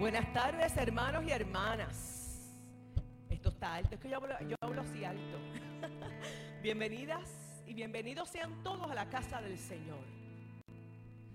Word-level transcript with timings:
Buenas 0.00 0.32
tardes, 0.32 0.74
hermanos 0.78 1.24
y 1.26 1.30
hermanas. 1.30 2.56
Esto 3.28 3.50
está 3.50 3.74
alto, 3.74 3.96
es 3.96 4.00
que 4.00 4.08
yo 4.08 4.16
hablo, 4.16 4.80
así 4.80 5.04
alto. 5.04 5.38
Bienvenidas 6.62 7.28
y 7.66 7.74
bienvenidos 7.74 8.30
sean 8.30 8.62
todos 8.62 8.90
a 8.90 8.94
la 8.94 9.10
casa 9.10 9.42
del 9.42 9.58
Señor. 9.58 10.02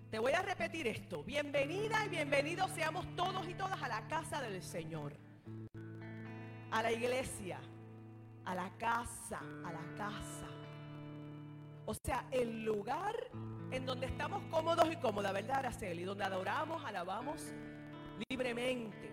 Te 0.10 0.18
voy 0.18 0.32
a 0.32 0.42
repetir 0.42 0.88
esto. 0.88 1.24
Bienvenida 1.24 2.08
y 2.08 2.10
bienvenidos 2.10 2.72
seamos 2.72 3.06
todos 3.16 3.48
y 3.48 3.54
todas 3.54 3.84
a 3.84 3.88
la 3.88 4.08
casa 4.08 4.42
del 4.42 4.64
Señor. 4.64 5.14
A 6.72 6.82
la 6.82 6.92
iglesia, 6.92 7.60
a 8.46 8.56
la 8.56 8.72
casa, 8.80 9.42
a 9.64 9.72
la 9.72 9.96
casa. 9.96 10.48
O 11.86 11.94
sea, 12.04 12.26
el 12.32 12.66
lugar 12.66 13.14
en 13.70 13.86
donde 13.86 14.08
estamos 14.08 14.42
cómodos 14.50 14.92
y 14.92 14.96
cómodas, 14.96 15.34
¿verdad, 15.34 15.58
Araceli? 15.58 16.04
Donde 16.04 16.24
adoramos, 16.24 16.84
alabamos 16.84 17.54
libremente. 18.30 19.12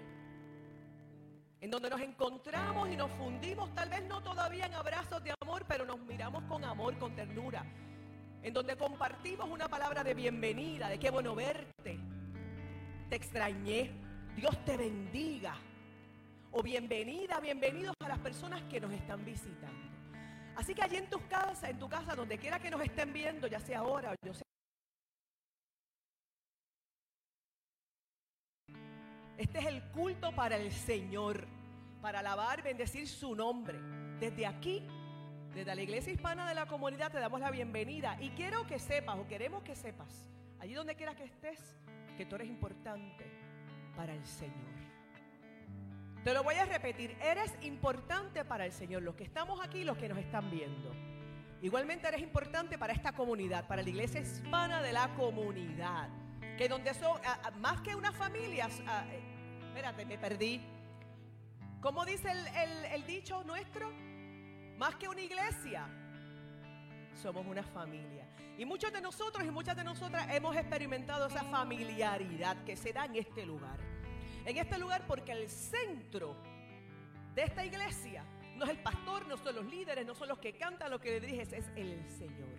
En 1.61 1.71
donde 1.71 1.91
nos 1.91 2.01
encontramos 2.01 2.89
y 2.89 2.97
nos 2.97 3.11
fundimos, 3.13 3.73
tal 3.75 3.89
vez 3.89 4.03
no 4.05 4.21
todavía 4.21 4.67
en 4.67 4.75
abrazos 4.75 5.23
de 5.23 5.33
amor, 5.41 5.65
pero 5.69 5.85
nos 5.85 5.99
miramos 6.01 6.43
con 6.45 6.65
amor, 6.65 6.99
con 6.99 7.15
ternura. 7.15 7.65
En 8.43 8.53
donde 8.53 8.77
compartimos 8.77 9.49
una 9.49 9.69
palabra 9.69 10.03
de 10.03 10.15
bienvenida, 10.15 10.89
de 10.89 10.99
qué 10.99 11.11
bueno 11.11 11.35
verte. 11.35 12.01
Te 13.09 13.17
extrañé. 13.17 13.93
Dios 14.35 14.65
te 14.65 14.77
bendiga. 14.77 15.55
O 16.51 16.63
bienvenida, 16.63 17.39
bienvenidos 17.41 17.95
a 18.01 18.09
las 18.09 18.19
personas 18.19 18.63
que 18.65 18.81
nos 18.81 18.93
están 18.93 19.25
visitando. 19.25 19.93
Así 20.57 20.75
que 20.75 20.83
allí 20.83 20.97
en 20.97 21.09
tus 21.09 21.23
casas, 21.23 21.71
en 21.71 21.79
tu 21.79 21.89
casa, 21.89 22.15
donde 22.15 22.39
quiera 22.39 22.59
que 22.59 22.71
nos 22.71 22.81
estén 22.83 23.13
viendo, 23.13 23.47
ya 23.47 23.61
sea 23.61 23.79
ahora 23.79 24.13
o 24.13 24.27
yo 24.27 24.35
sé. 24.35 24.43
Este 29.43 29.59
es 29.59 29.67
el 29.67 29.83
culto 29.91 30.31
para 30.31 30.57
el 30.57 30.71
Señor, 30.71 31.49
para 32.01 32.21
alabar, 32.21 32.63
bendecir 32.63 33.09
su 33.09 33.35
nombre. 33.35 33.77
Desde 34.21 34.47
aquí, 34.47 34.87
desde 35.53 35.75
la 35.75 35.83
iglesia 35.83 36.13
hispana 36.13 36.49
de 36.49 36.55
la 36.55 36.67
comunidad, 36.67 37.11
te 37.11 37.19
damos 37.19 37.41
la 37.41 37.51
bienvenida. 37.51 38.17
Y 38.21 38.31
quiero 38.31 38.65
que 38.69 38.79
sepas, 38.79 39.19
o 39.19 39.27
queremos 39.27 39.65
que 39.65 39.75
sepas, 39.75 40.31
allí 40.61 40.75
donde 40.75 40.95
quiera 40.95 41.17
que 41.17 41.25
estés, 41.25 41.77
que 42.17 42.25
tú 42.25 42.37
eres 42.37 42.47
importante 42.47 43.27
para 43.97 44.15
el 44.15 44.25
Señor. 44.25 44.55
Te 46.23 46.33
lo 46.35 46.45
voy 46.45 46.55
a 46.55 46.65
repetir, 46.65 47.17
eres 47.21 47.53
importante 47.63 48.45
para 48.45 48.65
el 48.65 48.71
Señor, 48.71 49.03
los 49.03 49.17
que 49.17 49.25
estamos 49.25 49.59
aquí 49.61 49.83
los 49.83 49.99
que 49.99 50.09
nos 50.09 50.19
están 50.19 50.53
viendo. 50.53 50.95
Igualmente 51.63 52.07
eres 52.07 52.23
importante 52.23 52.79
para 52.79 52.93
esta 52.93 53.11
comunidad, 53.11 53.67
para 53.67 53.83
la 53.83 53.91
iglesia 53.91 54.21
hispana 54.21 54.81
de 54.81 54.93
la 54.93 55.13
comunidad. 55.17 56.11
Que 56.57 56.69
donde 56.69 56.95
son, 56.95 57.19
más 57.61 57.81
que 57.81 57.97
una 57.97 58.13
familia, 58.13 58.69
espérate, 59.73 60.05
me 60.05 60.19
perdí. 60.19 60.61
¿Cómo 61.81 62.05
dice 62.05 62.31
el, 62.93 63.07
dicho 63.07 63.43
nuestro? 63.45 63.91
Más 64.77 64.97
que 64.97 65.09
una 65.09 65.23
iglesia, 65.23 65.89
somos 67.23 67.47
una 67.47 67.63
familia. 67.63 68.29
Y 68.59 68.67
muchos 68.67 68.93
de 68.93 69.01
nosotros 69.01 69.47
y 69.47 69.51
muchas 69.51 69.75
de 69.75 69.83
nosotras 69.83 70.27
hemos 70.31 70.55
experimentado 70.57 71.27
esa 71.27 71.43
familiaridad 71.45 72.63
que 72.65 72.77
se 72.77 72.93
da 72.93 73.07
en 73.07 73.17
este 73.17 73.47
lugar. 73.47 73.79
En 74.45 74.59
este 74.59 74.77
lugar 74.79 75.07
porque 75.07 75.33
el 75.33 75.49
centro 75.49 76.37
de 77.35 77.45
esta 77.45 77.65
iglesia 77.65 78.25
no 78.57 78.67
es 78.67 78.71
el 78.73 78.79
pastor, 78.83 79.27
no 79.27 79.39
son 79.39 79.55
los 79.55 79.65
líderes, 79.65 80.05
no 80.05 80.15
son 80.15 80.29
los 80.29 80.39
que 80.39 80.53
cantan, 80.53 80.91
lo 80.91 81.01
que 81.01 81.13
le 81.13 81.21
diriges, 81.21 81.53
es 81.55 81.71
el 81.77 82.11
Señor. 82.11 82.59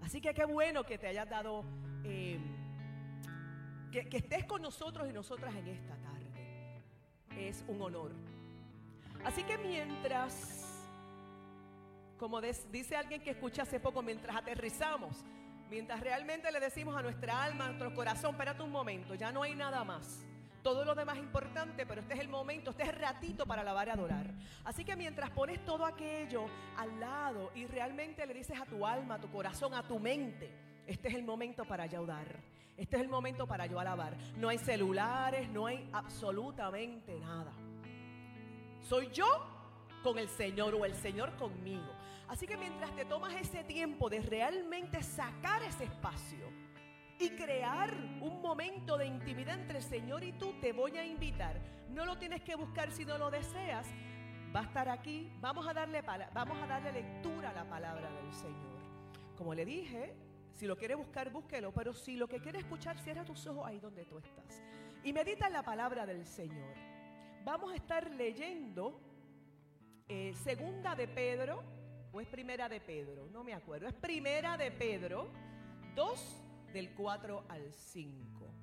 Así 0.00 0.22
que 0.22 0.32
qué 0.32 0.46
bueno 0.46 0.84
que 0.84 0.96
te 0.96 1.06
hayas 1.06 1.28
dado, 1.28 1.64
eh, 2.02 2.40
que, 3.92 4.16
estés 4.16 4.46
con 4.46 4.62
nosotros 4.62 5.06
y 5.06 5.12
nosotras 5.12 5.54
en 5.54 5.68
esta 5.68 5.96
tarde. 5.96 6.19
Es 7.48 7.64
un 7.66 7.80
honor. 7.80 8.12
Así 9.24 9.42
que 9.44 9.56
mientras, 9.56 10.84
como 12.18 12.40
dice 12.40 12.96
alguien 12.96 13.22
que 13.22 13.30
escucha 13.30 13.62
hace 13.62 13.80
poco, 13.80 14.02
mientras 14.02 14.36
aterrizamos, 14.36 15.24
mientras 15.70 16.00
realmente 16.00 16.52
le 16.52 16.60
decimos 16.60 16.94
a 16.96 17.02
nuestra 17.02 17.42
alma, 17.42 17.64
a 17.64 17.68
nuestro 17.68 17.94
corazón, 17.94 18.32
espérate 18.32 18.62
un 18.62 18.70
momento, 18.70 19.14
ya 19.14 19.32
no 19.32 19.42
hay 19.42 19.54
nada 19.54 19.84
más. 19.84 20.24
Todo 20.62 20.84
lo 20.84 20.94
demás 20.94 21.16
es 21.16 21.22
importante, 21.22 21.86
pero 21.86 22.02
este 22.02 22.12
es 22.12 22.20
el 22.20 22.28
momento, 22.28 22.72
este 22.72 22.82
es 22.82 22.90
el 22.90 22.96
ratito 22.96 23.46
para 23.46 23.62
alabar 23.62 23.88
y 23.88 23.90
adorar. 23.90 24.34
Así 24.64 24.84
que 24.84 24.94
mientras 24.94 25.30
pones 25.30 25.64
todo 25.64 25.86
aquello 25.86 26.44
al 26.76 27.00
lado 27.00 27.50
y 27.54 27.64
realmente 27.66 28.26
le 28.26 28.34
dices 28.34 28.60
a 28.60 28.66
tu 28.66 28.86
alma, 28.86 29.14
a 29.14 29.20
tu 29.20 29.30
corazón, 29.30 29.72
a 29.72 29.82
tu 29.82 29.98
mente, 29.98 30.50
este 30.86 31.08
es 31.08 31.14
el 31.14 31.22
momento 31.22 31.64
para 31.64 31.86
yo 31.86 31.98
Este 32.76 32.96
es 32.96 33.02
el 33.02 33.08
momento 33.08 33.46
para 33.46 33.66
yo 33.66 33.78
alabar. 33.78 34.16
No 34.36 34.48
hay 34.48 34.58
celulares, 34.58 35.48
no 35.50 35.66
hay 35.66 35.88
absolutamente 35.92 37.18
nada. 37.20 37.52
Soy 38.80 39.10
yo 39.12 39.26
con 40.02 40.18
el 40.18 40.28
Señor 40.28 40.74
o 40.74 40.84
el 40.84 40.94
Señor 40.94 41.36
conmigo. 41.36 41.92
Así 42.28 42.46
que 42.46 42.56
mientras 42.56 42.94
te 42.96 43.04
tomas 43.04 43.34
ese 43.34 43.64
tiempo 43.64 44.08
de 44.08 44.20
realmente 44.20 45.02
sacar 45.02 45.62
ese 45.62 45.84
espacio, 45.84 46.48
y 47.20 47.28
crear 47.30 47.94
un 48.22 48.40
momento 48.40 48.96
de 48.96 49.06
intimidad 49.06 49.60
entre 49.60 49.78
el 49.78 49.84
Señor 49.84 50.24
y 50.24 50.32
tú, 50.32 50.54
te 50.58 50.72
voy 50.72 50.96
a 50.96 51.04
invitar. 51.04 51.60
No 51.90 52.06
lo 52.06 52.16
tienes 52.16 52.40
que 52.40 52.54
buscar 52.54 52.90
si 52.90 53.04
no 53.04 53.18
lo 53.18 53.30
deseas. 53.30 53.86
Va 54.56 54.60
a 54.60 54.64
estar 54.64 54.88
aquí. 54.88 55.30
Vamos 55.38 55.68
a 55.68 55.74
darle, 55.74 56.00
vamos 56.32 56.58
a 56.62 56.66
darle 56.66 56.92
lectura 56.92 57.50
a 57.50 57.52
la 57.52 57.68
palabra 57.68 58.10
del 58.10 58.32
Señor. 58.32 58.80
Como 59.36 59.54
le 59.54 59.66
dije, 59.66 60.14
si 60.60 60.66
lo 60.66 60.76
quiere 60.76 60.94
buscar, 60.94 61.30
búsquelo. 61.30 61.72
Pero 61.72 61.94
si 61.94 62.16
lo 62.16 62.28
que 62.28 62.38
quiere 62.38 62.58
escuchar, 62.58 62.98
cierra 62.98 63.24
tus 63.24 63.46
ojos 63.46 63.66
ahí 63.66 63.80
donde 63.80 64.04
tú 64.04 64.18
estás. 64.18 64.62
Y 65.02 65.10
medita 65.10 65.48
la 65.48 65.62
palabra 65.62 66.04
del 66.04 66.26
Señor. 66.26 66.74
Vamos 67.44 67.72
a 67.72 67.76
estar 67.76 68.10
leyendo 68.10 69.00
eh, 70.06 70.34
segunda 70.34 70.94
de 70.94 71.08
Pedro, 71.08 71.64
o 72.12 72.20
es 72.20 72.28
primera 72.28 72.68
de 72.68 72.78
Pedro, 72.78 73.26
no 73.32 73.42
me 73.42 73.54
acuerdo. 73.54 73.88
Es 73.88 73.94
primera 73.94 74.58
de 74.58 74.70
Pedro 74.70 75.30
2 75.94 76.42
del 76.74 76.92
4 76.94 77.44
al 77.48 77.72
5. 77.72 78.54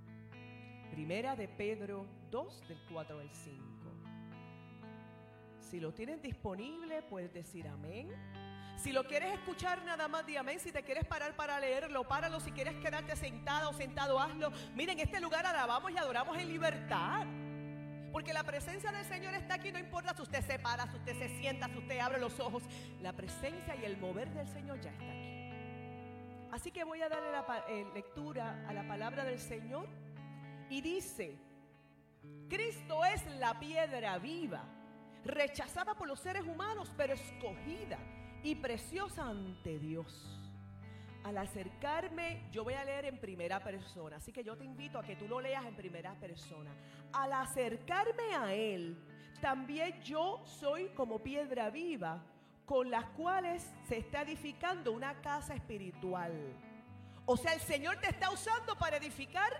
Primera 0.92 1.36
de 1.36 1.48
Pedro 1.48 2.06
2 2.30 2.68
del 2.68 2.78
4 2.92 3.20
al 3.20 3.32
5. 3.32 3.66
Si 5.60 5.80
lo 5.80 5.92
tienes 5.96 6.22
disponible, 6.22 7.02
puedes 7.02 7.34
decir 7.34 7.68
amén. 7.68 8.12
Si 8.78 8.92
lo 8.92 9.06
quieres 9.06 9.34
escuchar 9.34 9.84
nada 9.84 10.08
más, 10.08 10.26
di 10.26 10.38
amén. 10.38 10.60
Si 10.60 10.72
te 10.72 10.84
quieres 10.84 11.04
parar 11.06 11.36
para 11.36 11.60
leerlo, 11.60 12.08
páralo. 12.08 12.40
Si 12.40 12.52
quieres 12.52 12.76
quedarte 12.76 13.16
sentada 13.16 13.70
o 13.70 13.74
sentado, 13.74 14.20
hazlo. 14.20 14.52
Miren, 14.76 15.00
en 15.00 15.06
este 15.08 15.20
lugar 15.20 15.48
alabamos 15.48 15.92
y 15.92 15.98
adoramos 15.98 16.38
en 16.38 16.48
libertad. 16.48 17.26
Porque 18.12 18.34
la 18.34 18.44
presencia 18.44 18.92
del 18.92 19.04
Señor 19.06 19.34
está 19.34 19.56
aquí, 19.56 19.72
no 19.72 19.80
importa 19.80 20.16
si 20.16 20.22
usted 20.22 20.46
se 20.46 20.60
para, 20.60 20.88
si 20.88 20.96
usted 20.96 21.18
se 21.18 21.30
sienta, 21.40 21.68
si 21.68 21.78
usted 21.78 22.00
abre 22.00 22.20
los 22.20 22.40
ojos. 22.40 22.62
La 23.02 23.14
presencia 23.14 23.76
y 23.76 23.84
el 23.84 23.98
mover 23.98 24.30
del 24.30 24.48
Señor 24.48 24.80
ya 24.80 24.92
está 24.92 25.06
aquí. 25.06 25.38
Así 26.52 26.72
que 26.72 26.84
voy 26.84 27.02
a 27.02 27.10
darle 27.10 27.32
la 27.32 27.66
eh, 27.68 27.86
lectura 27.96 28.64
a 28.68 28.74
la 28.74 28.88
palabra 28.88 29.26
del 29.26 29.40
Señor 29.40 29.88
y 30.70 30.82
dice, 30.82 31.36
Cristo 32.48 33.04
es 33.06 33.26
la 33.38 33.60
piedra 33.60 34.20
viva, 34.20 34.64
rechazada 35.26 35.96
por 35.96 36.08
los 36.08 36.20
seres 36.20 36.44
humanos, 36.44 36.94
pero 36.96 37.14
escogida 37.14 37.98
y 38.44 38.56
preciosa 38.56 39.28
ante 39.28 39.80
Dios. 39.80 40.40
Al 41.24 41.38
acercarme, 41.38 42.48
yo 42.52 42.64
voy 42.64 42.76
a 42.76 42.86
leer 42.86 43.06
en 43.06 43.20
primera 43.20 43.62
persona, 43.62 44.18
así 44.18 44.32
que 44.32 44.44
yo 44.44 44.56
te 44.56 44.64
invito 44.64 44.98
a 44.98 45.04
que 45.04 45.16
tú 45.16 45.28
lo 45.28 45.42
leas 45.42 45.66
en 45.66 45.76
primera 45.76 46.14
persona. 46.16 46.72
Al 47.12 47.34
acercarme 47.34 48.34
a 48.34 48.54
Él, 48.54 48.98
también 49.42 50.00
yo 50.02 50.42
soy 50.46 50.88
como 50.90 51.20
piedra 51.20 51.70
viva 51.70 52.24
con 52.66 52.90
las 52.90 53.06
cuales 53.12 53.74
se 53.88 53.98
está 53.98 54.22
edificando 54.22 54.92
una 54.92 55.22
casa 55.22 55.54
espiritual. 55.54 56.34
O 57.26 57.36
sea, 57.36 57.54
el 57.54 57.62
Señor 57.62 57.98
te 57.98 58.10
está 58.10 58.30
usando 58.30 58.78
para 58.78 58.98
edificar, 58.98 59.52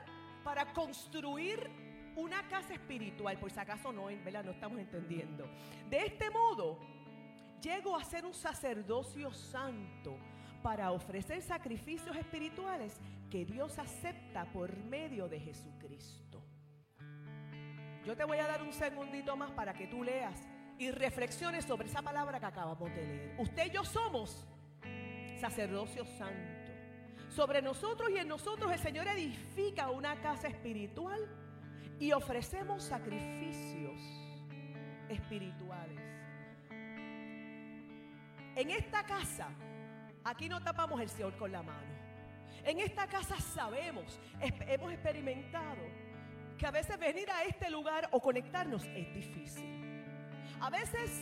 para 0.44 0.72
construir 0.74 1.70
una 2.16 2.48
casa 2.50 2.74
espiritual. 2.74 3.38
Por 3.38 3.52
si 3.52 3.60
acaso 3.60 3.92
no, 3.92 4.06
¿verdad? 4.06 4.44
No 4.44 4.52
estamos 4.52 4.80
entendiendo. 4.80 5.46
De 5.90 6.06
este 6.06 6.30
modo, 6.32 6.80
llego 7.62 7.96
a 7.96 8.04
ser 8.04 8.26
un 8.26 8.34
sacerdocio 8.34 9.34
santo 9.34 10.18
para 10.62 10.92
ofrecer 10.92 11.42
sacrificios 11.42 12.16
espirituales 12.16 13.00
que 13.30 13.46
Dios 13.46 13.78
acepta 13.80 14.46
por 14.52 14.76
medio 14.78 15.28
de 15.28 15.40
Jesucristo. 15.40 16.44
Yo 18.06 18.16
te 18.16 18.24
voy 18.24 18.38
a 18.38 18.48
dar 18.48 18.62
un 18.62 18.72
segundito 18.72 19.36
más 19.36 19.52
para 19.52 19.74
que 19.74 19.88
tú 19.88 20.04
leas 20.04 20.48
y 20.78 20.92
reflexione 20.92 21.62
sobre 21.62 21.88
esa 21.88 22.02
palabra 22.02 22.40
que 22.40 22.46
acabamos 22.46 22.90
de 22.90 23.06
leer. 23.06 23.36
Usted 23.40 23.68
y 23.68 23.72
yo 23.72 23.84
somos 23.84 24.48
sacerdocio 25.40 26.06
santo. 26.06 26.72
Sobre 27.30 27.62
nosotros 27.62 28.10
y 28.10 28.18
en 28.18 28.28
nosotros 28.28 28.72
el 28.72 28.80
Señor 28.80 29.08
edifica 29.08 29.90
una 29.92 30.22
casa 30.22 30.48
espiritual 30.48 31.20
y 32.00 32.12
ofrecemos 32.14 32.84
sacrificios 32.84 34.00
espirituales. 35.10 36.07
En 38.58 38.72
esta 38.72 39.04
casa, 39.04 39.50
aquí 40.24 40.50
no 40.50 40.60
tapamos 40.64 41.00
el 41.00 41.10
Señor 41.10 41.38
con 41.38 41.52
la 41.52 41.62
mano. 41.62 41.94
En 42.64 42.80
esta 42.80 43.06
casa 43.06 43.40
sabemos, 43.40 44.20
hemos 44.42 44.92
experimentado 44.92 45.84
que 46.58 46.66
a 46.66 46.72
veces 46.72 46.98
venir 46.98 47.30
a 47.30 47.44
este 47.44 47.70
lugar 47.70 48.10
o 48.12 48.20
conectarnos 48.20 48.84
es 48.96 49.14
difícil. 49.14 50.04
A 50.60 50.72
veces 50.72 51.22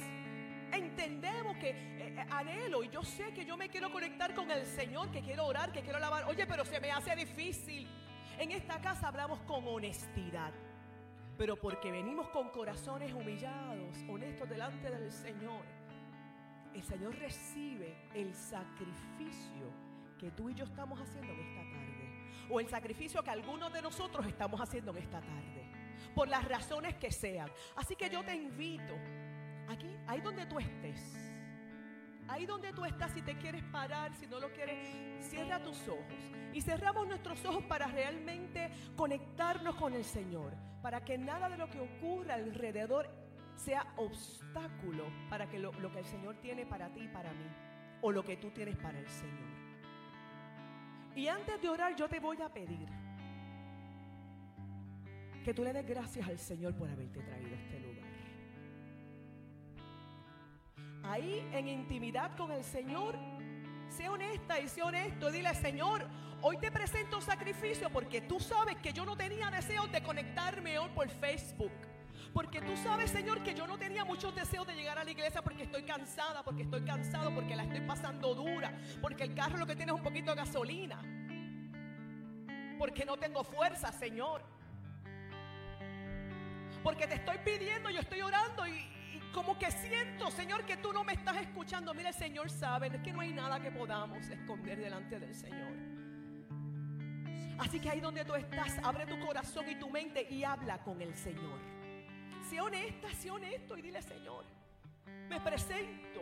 entendemos 0.72 1.58
que 1.58 1.72
eh, 1.72 2.16
eh, 2.16 2.26
anhelo 2.32 2.86
y 2.86 2.88
yo 2.88 3.04
sé 3.04 3.34
que 3.34 3.44
yo 3.44 3.58
me 3.58 3.68
quiero 3.68 3.92
conectar 3.92 4.34
con 4.34 4.50
el 4.50 4.66
Señor, 4.66 5.12
que 5.12 5.22
quiero 5.22 5.46
orar, 5.46 5.74
que 5.74 5.82
quiero 5.82 5.98
alabar. 5.98 6.24
Oye, 6.30 6.48
pero 6.48 6.64
se 6.64 6.80
me 6.80 6.90
hace 6.90 7.18
difícil. 7.18 7.86
En 8.40 8.52
esta 8.52 8.80
casa 8.80 9.10
hablamos 9.10 9.42
con 9.42 9.68
honestidad, 9.68 10.54
pero 11.38 11.58
porque 11.58 11.92
venimos 11.92 12.30
con 12.30 12.48
corazones 12.52 13.12
humillados, 13.12 13.98
honestos 14.08 14.48
delante 14.48 14.90
del 14.90 15.12
Señor, 15.12 15.66
el 16.76 16.84
Señor 16.84 17.16
recibe 17.16 17.96
el 18.14 18.36
sacrificio 18.36 19.74
que 20.20 20.32
tú 20.32 20.50
y 20.50 20.54
yo 20.54 20.66
estamos 20.66 21.00
haciendo 21.00 21.34
en 21.34 21.40
esta 21.40 21.62
tarde, 21.62 22.30
o 22.50 22.60
el 22.60 22.68
sacrificio 22.68 23.24
que 23.24 23.32
algunos 23.32 23.74
de 23.74 23.82
nosotros 23.82 24.26
estamos 24.28 24.62
haciendo 24.62 24.92
en 24.92 24.98
esta 24.98 25.22
tarde, 25.22 25.72
por 26.14 26.28
las 26.28 26.46
razones 26.46 26.96
que 26.96 27.12
sean. 27.12 27.50
Así 27.76 27.96
que 27.96 28.10
yo 28.10 28.24
te 28.24 28.36
invito 28.36 28.94
Aquí, 29.68 29.96
ahí 30.08 30.22
donde 30.22 30.46
tú 30.46 30.60
estés. 30.60 31.32
Ahí 32.28 32.46
donde 32.46 32.74
tú 32.74 32.84
estás, 32.86 33.12
si 33.12 33.22
te 33.22 33.38
quieres 33.38 33.64
parar, 33.66 34.14
si 34.16 34.26
no 34.28 34.40
lo 34.40 34.52
quieres, 34.52 34.78
cierra 35.22 35.62
tus 35.62 35.88
ojos. 35.88 36.04
Y 36.54 36.62
cerramos 36.62 37.08
nuestros 37.08 37.44
ojos 37.46 37.64
para 37.66 37.88
realmente 37.88 38.72
conectarnos 38.96 39.76
con 39.76 39.94
el 39.94 40.04
Señor. 40.04 40.54
Para 40.82 41.04
que 41.04 41.18
nada 41.18 41.50
de 41.50 41.58
lo 41.58 41.70
que 41.70 41.80
ocurra 41.80 42.36
alrededor 42.36 43.10
sea 43.56 43.86
obstáculo 43.98 45.06
para 45.30 45.50
que 45.50 45.60
lo, 45.60 45.72
lo 45.74 45.92
que 45.92 46.00
el 46.00 46.06
Señor 46.06 46.36
tiene 46.42 46.66
para 46.66 46.90
ti 46.90 47.02
y 47.02 47.08
para 47.08 47.32
mí. 47.34 47.46
O 48.02 48.12
lo 48.12 48.24
que 48.24 48.38
tú 48.38 48.52
tienes 48.52 48.76
para 48.78 49.00
el 49.00 49.08
Señor. 49.08 49.56
Y 51.16 51.28
antes 51.28 51.62
de 51.62 51.70
orar, 51.70 51.96
yo 51.96 52.08
te 52.10 52.20
voy 52.20 52.42
a 52.42 52.50
pedir 52.50 52.88
que 55.44 55.54
tú 55.54 55.64
le 55.64 55.74
des 55.74 55.86
gracias 55.86 56.28
al 56.28 56.40
Señor 56.40 56.76
por 56.76 56.90
haberte 56.90 57.22
traído 57.22 57.56
a 57.56 57.60
este 57.60 57.80
lugar 57.80 57.96
ahí 61.10 61.48
en 61.54 61.68
intimidad 61.68 62.36
con 62.36 62.52
el 62.52 62.64
Señor, 62.64 63.16
sé 63.90 64.10
honesta 64.10 64.60
y 64.60 64.68
sé 64.68 64.82
honesto. 64.82 65.32
Dile, 65.32 65.54
Señor, 65.56 66.08
hoy 66.42 66.58
te 66.58 66.72
presento 66.72 67.18
un 67.18 67.22
sacrificio 67.22 67.90
porque 67.90 68.22
tú 68.22 68.40
sabes 68.40 68.76
que 68.78 68.94
yo 68.94 69.06
no 69.06 69.16
tenía 69.16 69.50
deseo 69.52 69.88
de 69.88 70.02
conectarme 70.02 70.80
hoy 70.80 70.90
por 70.90 71.10
Facebook. 71.10 71.72
Porque 72.36 72.60
tú 72.60 72.76
sabes, 72.76 73.12
Señor, 73.12 73.42
que 73.44 73.54
yo 73.54 73.66
no 73.66 73.78
tenía 73.78 74.04
muchos 74.04 74.36
deseos 74.36 74.68
de 74.68 74.76
llegar 74.76 75.00
a 75.00 75.06
la 75.06 75.12
iglesia 75.12 75.42
porque 75.42 75.64
estoy 75.64 75.84
cansada, 75.84 76.44
porque 76.44 76.64
estoy 76.64 76.82
cansado, 76.82 77.34
porque 77.34 77.56
la 77.56 77.64
estoy 77.64 77.80
pasando 77.80 78.36
dura, 78.36 78.78
porque 79.02 79.24
el 79.24 79.34
carro 79.34 79.58
lo 79.58 79.66
que 79.66 79.74
tiene 79.74 79.94
es 79.94 79.98
un 79.98 80.04
poquito 80.04 80.32
de 80.32 80.36
gasolina. 80.36 81.02
Porque 82.78 83.06
no 83.06 83.16
tengo 83.16 83.42
fuerza, 83.46 83.90
Señor. 83.94 84.44
Porque 86.84 87.08
te 87.08 87.16
estoy 87.16 87.38
pidiendo, 87.38 87.90
yo 87.90 88.02
estoy 88.02 88.20
orando 88.20 88.68
y, 88.68 88.84
como 89.34 89.58
que 89.58 89.72
siento, 89.72 90.30
Señor, 90.30 90.66
que 90.66 90.76
tú 90.76 90.92
no 90.92 91.06
me 91.06 91.14
estás 91.14 91.38
escuchando. 91.38 91.94
Mira, 91.94 92.10
el 92.10 92.16
Señor 92.16 92.50
sabe, 92.50 92.88
es 92.88 93.02
que 93.02 93.14
no 93.14 93.22
hay 93.22 93.32
nada 93.32 93.62
que 93.62 93.72
podamos 93.72 94.28
esconder 94.28 94.78
delante 94.78 95.22
del 95.22 95.34
Señor. 95.34 95.72
Así 97.60 97.80
que 97.80 97.90
ahí 97.92 98.02
donde 98.02 98.26
tú 98.26 98.36
estás, 98.36 98.78
abre 98.84 99.06
tu 99.06 99.18
corazón 99.26 99.70
y 99.70 99.76
tu 99.76 99.90
mente 99.90 100.28
y 100.30 100.44
habla 100.44 100.80
con 100.80 101.02
el 101.02 101.16
Señor. 101.16 101.75
Sé 102.56 102.62
honesta, 102.62 103.14
sé 103.14 103.30
honesto 103.30 103.76
y 103.76 103.82
dile, 103.82 104.02
Señor, 104.02 104.46
me 105.28 105.42
presento. 105.42 106.22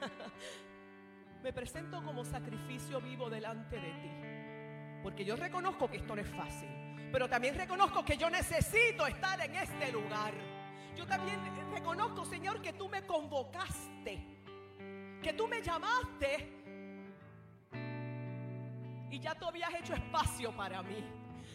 me 1.42 1.52
presento 1.52 2.02
como 2.02 2.24
sacrificio 2.24 3.02
vivo 3.02 3.28
delante 3.28 3.76
de 3.76 3.92
ti. 3.92 5.02
Porque 5.02 5.26
yo 5.26 5.36
reconozco 5.36 5.90
que 5.90 5.98
esto 5.98 6.16
no 6.16 6.22
es 6.22 6.28
fácil. 6.28 6.70
Pero 7.12 7.28
también 7.28 7.54
reconozco 7.54 8.02
que 8.02 8.16
yo 8.16 8.30
necesito 8.30 9.06
estar 9.06 9.38
en 9.42 9.56
este 9.56 9.92
lugar. 9.92 10.32
Yo 10.96 11.06
también 11.06 11.38
reconozco, 11.70 12.24
Señor, 12.24 12.62
que 12.62 12.72
tú 12.72 12.88
me 12.88 13.04
convocaste, 13.04 14.40
que 15.22 15.34
tú 15.34 15.46
me 15.46 15.60
llamaste 15.60 16.62
y 19.10 19.20
ya 19.20 19.34
tú 19.34 19.48
habías 19.48 19.74
hecho 19.74 19.92
espacio 19.92 20.50
para 20.56 20.82
mí. 20.82 21.04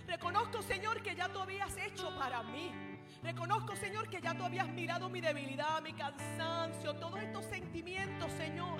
Reconozco, 0.05 0.61
Señor, 0.61 1.01
que 1.01 1.15
ya 1.15 1.29
tú 1.29 1.39
habías 1.39 1.75
hecho 1.77 2.15
para 2.15 2.43
mí. 2.43 2.88
Reconozco, 3.23 3.75
Señor, 3.75 4.09
que 4.09 4.21
ya 4.21 4.33
tú 4.33 4.43
habías 4.43 4.67
mirado 4.69 5.09
mi 5.09 5.21
debilidad, 5.21 5.81
mi 5.81 5.93
cansancio, 5.93 6.95
todos 6.95 7.21
estos 7.21 7.45
sentimientos, 7.45 8.31
Señor. 8.33 8.79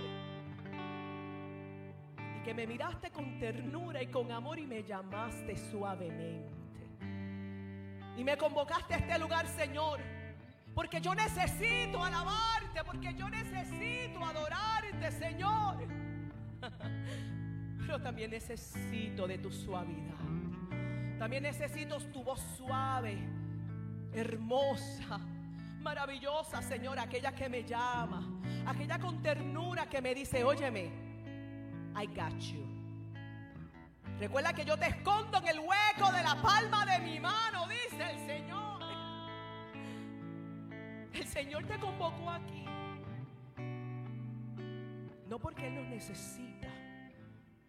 Y 2.38 2.44
que 2.44 2.54
me 2.54 2.66
miraste 2.66 3.12
con 3.12 3.40
ternura 3.40 4.02
y 4.02 4.08
con 4.08 4.32
amor 4.32 4.60
y 4.60 4.66
me 4.66 4.84
llamaste 4.84 5.58
suavemente. 5.72 6.54
Y 8.18 8.24
me 8.24 8.38
convocaste 8.38 8.94
a 8.94 8.98
este 8.98 9.20
lugar, 9.20 9.48
Señor 9.48 10.00
porque 10.80 11.02
yo 11.02 11.14
necesito 11.14 12.02
alabarte, 12.02 12.84
porque 12.86 13.14
yo 13.14 13.30
necesito 13.30 14.24
adorarte, 14.24 15.12
Señor. 15.12 15.76
Pero 17.80 18.02
también 18.02 18.32
necesito 18.32 19.28
de 19.28 19.40
tu 19.40 19.52
suavidad. 19.52 20.16
También 21.18 21.44
necesito 21.44 21.98
tu 22.14 22.24
voz 22.24 22.40
suave, 22.56 23.18
hermosa, 24.14 25.20
maravillosa, 25.82 26.62
Señor, 26.62 27.00
aquella 27.00 27.34
que 27.34 27.50
me 27.50 27.64
llama, 27.64 28.42
aquella 28.66 29.00
con 29.00 29.22
ternura 29.22 29.88
que 29.88 30.02
me 30.02 30.14
dice, 30.14 30.44
óyeme, 30.44 30.92
I 31.96 32.08
got 32.08 32.40
you. 32.40 32.66
Recuerda 34.20 34.54
que 34.54 34.66
yo 34.66 34.78
te 34.78 34.88
escondo 34.88 35.38
en 35.38 35.48
el 35.48 35.60
hueco 35.60 36.12
de 36.12 36.24
la 36.24 36.36
palma 36.42 36.86
de 36.86 37.00
mi 37.00 37.20
mano, 37.20 37.68
dice 37.68 38.12
el 38.12 38.20
Señor. 38.26 38.80
El 41.14 41.26
Señor 41.26 41.66
te 41.66 41.80
convocó 41.80 42.30
aquí. 42.30 42.66
No 45.28 45.40
porque 45.40 45.68
Él 45.68 45.76
nos 45.76 45.86
necesita, 45.88 46.68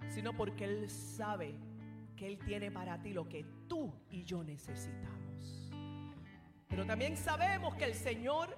sino 0.09 0.33
porque 0.33 0.65
Él 0.65 0.91
sabe 0.91 1.55
que 2.17 2.27
Él 2.27 2.39
tiene 2.39 2.71
para 2.71 3.01
ti 3.01 3.13
lo 3.13 3.29
que 3.29 3.45
tú 3.69 3.93
y 4.11 4.25
yo 4.25 4.43
necesitamos. 4.43 5.60
Pero 6.71 6.87
también 6.87 7.17
sabemos 7.17 7.75
que 7.75 7.85
el 7.85 7.95
Señor 7.95 8.57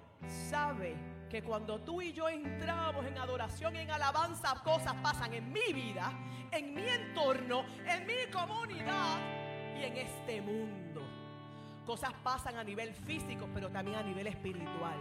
sabe 0.50 0.94
que 1.30 1.42
cuando 1.42 1.80
tú 1.80 2.02
y 2.02 2.12
yo 2.12 2.28
entramos 2.28 3.06
en 3.06 3.16
adoración 3.16 3.74
y 3.74 3.78
en 3.78 3.90
alabanza, 3.90 4.54
cosas 4.62 4.94
pasan 5.02 5.32
en 5.32 5.50
mi 5.50 5.72
vida, 5.72 6.12
en 6.50 6.74
mi 6.74 6.86
entorno, 6.86 7.64
en 7.88 8.06
mi 8.06 8.30
comunidad 8.30 9.18
y 9.74 9.82
en 9.82 9.96
este 9.96 10.42
mundo. 10.42 11.00
Cosas 11.86 12.12
pasan 12.22 12.58
a 12.58 12.62
nivel 12.62 12.92
físico, 12.92 13.48
pero 13.54 13.70
también 13.70 13.96
a 13.96 14.02
nivel 14.02 14.26
espiritual. 14.26 14.98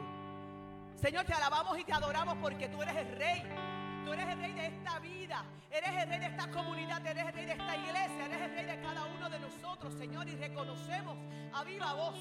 Señor, 0.95 1.25
te 1.25 1.33
alabamos 1.33 1.77
y 1.77 1.83
te 1.83 1.91
adoramos 1.91 2.37
porque 2.41 2.69
tú 2.69 2.81
eres 2.81 2.95
el 2.95 3.17
rey. 3.17 3.43
Tú 4.05 4.13
eres 4.13 4.27
el 4.29 4.39
rey 4.39 4.53
de 4.53 4.65
esta 4.67 4.99
vida. 4.99 5.43
Eres 5.69 5.89
el 6.01 6.09
rey 6.09 6.19
de 6.19 6.25
esta 6.27 6.49
comunidad. 6.49 7.05
Eres 7.05 7.25
el 7.25 7.33
rey 7.33 7.45
de 7.45 7.51
esta 7.51 7.75
iglesia. 7.75 8.25
Eres 8.25 8.41
el 8.41 8.51
rey 8.51 8.65
de 8.65 8.81
cada 8.81 9.05
uno 9.05 9.29
de 9.29 9.39
nosotros, 9.39 9.93
Señor. 9.95 10.29
Y 10.29 10.35
reconocemos 10.35 11.17
a 11.53 11.63
viva 11.63 11.93
voz 11.93 12.15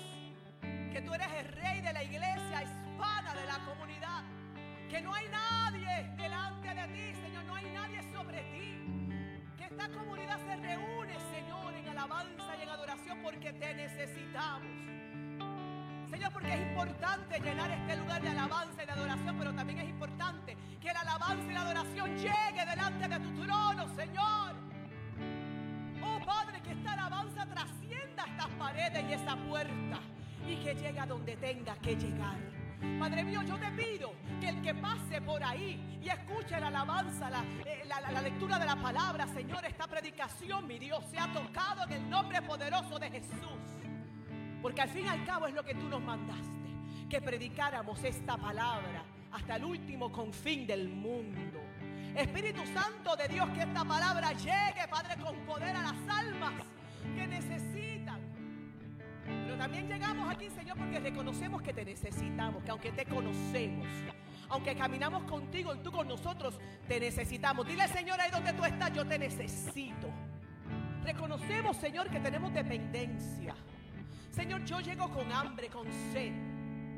que 0.91 1.03
tú 1.03 1.15
eres 1.15 1.29
el 1.39 1.49
rey 1.53 1.81
de 1.81 1.93
la 1.93 2.03
iglesia 2.03 2.63
hispana 2.63 3.35
de 3.35 3.47
la 3.47 3.59
comunidad. 3.65 4.25
Que 4.89 5.01
no 5.01 5.15
hay 5.15 5.27
nadie 5.29 6.11
delante 6.17 6.75
de 6.75 6.89
ti, 6.89 7.21
Señor. 7.23 7.45
No 7.45 7.55
hay 7.55 7.71
nadie 7.71 8.03
sobre 8.13 8.43
ti. 8.53 9.55
Que 9.57 9.65
esta 9.65 9.89
comunidad 9.89 10.39
se 10.39 10.57
reúne, 10.57 11.17
Señor, 11.33 11.75
en 11.75 11.89
alabanza 11.89 12.57
y 12.59 12.63
en 12.63 12.69
adoración 12.69 13.23
porque 13.23 13.53
te 13.53 13.75
necesitamos. 13.75 14.69
Señor, 16.11 16.33
porque 16.33 16.55
es 16.55 16.61
importante 16.61 17.39
llenar 17.39 17.71
este 17.71 17.97
lugar 17.97 18.21
de 18.21 18.29
alabanza 18.31 18.83
y 18.83 18.87
de 18.87 18.93
adoración, 18.93 19.39
pero 19.39 19.55
también 19.55 19.79
es 19.79 19.89
importante 19.89 20.57
que 20.81 20.93
la 20.93 21.01
alabanza 21.01 21.45
y 21.45 21.53
la 21.53 21.61
adoración 21.61 22.17
llegue 22.17 22.67
delante 22.69 23.09
de 23.09 23.21
tu 23.21 23.45
trono, 23.45 23.89
Señor. 23.95 24.55
Oh 26.03 26.19
Padre, 26.27 26.61
que 26.63 26.73
esta 26.73 26.95
alabanza 26.95 27.47
trascienda 27.47 28.25
estas 28.25 28.49
paredes 28.59 29.05
y 29.09 29.13
esa 29.13 29.37
puerta 29.37 30.01
y 30.47 30.57
que 30.57 30.75
llegue 30.75 30.99
a 30.99 31.07
donde 31.07 31.37
tenga 31.37 31.75
que 31.77 31.97
llegar. 31.97 32.37
Padre 32.99 33.25
mío, 33.25 33.43
yo 33.43 33.59
te 33.59 33.71
pido 33.73 34.13
que 34.41 34.49
el 34.49 34.63
que 34.63 34.75
pase 34.75 35.21
por 35.21 35.43
ahí 35.43 35.99
y 36.03 36.09
escuche 36.09 36.59
la 36.59 36.69
alabanza, 36.69 37.31
eh, 37.67 37.83
la, 37.87 38.01
la, 38.11 38.23
lectura 38.23 38.59
de 38.59 38.65
la 38.65 38.77
palabra, 38.77 39.27
Señor, 39.27 39.65
esta 39.67 39.87
predicación, 39.87 40.67
mi 40.67 40.79
Dios, 40.79 41.05
sea 41.11 41.31
tocado 41.33 41.85
en 41.85 41.93
el 41.93 42.11
nombre 42.11 42.41
poderoso 42.41 42.99
de 42.99 43.11
Jesús. 43.11 43.61
Porque 44.63 44.81
al 44.81 44.89
fin 44.89 45.05
y 45.05 45.09
al 45.09 45.25
cabo 45.25 45.47
es 45.47 45.55
lo 45.55 45.63
que 45.63 45.75
tú 45.75 45.89
nos 45.89 46.01
mandaste, 46.01 46.71
que 47.09 47.21
predicáramos 47.21 48.03
esta 48.03 48.37
palabra 48.39 49.05
hasta 49.33 49.57
el 49.57 49.65
último 49.65 50.11
confín 50.11 50.67
del 50.67 50.89
mundo. 50.89 51.61
Espíritu 52.17 52.63
Santo 52.75 53.15
de 53.15 53.29
Dios, 53.29 53.49
que 53.51 53.61
esta 53.61 53.85
palabra 53.85 54.33
llegue, 54.33 54.89
Padre, 54.91 55.17
con 55.23 55.37
poder 55.47 55.77
a 55.77 55.83
las 55.83 56.09
almas 56.09 56.53
que 57.15 57.27
necesitan. 57.27 57.90
Pero 59.45 59.57
también 59.57 59.89
llegamos 59.89 60.33
aquí, 60.33 60.49
Señor, 60.51 60.77
porque 60.77 61.01
reconocemos 61.01 61.63
que 61.63 61.73
te 61.73 61.85
necesitamos, 61.85 62.63
que 62.63 62.71
aunque 62.71 62.93
te 62.93 63.05
conocemos, 63.05 63.87
aunque 64.49 64.75
caminamos 64.75 65.25
contigo 65.25 65.75
y 65.75 65.79
tú 65.79 65.93
con 65.93 66.09
nosotros, 66.09 66.59
te 66.89 66.99
necesitamos. 67.01 67.67
Dile, 67.67 67.87
Señor, 67.89 68.21
ahí 68.21 68.31
donde 68.31 68.53
tú 68.53 68.65
estás, 68.65 68.93
yo 68.93 69.07
te 69.07 69.19
necesito. 69.19 70.09
Reconocemos, 71.05 71.77
Señor, 71.77 72.11
que 72.11 72.21
tenemos 72.21 72.53
dependencia. 72.53 73.55
Señor, 74.31 74.65
yo 74.65 74.81
llego 74.81 75.09
con 75.11 75.31
hambre, 75.33 75.69
con 75.69 75.87
sed 76.13 76.33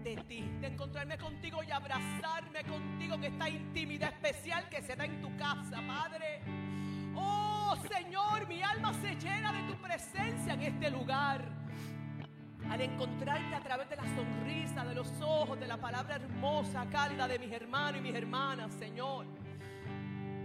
de 0.02 0.16
ti, 0.28 0.42
de 0.60 0.66
encontrarme 0.66 1.16
contigo 1.16 1.62
y 1.62 1.70
abrazarme 1.70 2.64
contigo 2.64 3.14
en 3.14 3.24
esta 3.24 3.48
intimidad 3.48 4.12
especial 4.12 4.68
que 4.68 4.82
se 4.82 4.96
da 4.96 5.04
en 5.04 5.20
tu 5.20 5.34
casa, 5.36 5.80
Padre. 5.86 6.40
Oh 7.14 7.76
Señor, 7.88 8.48
mi 8.48 8.62
alma 8.62 8.92
se 8.94 9.14
llena 9.14 9.52
de 9.52 9.72
tu 9.72 9.80
presencia 9.80 10.54
en 10.54 10.62
este 10.62 10.90
lugar. 10.90 11.61
Al 12.72 12.80
encontrarte 12.80 13.54
a 13.54 13.60
través 13.60 13.86
de 13.90 13.96
la 13.96 14.04
sonrisa, 14.16 14.82
de 14.86 14.94
los 14.94 15.20
ojos, 15.20 15.60
de 15.60 15.66
la 15.66 15.76
palabra 15.76 16.14
hermosa, 16.16 16.86
cálida 16.90 17.28
de 17.28 17.38
mis 17.38 17.52
hermanos 17.52 18.00
y 18.00 18.02
mis 18.02 18.14
hermanas, 18.14 18.72
Señor. 18.72 19.26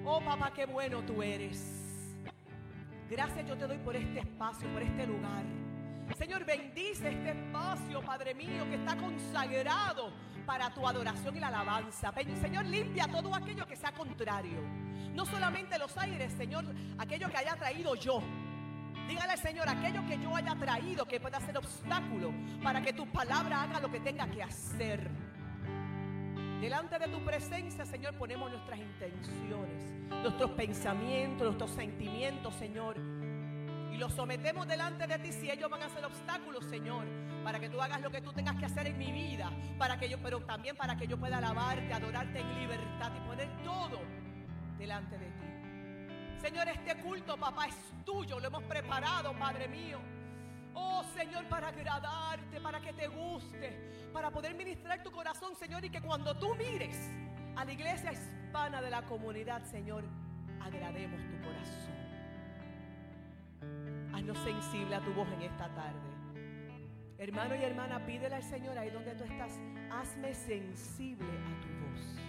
Oh 0.04 0.20
papá, 0.20 0.52
qué 0.54 0.66
bueno 0.66 1.02
tú 1.04 1.24
eres. 1.24 2.18
Gracias 3.10 3.48
yo 3.48 3.56
te 3.56 3.66
doy 3.66 3.78
por 3.78 3.96
este 3.96 4.20
espacio, 4.20 4.68
por 4.74 4.82
este 4.82 5.08
lugar. 5.08 5.46
Señor, 6.18 6.44
bendice 6.44 7.08
este 7.08 7.30
espacio, 7.30 8.02
Padre 8.02 8.36
mío, 8.36 8.66
que 8.70 8.76
está 8.76 8.98
consagrado 8.98 10.12
para 10.46 10.70
tu 10.74 10.86
adoración 10.86 11.38
y 11.38 11.40
la 11.40 11.48
alabanza. 11.48 12.12
Señor, 12.42 12.66
limpia 12.66 13.08
todo 13.08 13.34
aquello 13.34 13.66
que 13.66 13.78
sea 13.78 13.94
contrario. 13.94 14.60
No 15.14 15.26
solamente 15.26 15.80
los 15.80 15.98
aires, 15.98 16.34
Señor, 16.34 16.66
aquello 16.98 17.30
que 17.30 17.38
haya 17.38 17.56
traído 17.56 17.96
yo. 17.96 18.22
Dígale, 19.08 19.38
Señor, 19.38 19.70
aquello 19.70 20.06
que 20.08 20.20
yo 20.20 20.36
haya 20.36 20.56
traído 20.56 21.06
que 21.06 21.20
pueda 21.20 21.40
ser 21.40 21.58
obstáculo 21.58 22.34
para 22.62 22.82
que 22.82 22.94
tu 22.94 23.08
palabra 23.08 23.64
haga 23.64 23.80
lo 23.80 23.90
que 23.90 24.00
tenga 24.00 24.28
que 24.28 24.44
hacer. 24.44 25.10
Delante 26.62 26.98
de 27.00 27.08
tu 27.08 27.24
presencia, 27.24 27.86
Señor, 27.86 28.16
ponemos 28.16 28.52
nuestras 28.52 28.80
intenciones, 28.80 29.84
nuestros 30.10 30.52
pensamientos, 30.52 31.46
nuestros 31.46 31.72
sentimientos, 31.72 32.54
Señor 32.56 32.98
y 33.98 34.00
los 34.00 34.14
sometemos 34.14 34.68
delante 34.68 35.08
de 35.08 35.18
ti 35.18 35.32
si 35.32 35.50
ellos 35.50 35.72
van 35.72 35.82
a 35.82 35.90
ser 35.90 36.06
obstáculos, 36.06 36.64
Señor, 36.66 37.04
para 37.44 37.60
que 37.60 37.68
tú 37.68 37.82
hagas 37.82 38.00
lo 38.00 38.12
que 38.12 38.22
tú 38.22 38.32
tengas 38.32 38.56
que 38.56 38.66
hacer 38.66 38.86
en 38.86 38.96
mi 38.96 39.12
vida, 39.12 39.52
para 39.80 39.98
que 39.98 40.08
yo, 40.08 40.20
pero 40.20 40.40
también 40.42 40.76
para 40.76 40.96
que 40.96 41.08
yo 41.08 41.18
pueda 41.18 41.40
alabarte, 41.40 41.92
adorarte 41.92 42.40
en 42.40 42.60
libertad 42.60 43.12
y 43.16 43.28
poner 43.28 43.50
todo 43.64 44.00
delante 44.78 45.18
de 45.18 45.26
ti. 45.26 45.27
Señor, 46.42 46.68
este 46.68 46.96
culto, 46.98 47.38
papá, 47.38 47.68
es 47.68 47.76
tuyo, 48.06 48.40
lo 48.40 48.48
hemos 48.48 48.64
preparado, 48.64 49.34
Padre 49.38 49.68
mío. 49.68 50.00
Oh 50.74 51.04
Señor, 51.16 51.46
para 51.46 51.70
agradarte, 51.70 52.62
para 52.62 52.80
que 52.80 52.94
te 52.94 53.08
guste, 53.08 54.10
para 54.14 54.30
poder 54.30 54.54
ministrar 54.54 55.02
tu 55.02 55.12
corazón, 55.12 55.56
Señor, 55.56 55.84
y 55.84 55.90
que 55.90 56.02
cuando 56.02 56.36
tú 56.38 56.54
mires 56.56 56.98
a 57.56 57.66
la 57.66 57.72
iglesia 57.72 58.12
hispana 58.14 58.82
de 58.82 58.92
la 58.92 59.02
comunidad, 59.02 59.64
Señor, 59.64 60.04
agrademos 60.62 61.20
tu 61.28 61.42
corazón. 61.42 61.98
Haznos 64.14 64.38
sensible 64.40 64.96
a 64.96 65.02
tu 65.02 65.14
voz 65.14 65.28
en 65.32 65.42
esta 65.42 65.68
tarde. 65.74 66.08
Hermano 67.18 67.56
y 67.56 67.64
hermana, 67.64 68.06
pídele 68.06 68.36
al 68.36 68.44
Señor 68.44 68.78
ahí 68.78 68.92
donde 68.92 69.16
tú 69.16 69.24
estás, 69.24 69.60
hazme 69.92 70.36
sensible 70.36 71.26
a 71.26 71.62
tu 71.62 71.68
voz. 71.68 72.27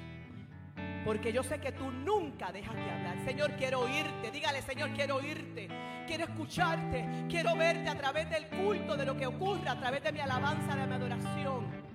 Porque 1.05 1.33
yo 1.33 1.43
sé 1.43 1.59
que 1.59 1.73
tú 1.73 1.91
nunca 1.91 2.53
dejas 2.53 2.75
de 2.75 2.91
hablar. 2.91 3.25
Señor, 3.25 3.53
quiero 3.57 3.81
oírte. 3.81 4.31
Dígale, 4.31 4.63
Señor, 4.63 4.91
quiero 4.91 5.17
oírte. 5.17 5.69
Quiero 6.07 6.25
escucharte. 6.25 7.27
Quiero 7.29 7.57
verte 7.57 7.89
a 7.89 7.97
través 7.97 8.29
del 8.31 8.47
culto, 8.49 8.97
de 8.97 9.07
lo 9.07 9.17
que 9.17 9.27
ocurre, 9.27 9.69
a 9.69 9.79
través 9.79 10.03
de 10.03 10.13
mi 10.13 10.21
alabanza, 10.21 10.75
de 10.75 10.87
mi 10.87 10.95
adoración 10.95 11.89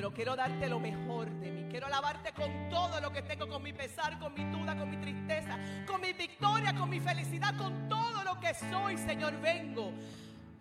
pero 0.00 0.14
quiero 0.14 0.34
darte 0.34 0.66
lo 0.66 0.80
mejor 0.80 1.28
de 1.40 1.50
mí. 1.50 1.66
Quiero 1.68 1.86
alabarte 1.86 2.32
con 2.32 2.70
todo 2.70 3.02
lo 3.02 3.12
que 3.12 3.20
tengo, 3.20 3.46
con 3.46 3.62
mi 3.62 3.74
pesar, 3.74 4.18
con 4.18 4.32
mi 4.32 4.44
duda, 4.44 4.74
con 4.74 4.88
mi 4.88 4.96
tristeza, 4.96 5.58
con 5.86 6.00
mi 6.00 6.14
victoria, 6.14 6.74
con 6.74 6.88
mi 6.88 7.00
felicidad, 7.00 7.54
con 7.58 7.86
todo 7.86 8.24
lo 8.24 8.40
que 8.40 8.54
soy, 8.54 8.96
Señor. 8.96 9.38
Vengo 9.42 9.92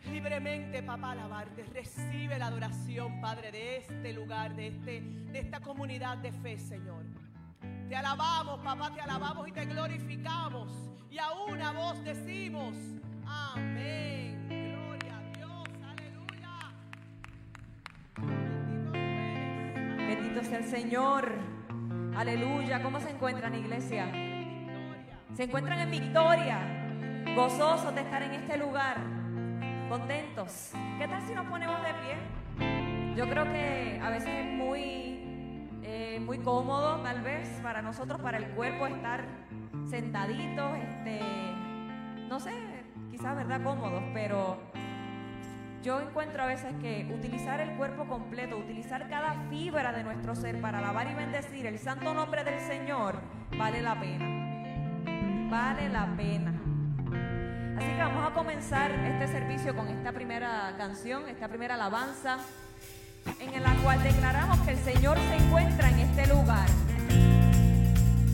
libremente, 0.06 0.84
papá, 0.84 1.10
a 1.10 1.12
alabarte. 1.12 1.64
Recibe 1.74 2.38
la 2.38 2.48
adoración, 2.48 3.20
Padre, 3.22 3.52
de 3.52 3.78
este 3.78 4.14
lugar, 4.14 4.56
de, 4.56 4.68
este, 4.68 5.02
de 5.02 5.40
esta 5.40 5.60
comunidad 5.60 6.18
de 6.18 6.32
fe, 6.32 6.58
Señor. 6.58 7.04
Te 7.88 7.96
alabamos, 7.96 8.60
papá, 8.60 8.94
te 8.94 9.02
alabamos 9.02 9.48
y 9.48 9.52
te 9.52 9.66
glorificamos. 9.66 10.70
Y 11.10 11.18
a 11.18 11.32
una 11.32 11.72
voz 11.72 12.04
decimos, 12.04 12.76
amén. 13.26 14.20
Bendito 20.08 20.44
sea 20.44 20.58
el 20.58 20.66
Señor. 20.66 21.32
Aleluya. 22.16 22.82
¿Cómo 22.82 23.00
se 23.00 23.10
encuentran, 23.10 23.56
iglesia? 23.56 24.12
Se 25.36 25.44
encuentran 25.44 25.80
en 25.80 25.92
victoria, 25.92 26.60
gozosos 27.36 27.94
de 27.96 28.02
estar 28.02 28.22
en 28.24 28.34
este 28.34 28.58
lugar, 28.58 28.98
contentos. 29.90 30.72
¿Qué 31.00 31.08
tal 31.08 31.22
si 31.24 31.34
nos 31.34 31.48
ponemos 31.48 31.82
de 31.82 31.94
pie? 31.96 33.16
Yo 33.16 33.28
creo 33.28 33.44
que 33.44 34.00
a 34.02 34.10
veces 34.12 34.30
es 34.30 34.46
muy, 34.46 35.68
eh, 35.82 36.22
muy 36.24 36.38
cómodo, 36.38 37.02
tal 37.02 37.22
vez, 37.22 37.50
para 37.64 37.82
nosotros, 37.82 38.22
para 38.22 38.38
el 38.38 38.50
cuerpo, 38.52 38.86
estar 38.86 39.26
sentaditos, 39.90 40.78
este, 40.78 41.20
no 42.30 42.40
sé, 42.40 42.54
quizás, 43.10 43.36
¿verdad? 43.36 43.62
Cómodos, 43.64 44.04
pero 44.14 44.60
yo 45.82 46.00
encuentro 46.00 46.44
a 46.44 46.46
veces 46.46 46.72
que 46.82 47.12
utilizar 47.12 47.60
el 47.60 47.76
cuerpo 47.76 48.06
completo, 48.06 48.58
utilizar 48.58 49.10
cada 49.10 49.34
fibra 49.50 49.92
de 49.92 50.04
nuestro 50.04 50.36
ser 50.36 50.62
para 50.62 50.78
alabar 50.78 51.10
y 51.10 51.16
bendecir 51.16 51.66
el 51.66 51.80
santo 51.80 52.14
nombre 52.14 52.44
del 52.44 52.60
Señor, 52.60 53.16
vale 53.58 53.82
la 53.82 54.00
pena. 54.00 55.50
Vale 55.50 55.90
la 55.90 56.06
pena. 56.16 56.59
Así 57.80 57.88
que 57.88 57.98
vamos 57.98 58.30
a 58.30 58.34
comenzar 58.34 58.92
este 58.92 59.28
servicio 59.28 59.76
con 59.76 59.88
esta 59.88 60.12
primera 60.12 60.76
canción, 60.78 61.28
esta 61.28 61.48
primera 61.48 61.76
alabanza, 61.76 62.38
en 63.40 63.64
la 63.64 63.74
cual 63.84 64.04
declaramos 64.04 64.60
que 64.60 64.72
el 64.72 64.80
Señor 64.80 65.18
se 65.18 65.36
encuentra 65.36 65.90
en 65.90 66.00
este 66.00 66.28
lugar. 66.28 66.68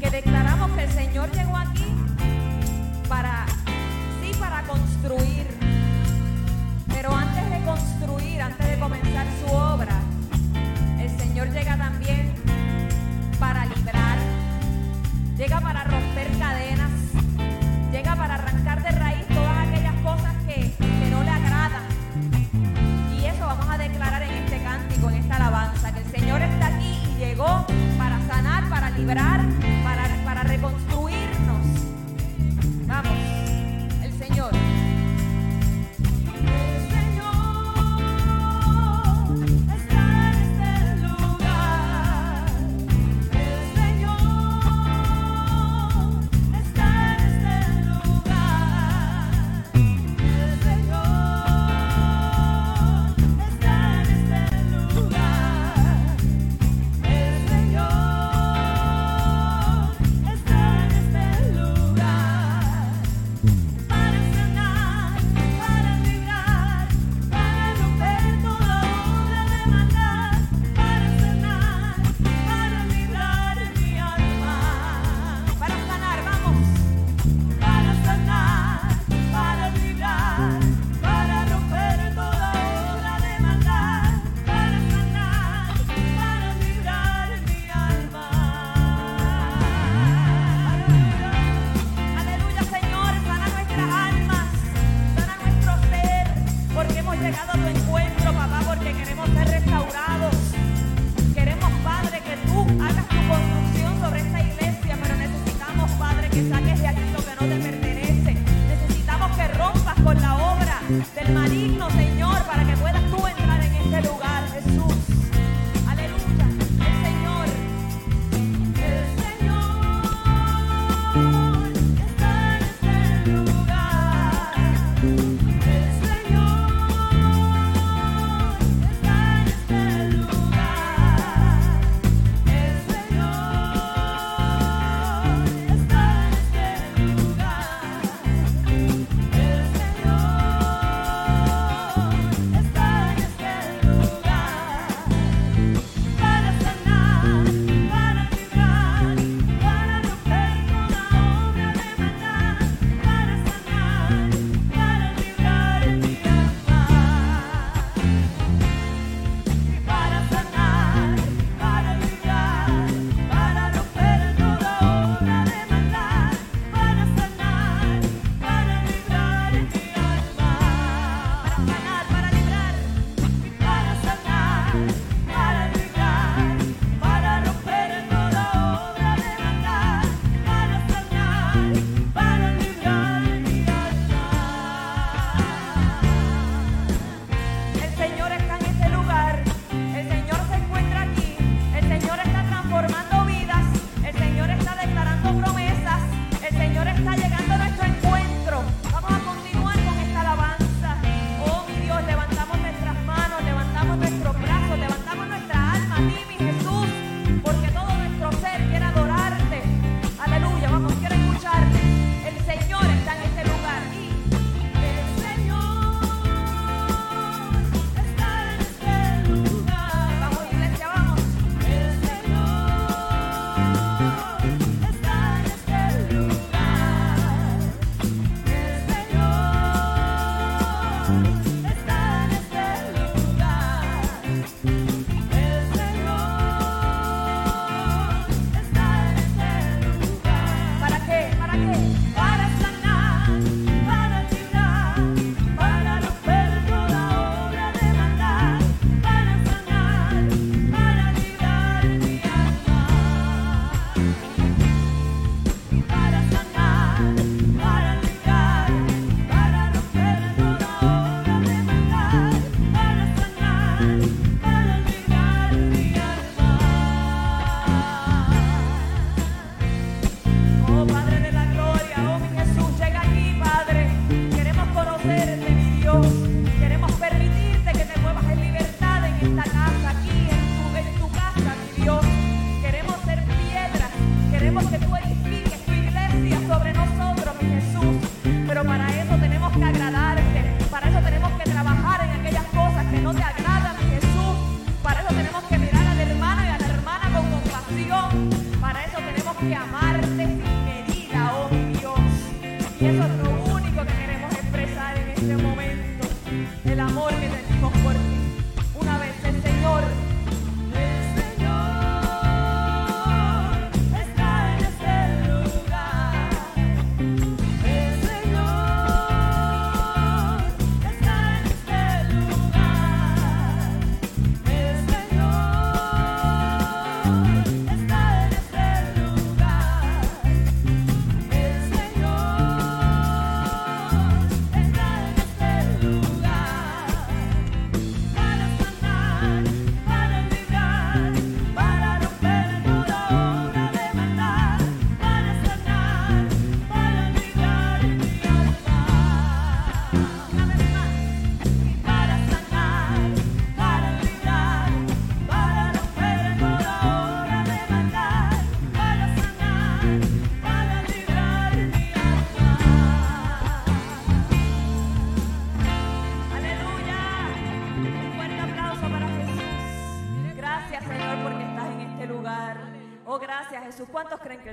Que 0.01 0.09
declaramos 0.09 0.71
que 0.71 0.83
el 0.83 0.91
Señor 0.91 1.31
llegó 1.31 1.55
aquí 1.55 1.93
para, 3.07 3.45
sí, 4.21 4.31
para 4.39 4.63
construir 4.63 5.45
pero 7.05 7.17
antes 7.17 7.49
de 7.51 7.63
construir, 7.63 8.41
antes 8.41 8.67
de 8.67 8.79
comenzar 8.79 9.27
su 9.39 9.53
obra, 9.53 9.99
el 10.99 11.09
Señor 11.19 11.51
llega 11.51 11.77
también 11.77 12.33
para 13.39 13.63
librar, 13.67 14.17
llega 15.37 15.61
para 15.61 15.83
romper 15.83 16.27
cadenas, 16.39 16.89
llega 17.91 18.15
para 18.15 18.33
arrancar 18.33 18.64
Está 26.41 26.67
aquí 26.67 26.99
y 27.15 27.19
llegó 27.19 27.65
para 27.97 28.19
sanar, 28.27 28.69
para 28.69 28.89
librar, 28.91 29.41
para, 29.83 30.07
para 30.23 30.43
reconstruirnos. 30.43 31.65
Vamos, 32.87 33.24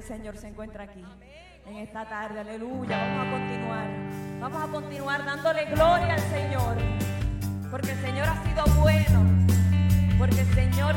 Señor 0.03 0.37
se 0.37 0.49
encuentra 0.49 0.85
aquí 0.85 1.05
en 1.67 1.77
esta 1.77 2.09
tarde. 2.09 2.41
Aleluya. 2.41 2.99
Vamos 2.99 3.27
a 3.27 3.31
continuar. 3.31 3.87
Vamos 4.41 4.63
a 4.63 4.67
continuar 4.67 5.25
dándole 5.25 5.65
gloria 5.67 6.15
al 6.15 6.21
Señor. 6.21 6.77
Porque 7.71 7.93
el 7.93 8.01
Señor 8.01 8.29
ha 8.29 8.43
sido 8.45 8.65
bueno. 8.81 9.25
Porque 10.19 10.41
el 10.41 10.55
Señor 10.55 10.95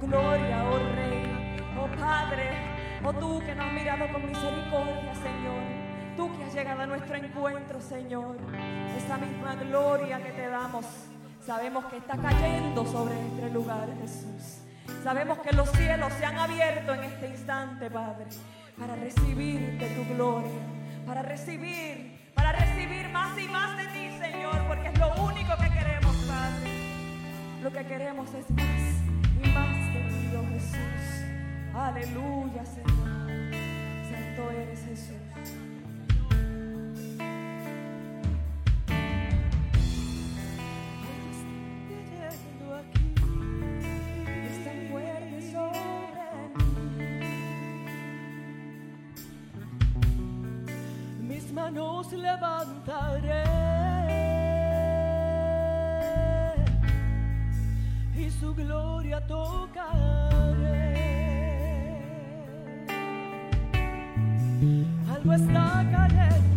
gloria, 0.00 0.64
oh 0.64 0.78
Rey, 0.94 1.56
oh 1.78 1.88
Padre, 1.98 2.50
oh 3.04 3.12
tú 3.12 3.40
que 3.44 3.54
nos 3.54 3.66
has 3.66 3.72
mirado 3.72 4.12
con 4.12 4.26
misericordia, 4.26 5.14
Señor. 5.14 5.80
Tú 6.16 6.36
que 6.36 6.44
has 6.44 6.54
llegado 6.54 6.82
a 6.82 6.86
nuestro 6.86 7.16
encuentro, 7.16 7.80
Señor. 7.80 8.36
Esa 8.96 9.16
misma 9.18 9.54
gloria 9.54 10.22
que 10.22 10.32
te 10.32 10.48
damos, 10.48 10.84
sabemos 11.44 11.84
que 11.86 11.98
está 11.98 12.16
cayendo 12.16 12.84
sobre 12.84 13.14
este 13.14 13.50
lugar, 13.50 13.88
Jesús. 14.00 14.62
Sabemos 15.04 15.38
que 15.38 15.52
los 15.52 15.70
cielos 15.70 16.12
se 16.14 16.24
han 16.24 16.38
abierto 16.38 16.94
en 16.94 17.04
este 17.04 17.28
instante, 17.28 17.90
Padre, 17.90 18.26
para 18.78 18.96
recibir 18.96 19.78
de 19.78 19.88
tu 19.90 20.14
gloria, 20.14 20.60
para 21.06 21.22
recibir, 21.22 22.32
para 22.34 22.52
recibir 22.52 23.08
más 23.10 23.38
y 23.38 23.48
más 23.48 23.76
de 23.78 23.84
ti, 23.84 24.18
Señor, 24.18 24.66
porque 24.66 24.88
es 24.88 24.98
lo 24.98 25.14
único 25.24 25.56
que 25.56 25.70
queremos, 25.70 26.16
Padre. 26.28 26.79
Lo 27.62 27.70
que 27.70 27.84
queremos 27.84 28.28
es 28.34 28.50
más 28.50 29.00
más 29.54 29.76
querido 29.92 30.44
Jesús. 30.48 30.76
Aleluya, 31.74 32.64
Señor. 32.64 33.52
Santo 34.10 34.50
eres 34.50 34.84
Jesús. 34.84 35.16
Manos 51.52 52.12
levantaré 52.12 53.49
gloria 59.26 59.26
tocaré. 59.26 60.94
Algo 65.08 65.32
está 65.32 65.84
cayendo 65.90 66.49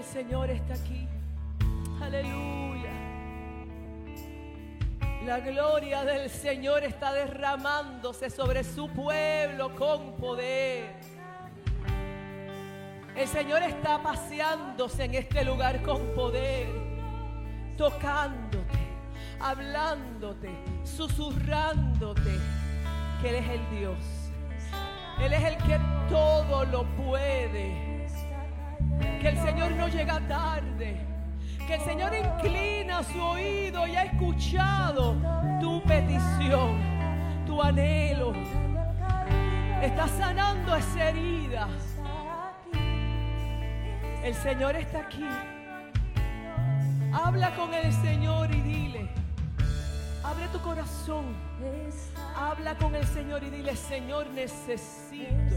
del 0.00 0.08
Señor 0.08 0.48
está 0.48 0.72
aquí. 0.72 1.06
Aleluya. 2.00 2.90
La 5.26 5.40
gloria 5.40 6.04
del 6.04 6.30
Señor 6.30 6.84
está 6.84 7.12
derramándose 7.12 8.30
sobre 8.30 8.64
su 8.64 8.88
pueblo 8.88 9.74
con 9.74 10.16
poder. 10.16 10.94
El 13.14 13.28
Señor 13.28 13.62
está 13.62 14.02
paseándose 14.02 15.04
en 15.04 15.16
este 15.16 15.44
lugar 15.44 15.82
con 15.82 16.00
poder, 16.14 16.68
tocándote, 17.76 18.78
hablándote, 19.38 20.48
susurrándote 20.82 22.38
que 23.20 23.28
Él 23.28 23.34
es 23.34 23.48
el 23.50 23.78
Dios. 23.78 23.98
Él 25.20 25.34
es 25.34 25.44
el 25.44 25.56
que 25.58 25.78
todo 26.08 26.64
lo 26.64 26.84
puede. 26.96 27.89
Que 29.20 29.28
el 29.28 29.38
Señor 29.38 29.72
no 29.72 29.86
llega 29.88 30.18
tarde. 30.20 30.96
Que 31.66 31.74
el 31.74 31.80
Señor 31.82 32.12
inclina 32.14 33.02
su 33.02 33.20
oído 33.20 33.86
y 33.86 33.94
ha 33.94 34.04
escuchado 34.04 35.14
tu 35.60 35.82
petición, 35.82 36.80
tu 37.46 37.62
anhelo. 37.62 38.32
Está 39.82 40.08
sanando 40.08 40.74
esa 40.74 41.10
herida. 41.10 41.68
El 44.24 44.34
Señor 44.34 44.76
está 44.76 45.00
aquí. 45.00 45.28
Habla 47.12 47.54
con 47.56 47.74
el 47.74 47.92
Señor 47.92 48.54
y 48.54 48.60
dile. 48.62 49.10
Abre 50.24 50.48
tu 50.48 50.60
corazón. 50.60 51.36
Habla 52.34 52.74
con 52.76 52.94
el 52.94 53.04
Señor 53.04 53.42
y 53.44 53.50
dile, 53.50 53.76
Señor, 53.76 54.28
necesito 54.30 55.56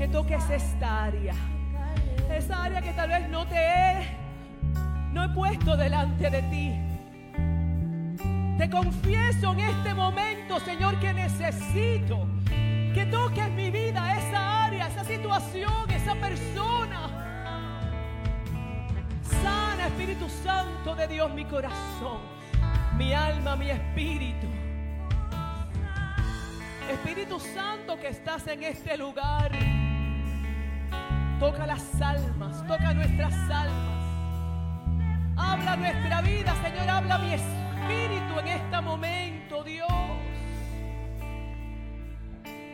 que 0.00 0.08
toques 0.08 0.48
esta 0.48 1.04
área. 1.04 1.34
Esa 2.34 2.62
área 2.62 2.80
que 2.80 2.90
tal 2.94 3.10
vez 3.10 3.28
no 3.28 3.46
te 3.46 3.56
he, 3.56 4.16
no 5.12 5.24
he 5.24 5.28
puesto 5.28 5.76
delante 5.76 6.30
de 6.30 6.40
ti. 6.44 6.72
Te 8.56 8.70
confieso 8.70 9.52
en 9.52 9.60
este 9.60 9.92
momento, 9.92 10.58
Señor, 10.60 10.98
que 11.00 11.12
necesito 11.12 12.26
que 12.94 13.06
toques 13.10 13.50
mi 13.50 13.70
vida, 13.70 14.16
esa 14.16 14.64
área, 14.64 14.86
esa 14.86 15.04
situación, 15.04 15.90
esa 15.90 16.14
persona. 16.14 17.00
Sana, 19.42 19.86
Espíritu 19.86 20.30
Santo 20.30 20.96
de 20.96 21.08
Dios, 21.08 21.30
mi 21.34 21.44
corazón, 21.44 22.20
mi 22.96 23.12
alma, 23.12 23.54
mi 23.54 23.68
espíritu. 23.68 24.46
Espíritu 26.90 27.38
Santo 27.38 28.00
que 28.00 28.08
estás 28.08 28.46
en 28.46 28.64
este 28.64 28.96
lugar, 28.96 29.52
toca 31.40 31.66
las 31.66 32.02
almas, 32.02 32.66
toca 32.66 32.92
nuestras 32.92 33.32
almas. 33.50 34.04
Habla 35.38 35.74
nuestra 35.76 36.20
vida, 36.20 36.54
Señor, 36.62 36.90
habla 36.90 37.16
mi 37.16 37.32
espíritu 37.32 38.38
en 38.40 38.48
este 38.48 38.80
momento, 38.82 39.64
Dios. 39.64 39.88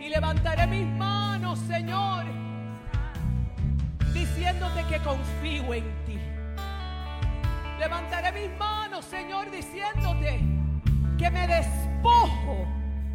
Y 0.01 0.09
levantaré 0.09 0.67
mis 0.67 0.87
manos, 0.99 1.61
Señor, 1.61 2.25
diciéndote 4.12 4.83
que 4.89 4.99
confío 4.99 5.73
en 5.73 5.85
ti. 6.05 6.19
Levantaré 7.79 8.33
mis 8.33 8.59
manos, 8.59 9.05
Señor, 9.05 9.49
diciéndote 9.53 10.41
que 11.17 11.31
me 11.31 11.47
despojo 11.47 12.67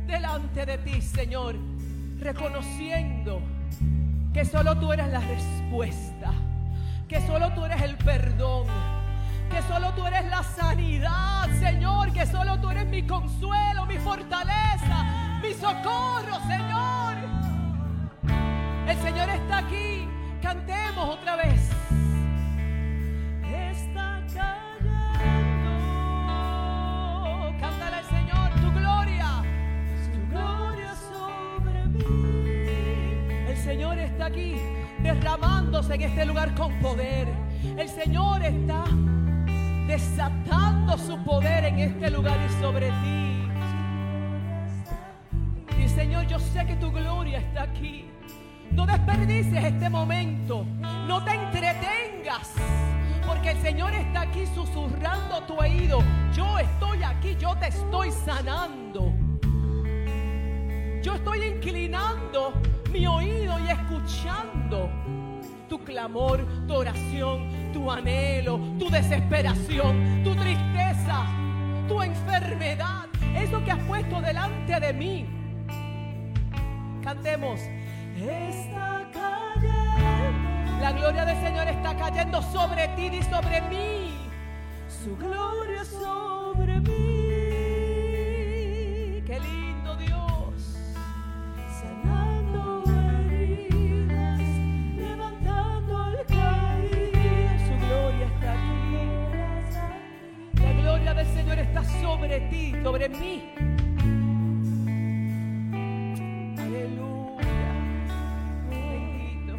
delante 0.07 0.65
de 0.65 0.77
ti, 0.77 1.01
Señor, 1.01 1.57
reconociendo 2.19 3.41
que 4.33 4.45
solo 4.45 4.77
tú 4.77 4.93
eres 4.93 5.09
la 5.09 5.19
respuesta, 5.19 6.31
que 7.07 7.19
solo 7.27 7.51
tú 7.53 7.65
eres 7.65 7.81
el 7.81 7.97
perdón, 7.97 8.67
que 9.49 9.61
solo 9.63 9.91
tú 9.93 10.05
eres 10.07 10.25
la 10.29 10.43
sanidad, 10.43 11.49
Señor, 11.59 12.13
que 12.13 12.25
solo 12.25 12.59
tú 12.59 12.69
eres 12.69 12.85
mi 12.87 13.03
consuelo, 13.03 13.85
mi 13.85 13.97
fortaleza, 13.97 15.39
mi 15.41 15.53
socorro, 15.53 16.39
Señor. 16.47 17.15
El 18.87 18.97
Señor 18.97 19.29
está 19.29 19.57
aquí, 19.57 20.07
cantemos 20.41 21.09
otra 21.09 21.35
vez. 21.35 21.69
Aquí 34.23 34.55
derramándose 35.01 35.95
en 35.95 36.01
este 36.01 36.25
lugar 36.25 36.53
con 36.55 36.77
poder. 36.79 37.27
El 37.77 37.89
Señor 37.89 38.43
está 38.43 38.83
desatando 39.87 40.97
su 40.97 41.17
poder 41.23 41.65
en 41.65 41.79
este 41.79 42.09
lugar 42.11 42.37
y 42.45 42.61
sobre 42.61 42.87
ti. 42.87 43.47
Y 45.83 45.87
Señor, 45.89 46.27
yo 46.27 46.39
sé 46.39 46.65
que 46.65 46.75
tu 46.75 46.91
gloria 46.91 47.39
está 47.39 47.63
aquí. 47.63 48.05
No 48.71 48.85
desperdicies 48.85 49.63
este 49.63 49.89
momento. 49.89 50.65
No 51.07 51.23
te 51.23 51.31
entretengas. 51.31 52.53
Porque 53.25 53.51
el 53.51 53.57
Señor 53.61 53.93
está 53.93 54.21
aquí 54.21 54.45
susurrando 54.47 55.41
tu 55.43 55.55
oído. 55.55 55.99
Yo 56.33 56.57
estoy 56.59 57.03
aquí, 57.03 57.35
yo 57.39 57.55
te 57.57 57.67
estoy 57.67 58.11
sanando. 58.11 59.13
Yo 61.01 61.15
estoy 61.15 61.43
inclinando 61.43 62.53
mi 62.91 63.07
oído 63.07 63.57
y 63.59 63.69
escuchando 63.69 64.89
tu 65.69 65.79
clamor, 65.83 66.45
tu 66.67 66.73
oración, 66.75 67.71
tu 67.71 67.89
anhelo, 67.89 68.59
tu 68.77 68.89
desesperación, 68.89 70.23
tu 70.23 70.35
tristeza, 70.35 71.25
tu 71.87 72.01
enfermedad. 72.01 73.07
Eso 73.35 73.63
que 73.63 73.71
has 73.71 73.79
puesto 73.85 74.21
delante 74.21 74.79
de 74.79 74.93
mí. 74.93 75.25
Cantemos. 77.01 77.59
Está 78.17 79.07
cayendo. 79.13 80.81
La 80.81 80.91
gloria 80.91 81.25
del 81.25 81.41
Señor 81.41 81.67
está 81.67 81.95
cayendo 81.95 82.41
sobre 82.41 82.89
ti 82.89 83.05
y 83.05 83.23
sobre 83.23 83.61
mí. 83.61 84.13
Su 84.87 85.15
gloria 85.15 85.85
sobre 85.85 86.79
mí. 86.81 87.10
Gloria 101.11 101.23
del 101.23 101.33
Señor 101.35 101.59
está 101.59 101.83
sobre 101.83 102.39
ti, 102.49 102.73
sobre 102.83 103.09
mí. 103.09 103.43
Aleluya. 106.57 107.41
Bendito. 108.69 109.57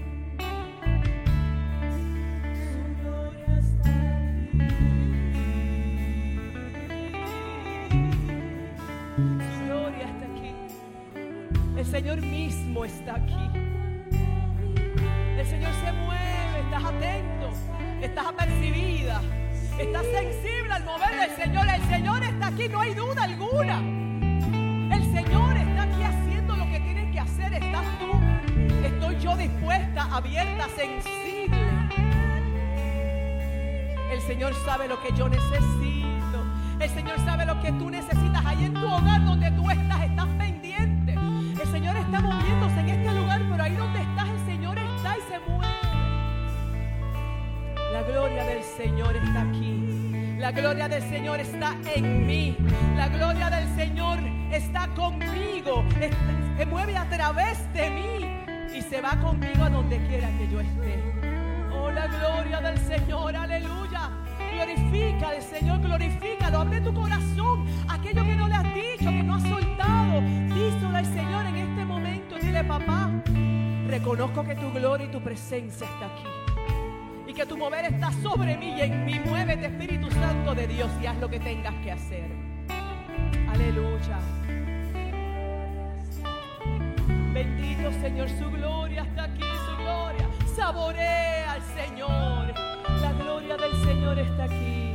Gloria 9.67 10.07
está 10.07 10.25
aquí. 10.27 10.55
El 11.77 11.87
Señor 11.87 12.21
mismo 12.23 12.85
está 12.85 13.17
aquí. 13.17 13.51
El 15.39 15.47
Señor 15.47 15.73
se 15.85 15.93
mueve, 15.93 16.61
estás 16.65 16.85
atento, 16.85 17.51
estás 18.01 18.27
apercibida, 18.27 19.21
estás 19.79 20.05
sensible 20.07 20.73
al 20.73 20.85
mover 20.85 21.21
del 21.21 21.37
Señor. 21.37 21.69
El 21.69 21.83
Señor 21.89 22.23
está 22.23 22.47
aquí, 22.49 22.69
no 22.69 22.81
hay 22.81 22.95
duda 22.95 23.25
alguna. 23.25 23.79
El 24.95 25.03
Señor 25.13 25.57
está 25.57 25.83
aquí 25.83 26.03
haciendo 26.03 26.57
lo 26.57 26.65
que 26.67 26.81
tiene 26.81 27.11
que 27.11 27.21
hacer. 27.21 27.55
Estás 27.55 27.85
tú, 27.99 28.13
estoy 28.85 29.19
yo 29.21 29.37
dispuesta, 29.37 30.03
abierta, 30.11 30.67
sensible. 30.77 31.13
El 34.11 34.21
Señor 34.21 34.55
sabe 34.65 34.89
lo 34.89 35.01
que 35.01 35.13
yo 35.17 35.29
necesito. 35.29 36.45
El 36.79 36.91
Señor 36.91 37.19
sabe 37.25 37.47
lo 37.47 37.61
que 37.61 37.73
tú 37.73 37.91
necesitas 37.91 38.45
ahí 38.45 38.65
en 38.65 38.75
tu 38.75 38.87
hogar 38.87 39.25
donde 39.25 39.51
tú 39.53 39.71
estás. 39.71 40.03
Estás 40.03 40.27
pendiente. 40.39 41.15
El 41.15 41.69
Señor 41.71 41.97
está 41.97 42.21
moviéndose 42.21 42.62
gloria 48.13 48.45
del 48.45 48.63
Señor 48.63 49.17
está 49.17 49.43
aquí. 49.43 50.37
La 50.39 50.53
gloria 50.53 50.89
del 50.89 51.03
Señor 51.03 51.41
está 51.41 51.77
en 51.95 52.27
mí. 52.27 52.57
La 52.97 53.09
gloria 53.09 53.49
del 53.49 53.67
Señor 53.75 54.19
está 54.53 54.89
conmigo. 54.89 55.85
Se 56.59 56.67
mueve 56.67 56.97
a 56.97 57.09
través 57.09 57.73
de 57.73 57.91
mí 57.91 58.77
y 58.77 58.83
se 58.83 59.01
va 59.01 59.17
conmigo 59.17 59.65
a 59.65 59.71
donde 59.71 59.97
quiera 60.07 60.29
que 60.37 60.49
yo 60.49 60.61
esté. 60.61 61.03
Oh, 61.73 61.91
la 61.91 62.07
gloria 62.07 62.61
del 62.61 62.79
Señor, 62.79 63.35
aleluya. 63.35 64.11
Glorifica 64.53 65.31
al 65.31 65.43
Señor, 65.43 65.81
glorifícalo. 65.81 66.59
Abre 66.59 66.81
tu 66.83 66.93
corazón. 66.93 67.65
Aquello 67.89 68.25
que 68.25 68.35
no 68.37 68.47
le 68.47 68.55
has 68.55 68.75
dicho, 68.75 69.11
que 69.11 69.23
no 69.23 69.37
has 69.37 69.43
soltado. 69.43 70.21
Díselo 70.21 70.97
al 70.97 71.07
Señor 71.07 71.47
en 71.47 71.57
este 71.57 71.85
momento. 71.87 72.37
Dile, 72.37 72.63
papá, 72.65 73.11
reconozco 73.87 74.45
que 74.45 74.55
tu 74.55 74.71
gloria 74.71 75.07
y 75.07 75.11
tu 75.11 75.21
presencia 75.23 75.87
está 75.87 76.07
aquí. 76.07 76.42
Y 77.33 77.35
que 77.35 77.47
tu 77.47 77.57
mover 77.57 77.87
está 77.87 78.13
sobre 78.13 78.59
mí 78.59 78.75
y 78.77 78.83
en 78.83 79.07
mí. 79.07 79.19
Muévete, 79.25 79.67
Espíritu 79.67 80.11
Santo 80.11 80.55
de 80.55 80.67
Dios, 80.67 80.91
y 81.03 81.07
haz 81.07 81.17
lo 81.19 81.29
que 81.29 81.41
tengas 81.41 81.75
que 81.83 81.93
hacer. 81.93 82.31
Aleluya. 83.51 84.19
Bendito 87.33 87.91
Señor, 88.03 88.29
su 88.29 88.51
gloria 88.51 89.03
está 89.03 89.25
aquí, 89.25 89.45
su 89.67 89.77
gloria. 89.83 90.29
Saborea 90.55 91.53
al 91.53 91.63
Señor. 91.63 92.55
La 93.01 93.13
gloria 93.13 93.57
del 93.57 93.83
Señor 93.83 94.19
está 94.19 94.45
aquí. 94.45 94.92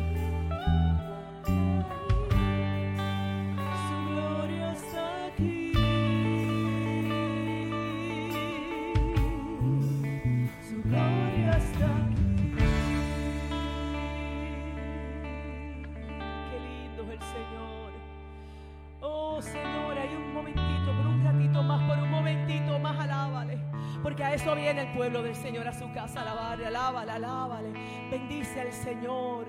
Porque 24.04 24.24
a 24.24 24.34
eso 24.34 24.56
viene 24.56 24.82
el 24.82 24.94
pueblo 24.94 25.24
del 25.24 25.36
Señor 25.36 25.68
a 25.68 25.74
su 25.74 25.92
casa, 25.92 26.22
alabarle, 26.22 26.68
alábale, 26.68 27.12
alábale. 27.12 27.70
Bendice 28.10 28.62
al 28.62 28.72
Señor. 28.72 29.48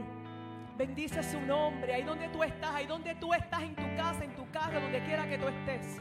Bendice 0.77 1.23
su 1.23 1.41
nombre. 1.41 1.95
Ahí 1.95 2.03
donde 2.03 2.29
tú 2.29 2.43
estás, 2.43 2.75
ahí 2.75 2.87
donde 2.87 3.15
tú 3.17 3.35
estás, 3.35 3.63
en 3.63 3.75
tu 3.75 3.97
casa, 3.97 4.25
en 4.25 4.35
tu 4.35 4.51
carro, 4.51 4.81
donde 4.81 5.03
quiera 5.05 5.29
que 5.29 5.37
tú 5.37 5.49
estés. 5.49 6.01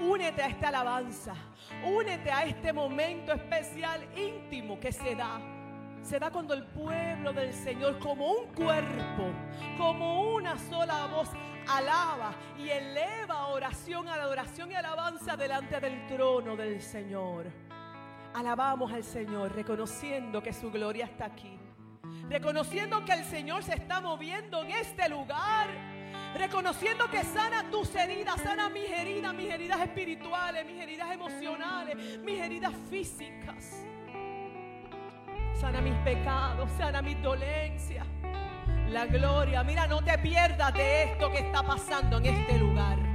Únete 0.00 0.42
a 0.42 0.46
esta 0.48 0.68
alabanza. 0.68 1.34
Únete 1.84 2.30
a 2.30 2.44
este 2.44 2.72
momento 2.72 3.32
especial, 3.32 4.06
íntimo 4.16 4.78
que 4.78 4.92
se 4.92 5.14
da. 5.14 5.40
Se 6.02 6.18
da 6.18 6.30
cuando 6.30 6.54
el 6.54 6.64
pueblo 6.64 7.32
del 7.32 7.52
Señor, 7.52 7.98
como 7.98 8.32
un 8.32 8.46
cuerpo, 8.54 9.32
como 9.76 10.34
una 10.34 10.56
sola 10.56 11.06
voz, 11.06 11.30
alaba 11.68 12.32
y 12.58 12.68
eleva 12.68 13.48
oración, 13.48 14.08
adoración 14.08 14.70
y 14.70 14.74
alabanza 14.74 15.36
delante 15.36 15.80
del 15.80 16.06
trono 16.06 16.56
del 16.56 16.80
Señor. 16.80 17.67
Alabamos 18.34 18.92
al 18.92 19.04
Señor, 19.04 19.54
reconociendo 19.54 20.42
que 20.42 20.52
su 20.52 20.70
gloria 20.70 21.06
está 21.06 21.26
aquí. 21.26 21.58
Reconociendo 22.28 23.04
que 23.04 23.12
el 23.12 23.24
Señor 23.24 23.62
se 23.62 23.74
está 23.74 24.00
moviendo 24.00 24.62
en 24.64 24.70
este 24.70 25.08
lugar. 25.08 25.68
Reconociendo 26.34 27.08
que 27.10 27.24
sana 27.24 27.70
tus 27.70 27.94
heridas, 27.94 28.40
sana 28.40 28.68
mis 28.68 28.90
heridas, 28.90 29.34
mis 29.34 29.50
heridas 29.50 29.80
espirituales, 29.80 30.66
mis 30.66 30.80
heridas 30.80 31.10
emocionales, 31.12 32.18
mis 32.20 32.38
heridas 32.38 32.72
físicas. 32.90 33.86
Sana 35.58 35.80
mis 35.80 35.94
pecados, 36.04 36.70
sana 36.72 37.02
mis 37.02 37.20
dolencias. 37.22 38.06
La 38.90 39.06
gloria, 39.06 39.64
mira, 39.64 39.86
no 39.86 40.02
te 40.02 40.16
pierdas 40.18 40.72
de 40.74 41.04
esto 41.04 41.30
que 41.30 41.38
está 41.38 41.62
pasando 41.62 42.18
en 42.18 42.26
este 42.26 42.58
lugar. 42.58 43.07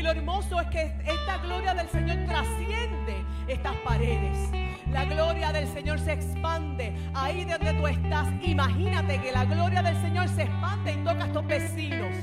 Y 0.00 0.02
lo 0.02 0.12
hermoso 0.12 0.58
es 0.58 0.66
que 0.68 0.94
esta 1.04 1.36
gloria 1.42 1.74
del 1.74 1.86
Señor 1.90 2.16
trasciende 2.26 3.22
estas 3.46 3.76
paredes. 3.84 4.48
La 4.90 5.04
gloria 5.04 5.52
del 5.52 5.68
Señor 5.68 5.98
se 5.98 6.14
expande 6.14 6.94
ahí 7.12 7.44
donde 7.44 7.74
tú 7.74 7.86
estás. 7.86 8.26
Imagínate 8.42 9.20
que 9.20 9.30
la 9.30 9.44
gloria 9.44 9.82
del 9.82 10.00
Señor 10.00 10.26
se 10.30 10.44
expande 10.44 10.92
y 10.92 11.04
toca 11.04 11.24
a 11.24 11.26
estos 11.26 11.46
vecinos 11.46 12.14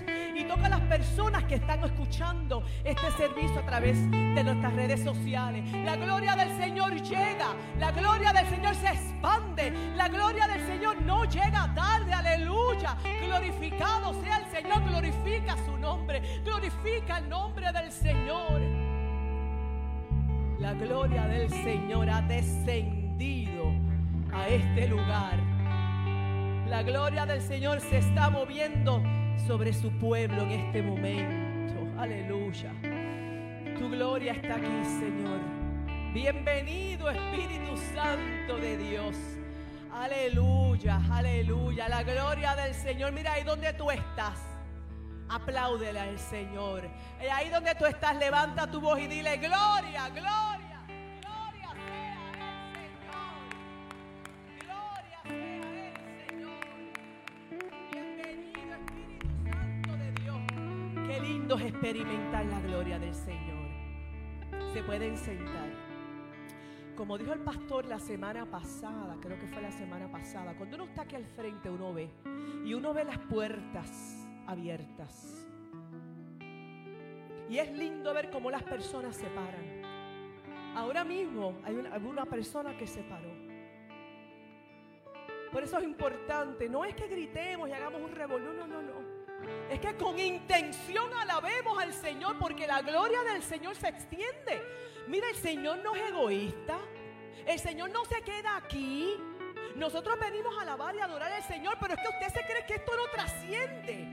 a 0.63 0.69
las 0.69 0.81
personas 0.81 1.43
que 1.45 1.55
están 1.55 1.83
escuchando 1.83 2.63
este 2.83 3.11
servicio 3.11 3.59
a 3.59 3.65
través 3.65 4.09
de 4.09 4.43
nuestras 4.43 4.73
redes 4.73 5.03
sociales. 5.03 5.63
La 5.83 5.95
gloria 5.95 6.35
del 6.35 6.49
Señor 6.57 6.93
llega, 7.01 7.55
la 7.79 7.91
gloria 7.91 8.33
del 8.33 8.47
Señor 8.47 8.75
se 8.75 8.87
expande, 8.87 9.71
la 9.95 10.07
gloria 10.07 10.47
del 10.47 10.65
Señor 10.65 11.01
no 11.01 11.25
llega 11.25 11.73
tarde, 11.75 12.13
aleluya. 12.13 12.97
Glorificado 13.25 14.13
sea 14.21 14.37
el 14.37 14.45
Señor, 14.45 14.83
glorifica 14.83 15.55
su 15.65 15.77
nombre, 15.77 16.41
glorifica 16.43 17.19
el 17.19 17.29
nombre 17.29 17.71
del 17.71 17.91
Señor. 17.91 18.61
La 20.59 20.73
gloria 20.73 21.27
del 21.27 21.49
Señor 21.49 22.09
ha 22.09 22.21
descendido 22.21 23.71
a 24.33 24.47
este 24.47 24.87
lugar. 24.87 25.37
La 26.67 26.83
gloria 26.83 27.25
del 27.25 27.41
Señor 27.41 27.79
se 27.79 27.99
está 27.99 28.29
moviendo 28.29 29.01
sobre 29.47 29.71
su 29.71 29.89
pueblo 29.91 30.41
en 30.41 30.51
este 30.51 30.81
momento. 30.81 32.01
Aleluya. 32.01 32.73
Tu 33.79 33.89
gloria 33.89 34.33
está 34.33 34.55
aquí, 34.55 34.85
Señor. 34.99 35.39
Bienvenido 36.13 37.09
Espíritu 37.09 37.77
Santo 37.95 38.57
de 38.57 38.77
Dios. 38.77 39.15
Aleluya, 39.93 41.01
aleluya. 41.09 41.87
La 41.87 42.03
gloria 42.03 42.57
del 42.57 42.73
Señor. 42.73 43.13
Mira 43.13 43.33
ahí 43.33 43.45
donde 43.45 43.71
tú 43.71 43.89
estás. 43.89 44.37
Apláudele 45.29 45.99
al 45.99 46.19
Señor. 46.19 46.89
Y 47.23 47.27
ahí 47.27 47.47
donde 47.47 47.73
tú 47.75 47.85
estás, 47.85 48.17
levanta 48.17 48.69
tu 48.69 48.81
voz 48.81 48.99
y 48.99 49.07
dile, 49.07 49.37
gloria, 49.37 50.09
gloria 50.09 50.56
experimentar 61.87 62.45
la 62.45 62.59
gloria 62.59 62.99
del 62.99 63.15
Señor. 63.15 63.65
Se 64.73 64.83
pueden 64.83 65.15
sentar. 65.15 65.69
Como 66.97 67.17
dijo 67.17 67.31
el 67.31 67.39
pastor 67.39 67.85
la 67.85 67.97
semana 67.97 68.45
pasada, 68.45 69.15
creo 69.21 69.39
que 69.39 69.47
fue 69.47 69.61
la 69.61 69.71
semana 69.71 70.11
pasada, 70.11 70.53
cuando 70.57 70.75
uno 70.75 70.85
está 70.85 71.03
aquí 71.03 71.15
al 71.15 71.23
frente 71.23 71.69
uno 71.69 71.93
ve 71.93 72.09
y 72.65 72.73
uno 72.73 72.93
ve 72.93 73.05
las 73.05 73.19
puertas 73.19 74.27
abiertas. 74.47 75.47
Y 77.49 77.57
es 77.57 77.71
lindo 77.71 78.13
ver 78.13 78.31
cómo 78.31 78.51
las 78.51 78.63
personas 78.63 79.15
se 79.15 79.27
paran. 79.27 79.81
Ahora 80.75 81.05
mismo 81.05 81.57
hay 81.63 81.73
una, 81.73 82.25
persona 82.25 82.75
que 82.77 82.85
se 82.85 83.01
paró. 83.03 83.31
Por 85.53 85.63
eso 85.63 85.77
es 85.77 85.85
importante, 85.85 86.67
no 86.67 86.83
es 86.83 86.93
que 86.95 87.07
gritemos 87.07 87.69
y 87.69 87.71
hagamos 87.71 88.01
un 88.01 88.11
revolú, 88.11 88.51
no, 88.51 88.67
no, 88.67 88.81
no. 88.81 89.06
Es 89.69 89.79
que 89.79 89.95
con 89.95 90.17
intención 90.17 91.13
alabemos 91.13 91.77
al 91.77 91.93
Señor 91.93 92.37
porque 92.39 92.65
la 92.65 92.81
gloria 92.81 93.21
del 93.23 93.43
Señor 93.43 93.75
se 93.75 93.89
extiende. 93.89 94.63
Mira, 95.07 95.29
el 95.29 95.35
Señor 95.35 95.79
no 95.79 95.95
es 95.95 96.09
egoísta. 96.09 96.79
El 97.45 97.59
Señor 97.59 97.91
no 97.91 98.03
se 98.05 98.21
queda 98.21 98.57
aquí. 98.57 99.15
Nosotros 99.75 100.17
venimos 100.19 100.57
a 100.57 100.61
alabar 100.61 100.95
y 100.95 100.99
adorar 100.99 101.31
al 101.31 101.43
Señor, 101.43 101.77
pero 101.79 101.93
es 101.93 101.99
que 102.01 102.07
usted 102.07 102.41
se 102.41 102.45
cree 102.45 102.65
que 102.65 102.75
esto 102.75 102.91
no 102.95 103.07
trasciende. 103.11 104.07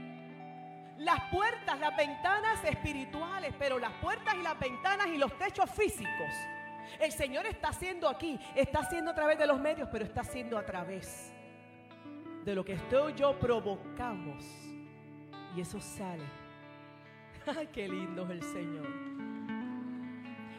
Las 0.99 1.21
puertas, 1.31 1.79
las 1.81 1.97
ventanas 1.97 2.63
espirituales, 2.65 3.55
pero 3.59 3.79
las 3.79 3.93
puertas 3.95 4.35
y 4.35 4.43
las 4.43 4.59
ventanas 4.59 5.07
y 5.09 5.17
los 5.17 5.37
techos 5.39 5.71
físicos. 5.71 6.31
El 7.01 7.13
Señor 7.13 7.47
está 7.47 7.69
haciendo 7.69 8.09
aquí, 8.09 8.39
está 8.55 8.81
haciendo 8.81 9.11
a 9.11 9.15
través 9.15 9.39
de 9.39 9.47
los 9.47 9.59
medios, 9.59 9.89
pero 9.91 10.05
está 10.05 10.21
haciendo 10.21 10.59
a 10.59 10.65
través 10.65 11.33
de 12.45 12.55
lo 12.55 12.65
que 12.65 12.75
usted 12.75 13.09
y 13.09 13.15
yo 13.15 13.39
provocamos. 13.39 14.64
Y 15.57 15.61
eso 15.61 15.81
sale. 15.81 16.25
¡Ay, 17.47 17.69
qué 17.73 17.89
lindo 17.89 18.25
es 18.25 18.31
el 18.31 18.43
Señor! 18.43 18.89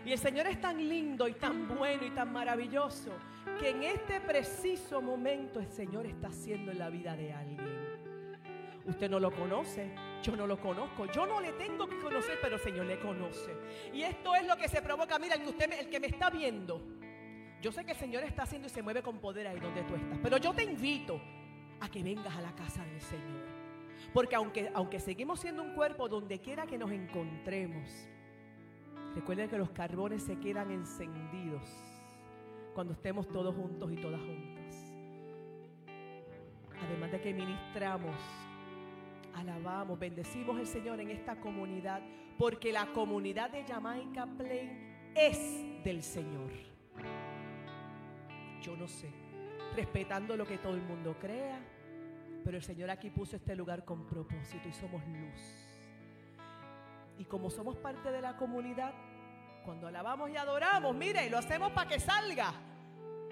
Y 0.05 0.11
el 0.11 0.19
Señor 0.19 0.45
es 0.45 0.61
tan 0.61 0.77
lindo 0.77 1.27
y 1.27 1.33
tan 1.33 1.67
bueno 1.67 2.05
y 2.05 2.11
tan 2.11 2.31
maravilloso 2.31 3.11
que 3.59 3.69
en 3.69 3.83
este 3.83 4.21
preciso 4.21 5.01
momento 5.01 5.59
el 5.59 5.67
Señor 5.67 6.05
está 6.05 6.27
haciendo 6.27 6.71
en 6.71 6.77
la 6.77 6.89
vida 6.89 7.15
de 7.15 7.33
alguien. 7.33 7.95
Usted 8.85 9.09
no 9.09 9.19
lo 9.19 9.31
conoce, 9.31 9.89
yo 10.21 10.35
no 10.35 10.45
lo 10.45 10.59
conozco, 10.59 11.07
yo 11.07 11.25
no 11.25 11.41
le 11.41 11.53
tengo 11.53 11.87
que 11.87 11.97
conocer, 11.97 12.37
pero 12.39 12.57
el 12.57 12.61
Señor 12.61 12.85
le 12.85 12.99
conoce. 12.99 13.51
Y 13.91 14.03
esto 14.03 14.35
es 14.35 14.45
lo 14.45 14.55
que 14.55 14.69
se 14.69 14.83
provoca, 14.83 15.17
mira, 15.17 15.37
que, 15.39 15.47
usted, 15.47 15.71
el 15.73 15.89
que 15.89 15.99
me 15.99 16.07
está 16.07 16.29
viendo, 16.29 16.85
yo 17.59 17.71
sé 17.71 17.83
que 17.83 17.93
el 17.93 17.97
Señor 17.97 18.23
está 18.23 18.43
haciendo 18.43 18.67
y 18.67 18.69
se 18.69 18.83
mueve 18.83 19.01
con 19.01 19.17
poder 19.17 19.47
ahí 19.47 19.59
donde 19.59 19.81
tú 19.83 19.95
estás, 19.95 20.19
pero 20.21 20.37
yo 20.37 20.53
te 20.53 20.63
invito 20.63 21.19
a 21.79 21.89
que 21.89 22.03
vengas 22.03 22.35
a 22.37 22.41
la 22.41 22.51
casa 22.53 22.85
del 22.85 23.01
Señor. 23.01 23.54
Porque 24.15 24.37
aunque, 24.37 24.71
aunque 24.73 25.01
seguimos 25.01 25.41
siendo 25.41 25.61
un 25.61 25.73
cuerpo 25.73 26.07
donde 26.07 26.39
quiera 26.39 26.65
que 26.65 26.77
nos 26.77 26.89
encontremos, 26.89 28.07
recuerden 29.13 29.49
que 29.49 29.57
los 29.57 29.71
carbones 29.71 30.23
se 30.23 30.39
quedan 30.39 30.71
encendidos 30.71 31.61
cuando 32.73 32.93
estemos 32.93 33.27
todos 33.27 33.53
juntos 33.53 33.91
y 33.91 33.97
todas 33.97 34.21
juntas. 34.21 34.93
Además 36.81 37.11
de 37.11 37.19
que 37.19 37.33
ministramos, 37.33 38.15
alabamos, 39.33 39.99
bendecimos 39.99 40.57
al 40.59 40.67
Señor 40.67 41.01
en 41.01 41.11
esta 41.11 41.35
comunidad, 41.41 42.01
porque 42.37 42.71
la 42.71 42.85
comunidad 42.93 43.49
de 43.49 43.65
Jamaica 43.65 44.25
Plain 44.37 45.11
es 45.13 45.83
del 45.83 46.01
Señor. 46.01 46.51
Yo 48.61 48.77
no 48.77 48.87
sé, 48.87 49.09
respetando 49.75 50.37
lo 50.37 50.45
que 50.45 50.57
todo 50.57 50.73
el 50.73 50.83
mundo 50.83 51.17
crea, 51.19 51.59
pero 52.45 52.57
el 52.57 52.63
Señor 52.63 52.91
aquí 52.91 53.09
puso 53.09 53.35
este 53.37 53.55
lugar 53.55 53.83
con 53.83 54.05
propósito 54.05 54.69
y 54.69 54.73
somos 54.73 55.01
luz. 55.07 55.41
Y 57.17 57.25
como 57.25 57.49
somos 57.49 57.75
parte 57.77 58.11
de 58.11 58.21
la 58.21 58.37
comunidad, 58.37 58.93
cuando 59.65 59.87
alabamos 59.87 60.29
y 60.29 60.37
adoramos, 60.37 60.95
mire, 60.95 61.27
lo 61.31 61.39
hacemos 61.39 61.71
para 61.71 61.89
que 61.89 61.99
salga. 61.99 62.53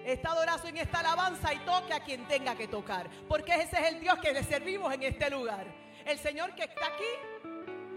esta 0.04 0.32
adoración 0.32 0.76
y 0.76 0.80
esta 0.80 0.98
alabanza 0.98 1.54
y 1.54 1.58
toque 1.60 1.94
a 1.94 2.00
quien 2.00 2.26
tenga 2.26 2.56
que 2.56 2.66
tocar. 2.66 3.08
Porque 3.28 3.54
ese 3.54 3.80
es 3.80 3.92
el 3.94 4.00
Dios 4.00 4.18
que 4.18 4.32
le 4.32 4.42
servimos 4.42 4.92
en 4.92 5.04
este 5.04 5.30
lugar. 5.30 5.64
El 6.04 6.18
Señor 6.18 6.52
que 6.56 6.64
está 6.64 6.86
aquí, 6.88 7.54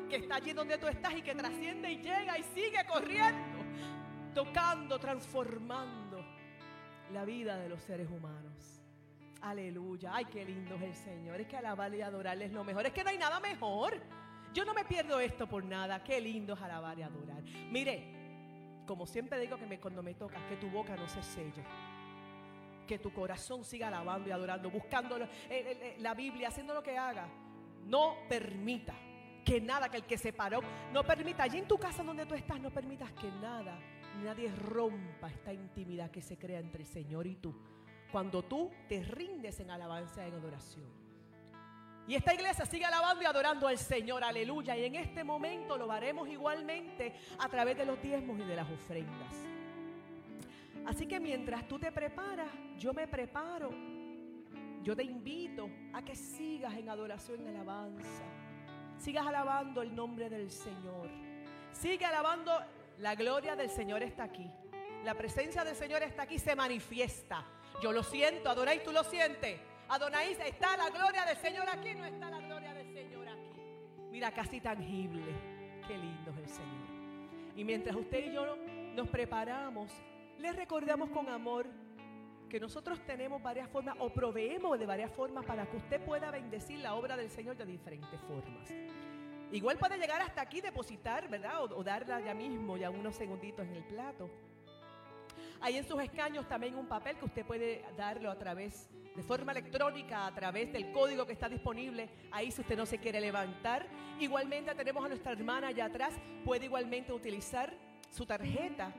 que 0.09 0.18
está 0.18 0.36
allí 0.36 0.53
donde 0.53 0.78
tú 0.78 0.88
estás 0.88 1.13
y 1.15 1.24
que 1.24 1.34
trasciende 1.34 1.91
y 1.91 1.97
llega 1.97 2.38
y 2.38 2.43
sigue 2.43 2.86
corriendo, 2.86 3.57
tocando, 4.36 4.99
transformando 4.99 6.24
la 7.11 7.26
vida 7.26 7.57
de 7.57 7.70
los 7.70 7.82
seres 7.82 8.07
humanos. 8.07 8.77
Aleluya. 9.42 10.12
Ay, 10.14 10.26
qué 10.26 10.46
lindo 10.46 10.76
es 10.76 10.82
el 10.82 10.96
Señor. 10.96 11.42
Es 11.42 11.48
que 11.48 11.58
alabarle 11.58 11.98
y 11.98 12.02
adorarle 12.02 12.46
es 12.46 12.52
lo 12.52 12.64
mejor. 12.64 12.86
Es 12.86 12.94
que 12.94 13.04
no 13.04 13.10
hay 13.10 13.18
nada 13.18 13.40
mejor. 13.40 14.00
Yo 14.54 14.66
no 14.66 14.74
me 14.74 14.86
pierdo 14.86 15.20
esto 15.20 15.48
por 15.48 15.64
nada. 15.64 16.04
Qué 16.04 16.20
lindo 16.20 16.54
es 16.54 16.62
alabar 16.62 16.98
y 16.98 17.04
adorar. 17.04 17.44
Mire, 17.72 18.84
como 18.86 19.06
siempre 19.06 19.40
digo 19.40 19.58
que 19.58 19.80
cuando 19.80 20.02
me 20.02 20.14
tocas, 20.14 20.42
que 20.50 20.56
tu 20.58 20.70
boca 20.70 20.96
no 20.96 21.08
se 21.08 21.22
selle 21.22 21.64
que 22.88 22.98
tu 22.98 23.12
corazón 23.14 23.64
siga 23.64 23.90
alabando 23.90 24.30
y 24.30 24.32
adorando, 24.32 24.72
buscando 24.72 25.20
la 26.00 26.14
Biblia, 26.16 26.48
haciendo 26.48 26.74
lo 26.74 26.82
que 26.82 26.98
haga. 26.98 27.28
No 27.86 28.16
permita 28.28 28.96
que 29.46 29.62
nada, 29.62 29.90
que 29.90 29.98
el 29.98 30.04
que 30.04 30.18
se 30.18 30.34
paró, 30.34 30.62
no 30.92 31.04
permita, 31.04 31.44
allí 31.44 31.60
en 31.60 31.68
tu 31.68 31.78
casa 31.78 32.04
donde 32.04 32.26
tú 32.26 32.34
estás, 32.34 32.60
no 32.60 32.72
permitas 32.72 33.12
que 33.14 33.30
nada, 33.30 33.78
nadie 34.24 34.52
rompa 34.52 35.30
esta 35.30 35.54
intimidad 35.54 36.10
que 36.10 36.22
se 36.22 36.38
crea 36.38 36.60
entre 36.60 36.82
el 36.82 36.88
Señor 36.88 37.28
y 37.28 37.36
tú. 37.36 37.56
Cuando 38.12 38.43
tú 38.43 38.72
te 38.88 39.03
rindes 39.03 39.60
en 39.60 39.72
alabanza 39.72 40.24
y 40.24 40.30
en 40.30 40.36
adoración. 40.36 41.08
Y 42.08 42.16
esta 42.16 42.34
iglesia 42.34 42.66
sigue 42.66 42.86
alabando 42.86 43.22
y 43.22 43.26
adorando 43.26 43.68
al 43.68 43.78
Señor, 43.78 44.24
aleluya. 44.24 44.78
Y 44.78 44.86
en 44.86 44.95
este 44.95 45.26
momento 45.26 45.78
lo 45.78 45.91
haremos 45.91 46.30
igualmente 46.30 47.14
a 47.38 47.49
través 47.49 47.78
de 47.78 47.86
los 47.86 48.01
diezmos 48.01 48.39
y 48.39 48.43
de 48.43 48.55
las 48.55 48.70
ofrendas. 48.70 49.34
Así 50.86 51.05
que 51.05 51.20
mientras 51.20 51.68
tú 51.68 51.78
te 51.78 51.91
preparas, 51.91 52.47
yo 52.78 52.93
me 52.93 53.08
preparo. 53.10 53.72
Yo 54.84 54.95
te 54.95 55.03
invito 55.03 55.70
a 55.91 56.01
que 56.01 56.16
sigas 56.16 56.74
en 56.76 56.88
adoración 56.88 57.41
y 57.41 57.49
alabanza. 57.49 58.24
Sigas 58.97 59.28
alabando 59.28 59.82
el 59.82 59.93
nombre 59.93 60.30
del 60.30 60.49
Señor. 60.49 61.10
Sigue 61.74 62.05
alabando. 62.05 62.58
La 62.99 63.16
gloria 63.16 63.58
del 63.58 63.70
Señor 63.70 64.01
está 64.01 64.24
aquí. 64.24 64.49
La 65.03 65.14
presencia 65.14 65.66
del 65.66 65.76
Señor 65.76 66.03
está 66.03 66.24
aquí, 66.24 66.39
se 66.39 66.55
manifiesta. 66.55 67.45
Yo 67.82 67.92
lo 67.92 68.04
siento, 68.04 68.50
Adonai, 68.50 68.84
tú 68.84 68.92
lo 68.92 69.04
sientes. 69.04 69.60
Adonai, 69.90 70.34
está 70.34 70.76
la 70.76 70.90
gloria 70.90 71.26
del 71.26 71.38
Señor 71.38 71.68
aquí, 71.70 71.94
no 71.96 72.06
está 72.06 72.30
la 72.30 72.40
gloria 72.40 72.74
del 72.74 72.94
Señor 72.94 73.28
aquí. 73.28 73.62
Mira, 74.12 74.32
casi 74.32 74.60
tangible. 74.60 75.32
Qué 75.88 75.98
lindo 75.98 76.32
es 76.32 76.38
el 76.38 76.50
Señor. 76.50 76.88
Y 77.56 77.64
mientras 77.64 77.96
usted 77.96 78.26
y 78.26 78.34
yo 78.34 78.58
nos 78.96 79.08
preparamos, 79.10 79.92
les 80.38 80.56
recordamos 80.56 81.10
con 81.10 81.30
amor 81.30 81.68
que 82.50 82.60
nosotros 82.60 83.00
tenemos 83.06 83.42
varias 83.42 83.70
formas 83.70 83.96
o 84.00 84.10
proveemos 84.10 84.80
de 84.80 84.86
varias 84.86 85.12
formas 85.12 85.46
para 85.46 85.66
que 85.66 85.78
usted 85.78 86.02
pueda 86.02 86.32
bendecir 86.32 86.80
la 86.80 86.96
obra 86.96 87.18
del 87.18 87.30
Señor 87.30 87.58
de 87.58 87.66
diferentes 87.66 88.20
formas. 88.22 88.74
Igual 89.52 89.78
puede 89.78 89.98
llegar 89.98 90.22
hasta 90.22 90.42
aquí, 90.42 90.62
depositar, 90.62 91.30
¿verdad? 91.30 91.64
O, 91.64 91.84
darla 91.84 92.20
ya 92.20 92.34
mismo, 92.34 92.78
ya 92.78 92.90
unos 92.90 93.16
segunditos 93.16 93.66
en 93.66 93.76
el 93.76 93.84
plato. 93.84 94.30
Hay 95.62 95.78
en 95.78 95.88
sus 95.88 96.01
escaños 96.01 96.47
también 96.47 96.76
un 96.76 96.88
papel 96.88 97.18
que 97.18 97.26
usted 97.26 97.45
puede 97.45 97.84
darlo 97.97 98.30
a 98.32 98.38
través 98.38 98.89
de 99.16 99.24
forma 99.24 99.51
electrónica, 99.51 100.28
a 100.28 100.34
través 100.34 100.72
del 100.72 100.91
código 100.91 101.26
que 101.26 101.34
está 101.34 101.49
disponible. 101.49 102.10
Ahí 102.32 102.51
si 102.51 102.62
usted 102.62 102.78
no 102.78 102.86
se 102.86 102.99
quiere 102.99 103.20
levantar. 103.20 103.88
Igualmente 104.20 104.74
tenemos 104.76 105.03
a 105.03 105.08
nuestra 105.08 105.32
hermana 105.32 105.68
allá 105.68 105.86
atrás. 105.86 106.14
Puede 106.45 106.66
igualmente 106.66 107.12
utilizar 107.12 107.74
su 108.10 108.26
tarjeta 108.26 108.93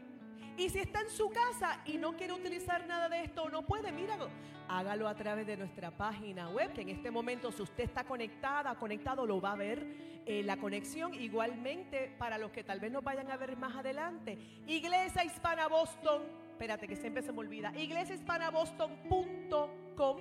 y 0.59 0.71
si 0.71 0.81
está 0.81 1.03
en 1.03 1.09
su 1.09 1.31
casa 1.31 1.81
y 1.85 1.99
no 1.99 2.17
quiere 2.17 2.33
utilizar 2.33 2.85
nada 2.89 3.09
de 3.09 3.23
esto 3.23 3.49
no 3.49 3.65
puede, 3.65 3.93
míralo, 3.93 4.29
hágalo 4.67 5.07
a 5.07 5.15
través 5.15 5.47
de 5.47 5.57
nuestra 5.57 5.93
página 5.93 6.49
web, 6.49 6.73
que 6.73 6.81
en 6.81 6.89
este 6.89 7.13
momento 7.13 7.53
si 7.53 7.63
usted 7.63 7.85
está 7.85 8.03
conectada, 8.03 8.75
conectado, 8.75 9.25
lo 9.25 9.41
va 9.41 9.53
a 9.53 9.57
ver 9.57 9.87
eh, 10.27 10.43
la 10.43 10.57
conexión. 10.57 11.15
Igualmente, 11.15 12.13
para 12.19 12.39
los 12.39 12.51
que 12.51 12.65
tal 12.65 12.81
vez 12.81 12.91
nos 12.91 13.05
vayan 13.05 13.31
a 13.31 13.37
ver 13.37 13.57
más 13.57 13.77
adelante, 13.77 14.37
Iglesia 14.67 15.25
Hispana 15.25 15.69
Boston, 15.69 16.25
espérate 16.59 16.89
que 16.89 16.97
siempre 16.97 17.23
se 17.23 17.31
me 17.31 17.39
olvida, 17.39 17.73
iglesiahispanaboston.com, 17.77 20.21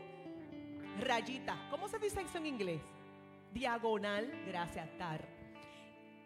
rayita, 1.00 1.68
¿cómo 1.72 1.88
se 1.88 1.98
dice 1.98 2.22
eso 2.22 2.38
en 2.38 2.46
inglés? 2.46 2.80
Diagonal, 3.54 4.32
gracias, 4.46 4.88
Tar. 5.00 5.26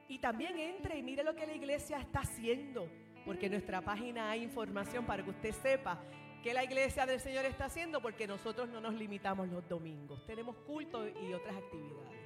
Y 0.10 0.20
también 0.20 0.60
entre 0.60 0.98
y 0.98 1.04
mire 1.04 1.24
lo 1.24 1.34
que 1.34 1.48
la 1.48 1.54
iglesia 1.54 1.98
está 1.98 2.20
haciendo 2.20 2.90
porque 3.26 3.46
en 3.46 3.54
nuestra 3.54 3.82
página 3.82 4.32
hay 4.32 4.44
información 4.44 5.06
para 5.06 5.24
que 5.24 5.30
usted 5.30 5.54
sepa 5.54 6.00
qué 6.44 6.54
la 6.54 6.64
iglesia 6.64 7.06
del 7.06 7.20
Señor 7.20 7.46
está 7.46 7.66
haciendo, 7.66 8.02
porque 8.02 8.28
nosotros 8.28 8.70
no 8.70 8.82
nos 8.82 8.96
limitamos 8.96 9.48
los 9.50 9.68
domingos, 9.70 10.26
tenemos 10.26 10.56
culto 10.68 11.08
y 11.08 11.34
otras 11.34 11.56
actividades. 11.56 12.20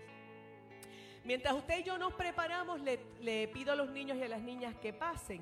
Mientras 1.24 1.56
usted 1.56 1.80
y 1.80 1.84
yo 1.84 1.98
nos 1.98 2.14
preparamos, 2.14 2.82
le, 2.82 3.00
le 3.22 3.48
pido 3.48 3.74
a 3.74 3.76
los 3.76 3.90
niños 3.90 4.18
y 4.18 4.24
a 4.24 4.30
las 4.30 4.42
niñas 4.42 4.76
que 4.76 4.94
pasen. 4.94 5.42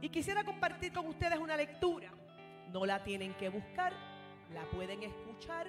Y 0.00 0.08
quisiera 0.08 0.44
compartir 0.44 0.92
con 0.92 1.06
ustedes 1.06 1.38
una 1.38 1.56
lectura. 1.56 2.10
No 2.72 2.84
la 2.84 3.02
tienen 3.02 3.34
que 3.34 3.48
buscar, 3.48 3.92
la 4.52 4.64
pueden 4.70 5.02
escuchar. 5.02 5.66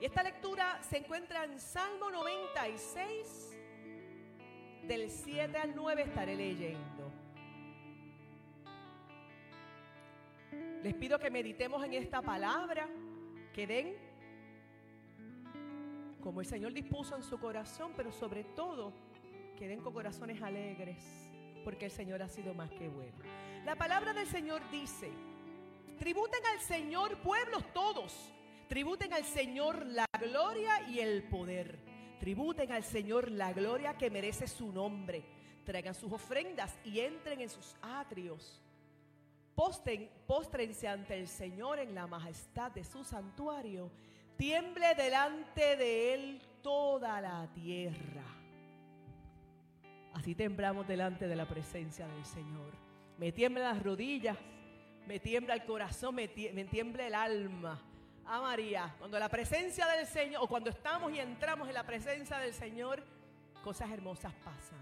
Y 0.00 0.04
esta 0.04 0.22
lectura 0.22 0.82
se 0.82 0.98
encuentra 0.98 1.44
en 1.44 1.58
Salmo 1.60 2.10
96, 2.10 3.56
del 4.86 5.10
7 5.10 5.56
al 5.56 5.74
9 5.74 6.02
estaré 6.02 6.34
leyendo. 6.34 7.12
Les 10.82 10.94
pido 10.94 11.18
que 11.18 11.30
meditemos 11.30 11.84
en 11.84 11.94
esta 11.94 12.20
palabra, 12.20 12.88
que 13.54 13.66
den 13.66 13.96
como 16.20 16.40
el 16.40 16.46
Señor 16.46 16.72
dispuso 16.72 17.16
en 17.16 17.22
su 17.22 17.38
corazón, 17.38 17.92
pero 17.96 18.12
sobre 18.12 18.44
todo 18.44 18.92
que 19.56 19.68
den 19.68 19.80
con 19.80 19.92
corazones 19.92 20.40
alegres, 20.42 21.31
porque 21.62 21.86
el 21.86 21.90
Señor 21.90 22.22
ha 22.22 22.28
sido 22.28 22.54
más 22.54 22.70
que 22.70 22.88
bueno. 22.88 23.18
La 23.64 23.76
palabra 23.76 24.12
del 24.12 24.26
Señor 24.26 24.62
dice, 24.70 25.10
tributen 25.98 26.44
al 26.46 26.60
Señor 26.60 27.18
pueblos 27.18 27.64
todos, 27.72 28.32
tributen 28.68 29.12
al 29.12 29.24
Señor 29.24 29.86
la 29.86 30.06
gloria 30.20 30.88
y 30.88 31.00
el 31.00 31.22
poder 31.24 31.92
Tributen 32.22 32.70
al 32.70 32.84
Señor 32.84 33.32
la 33.32 33.52
gloria 33.52 33.98
que 33.98 34.08
merece 34.08 34.46
su 34.46 34.70
nombre. 34.70 35.24
Traigan 35.64 35.92
sus 35.92 36.12
ofrendas 36.12 36.72
y 36.84 37.00
entren 37.00 37.40
en 37.40 37.48
sus 37.48 37.74
atrios. 37.82 38.62
Posten, 39.56 40.08
póstrense 40.24 40.86
ante 40.86 41.18
el 41.18 41.26
Señor 41.26 41.80
en 41.80 41.96
la 41.96 42.06
majestad 42.06 42.70
de 42.70 42.84
su 42.84 43.02
santuario. 43.02 43.90
Tiemble 44.36 44.94
delante 44.94 45.74
de 45.74 46.14
Él 46.14 46.42
toda 46.62 47.20
la 47.20 47.52
tierra. 47.52 48.41
Así 50.14 50.34
temblamos 50.34 50.86
delante 50.86 51.26
de 51.26 51.36
la 51.36 51.46
presencia 51.46 52.06
del 52.06 52.24
Señor. 52.24 52.72
Me 53.18 53.32
tiemblan 53.32 53.74
las 53.74 53.82
rodillas, 53.82 54.36
me 55.06 55.18
tiembla 55.18 55.54
el 55.54 55.64
corazón, 55.64 56.14
me, 56.14 56.28
tiembla 56.28 57.06
el 57.06 57.14
alma 57.14 57.80
a 58.24 58.40
María, 58.40 58.94
cuando 58.98 59.18
la 59.18 59.28
presencia 59.28 59.86
del 59.86 60.06
Señor, 60.06 60.42
o 60.42 60.46
cuando 60.46 60.70
estamos 60.70 61.12
y 61.12 61.18
entramos 61.18 61.68
en 61.68 61.74
la 61.74 61.84
presencia 61.84 62.38
del 62.38 62.52
Señor, 62.52 63.02
cosas 63.64 63.90
hermosas 63.90 64.32
pasan. 64.44 64.78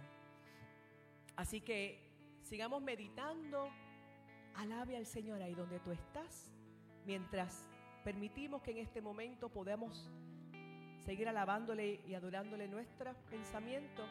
Así 1.36 1.60
que 1.60 1.98
sigamos 2.42 2.82
meditando, 2.82 3.70
alabe 4.56 4.96
al 4.96 5.06
Señor 5.06 5.40
ahí 5.42 5.54
donde 5.54 5.80
tú 5.80 5.90
estás, 5.90 6.50
mientras 7.06 7.66
permitimos 8.04 8.62
que 8.62 8.72
en 8.72 8.78
este 8.78 9.00
momento 9.00 9.48
podamos 9.48 10.10
seguir 11.04 11.28
alabándole 11.28 12.00
y 12.06 12.14
adorándole 12.14 12.68
nuestro 12.68 13.14
pensamiento, 13.30 14.06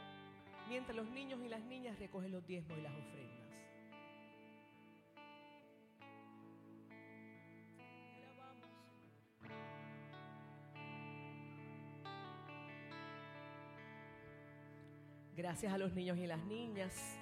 mientras 0.69 0.95
los 0.95 1.09
niños 1.09 1.39
y 1.43 1.49
las 1.49 1.63
niñas 1.63 1.97
recogen 1.97 2.31
los 2.31 2.45
diezmos 2.45 2.77
y 2.77 2.81
las 2.81 2.93
ofrendas. 2.93 3.39
Gracias 15.35 15.73
a 15.73 15.77
los 15.79 15.93
niños 15.93 16.17
y 16.17 16.27
las 16.27 16.43
niñas. 16.45 17.17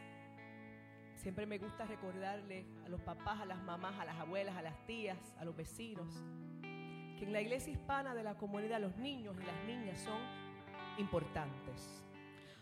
Siempre 1.15 1.45
me 1.45 1.57
gusta 1.57 1.85
recordarle 1.85 2.65
a 2.85 2.89
los 2.89 2.99
papás, 3.01 3.39
a 3.39 3.45
las 3.45 3.61
mamás, 3.63 3.97
a 3.99 4.05
las 4.05 4.17
abuelas, 4.17 4.57
a 4.57 4.61
las 4.61 4.85
tías, 4.85 5.17
a 5.39 5.45
los 5.45 5.55
vecinos, 5.55 6.13
que 6.61 7.23
en 7.23 7.31
la 7.31 7.41
iglesia 7.41 7.71
hispana 7.71 8.13
de 8.13 8.23
la 8.23 8.37
comunidad 8.37 8.81
los 8.81 8.97
niños 8.97 9.37
y 9.41 9.45
las 9.45 9.63
niñas 9.65 9.99
son 10.01 10.19
importantes. 10.97 12.06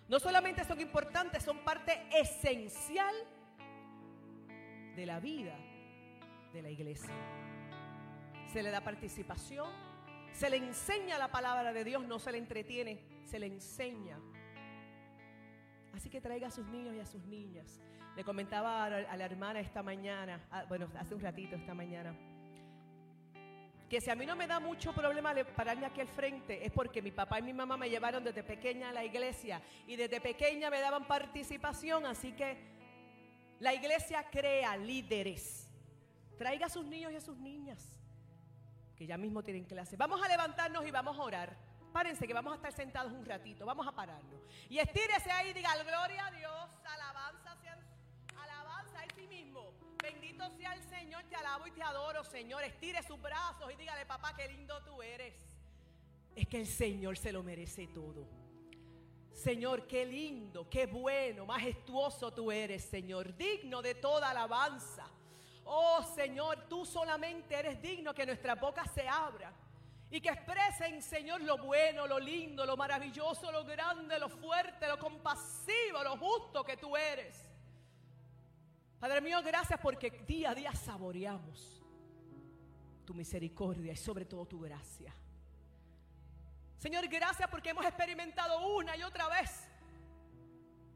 No 0.08 0.20
solamente 0.20 0.64
son 0.64 0.80
importantes, 0.80 1.44
son 1.44 1.60
parte 1.60 2.08
esencial 2.12 3.16
de 4.96 5.06
la 5.06 5.20
vida 5.20 5.56
de 6.54 6.62
la 6.62 6.70
iglesia. 6.70 7.14
Se 8.52 8.64
le 8.64 8.70
da 8.70 8.82
participación, 8.82 9.70
se 10.32 10.50
le 10.50 10.58
enseña 10.58 11.18
la 11.18 11.32
palabra 11.32 11.74
de 11.74 11.84
Dios, 11.84 12.06
no 12.06 12.20
se 12.20 12.32
le 12.32 12.38
entretiene, 12.38 13.02
se 13.26 13.40
le 13.40 13.48
enseña 13.48 14.20
Así 15.96 16.10
que 16.10 16.20
traiga 16.20 16.48
a 16.48 16.52
sus 16.52 16.68
niños 16.68 16.94
y 16.94 17.00
a 17.00 17.06
sus 17.06 17.24
niñas. 17.26 17.80
Le 18.18 18.24
comentaba 18.24 18.84
a 18.86 19.18
la 19.18 19.26
hermana 19.26 19.62
esta 19.62 19.82
mañana, 19.82 20.46
ah, 20.52 20.66
bueno, 20.68 20.90
hace 20.98 21.16
un 21.16 21.22
ratito 21.22 21.56
esta 21.56 21.74
mañana, 21.74 22.14
que 23.90 24.02
si 24.02 24.10
a 24.10 24.16
mí 24.16 24.26
no 24.26 24.36
me 24.36 24.48
da 24.48 24.60
mucho 24.60 24.94
problema 24.94 25.34
pararme 25.56 25.86
aquí 25.86 26.02
al 26.02 26.08
frente 26.08 26.66
es 26.66 26.72
porque 26.72 27.02
mi 27.02 27.12
papá 27.12 27.40
y 27.40 27.44
mi 27.44 27.54
mamá 27.54 27.78
me 27.78 27.90
llevaron 27.90 28.24
desde 28.24 28.44
pequeña 28.44 28.90
a 28.90 28.94
la 28.94 29.04
iglesia 29.04 29.62
y 29.86 29.96
desde 29.96 30.20
pequeña 30.20 30.70
me 30.70 30.80
daban 30.80 31.06
participación, 31.06 32.06
así 32.06 32.32
que 32.34 32.58
la 33.60 33.74
iglesia 33.74 34.26
crea 34.30 34.76
líderes. 34.76 35.70
Traiga 36.38 36.66
a 36.66 36.70
sus 36.70 36.86
niños 36.86 37.12
y 37.12 37.16
a 37.16 37.22
sus 37.22 37.38
niñas, 37.38 37.96
que 38.98 39.06
ya 39.06 39.18
mismo 39.18 39.44
tienen 39.44 39.64
clase. 39.66 39.96
Vamos 39.96 40.22
a 40.22 40.28
levantarnos 40.28 40.86
y 40.86 40.92
vamos 40.92 41.18
a 41.18 41.22
orar. 41.22 41.56
Párense 41.94 42.28
que 42.28 42.34
vamos 42.34 42.52
a 42.52 42.56
estar 42.58 42.74
sentados 42.74 43.14
un 43.14 43.26
ratito, 43.26 43.66
vamos 43.66 43.88
a 43.88 43.94
pararnos. 43.94 44.42
Y 44.68 44.80
estírese 44.80 45.32
ahí 45.32 45.54
diga, 45.54 45.72
gloria 45.82 46.26
a 46.26 46.32
Dios, 46.32 46.70
alabanza, 46.84 47.25
Bendito 50.38 50.58
sea 50.58 50.74
el 50.74 50.84
Señor, 50.90 51.24
te 51.30 51.36
alabo 51.38 51.66
y 51.66 51.72
te 51.72 51.82
adoro, 51.82 52.22
Señor. 52.26 52.62
Estire 52.64 53.02
sus 53.04 53.22
brazos 53.22 53.72
y 53.72 53.78
dígale, 53.78 54.06
papá, 54.06 54.36
qué 54.36 54.50
lindo 54.50 54.84
tú 54.84 55.02
eres. 55.02 55.34
Es 56.36 56.46
que 56.48 56.60
el 56.60 56.68
Señor 56.68 57.18
se 57.18 57.32
lo 57.32 57.42
merece 57.42 57.88
todo. 57.88 58.28
Señor, 59.32 59.88
qué 59.88 60.06
lindo, 60.06 60.70
qué 60.70 60.88
bueno, 60.88 61.46
majestuoso 61.46 62.34
tú 62.34 62.52
eres, 62.52 62.84
Señor, 62.84 63.34
digno 63.38 63.82
de 63.82 63.96
toda 63.96 64.32
alabanza. 64.32 65.10
Oh 65.64 66.04
Señor, 66.04 66.68
tú 66.68 66.86
solamente 66.86 67.56
eres 67.56 67.82
digno 67.82 68.14
que 68.14 68.26
nuestras 68.26 68.60
bocas 68.60 68.92
se 68.94 69.08
abran 69.08 69.54
y 70.12 70.20
que 70.20 70.30
expresen, 70.30 71.02
Señor, 71.02 71.42
lo 71.42 71.60
bueno, 71.60 72.08
lo 72.08 72.20
lindo, 72.20 72.66
lo 72.66 72.76
maravilloso, 72.76 73.52
lo 73.54 73.64
grande, 73.64 74.20
lo 74.20 74.28
fuerte, 74.28 74.86
lo 74.88 75.00
compasivo, 75.00 76.04
lo 76.04 76.18
justo 76.18 76.62
que 76.66 76.76
tú 76.76 76.98
eres. 76.98 77.55
Padre 79.06 79.22
mío, 79.22 79.40
gracias 79.44 79.80
porque 79.80 80.10
día 80.10 80.50
a 80.50 80.56
día 80.56 80.74
saboreamos 80.74 81.80
tu 83.06 83.14
misericordia 83.14 83.94
y 83.94 83.96
sobre 83.96 84.26
todo 84.26 84.48
tu 84.48 84.60
gracia. 84.60 85.14
Señor, 86.76 87.08
gracias 87.08 87.48
porque 87.52 87.70
hemos 87.70 87.86
experimentado 87.86 88.68
una 88.76 88.98
y 88.98 89.04
otra 89.04 89.28
vez 89.30 89.70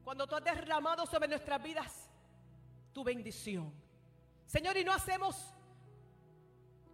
cuando 0.02 0.26
tú 0.26 0.34
has 0.34 0.42
derramado 0.42 1.06
sobre 1.06 1.28
nuestras 1.28 1.62
vidas 1.62 2.10
tu 2.92 3.04
bendición. 3.04 3.72
Señor, 4.44 4.76
y 4.76 4.82
no 4.82 4.92
hacemos, 4.92 5.54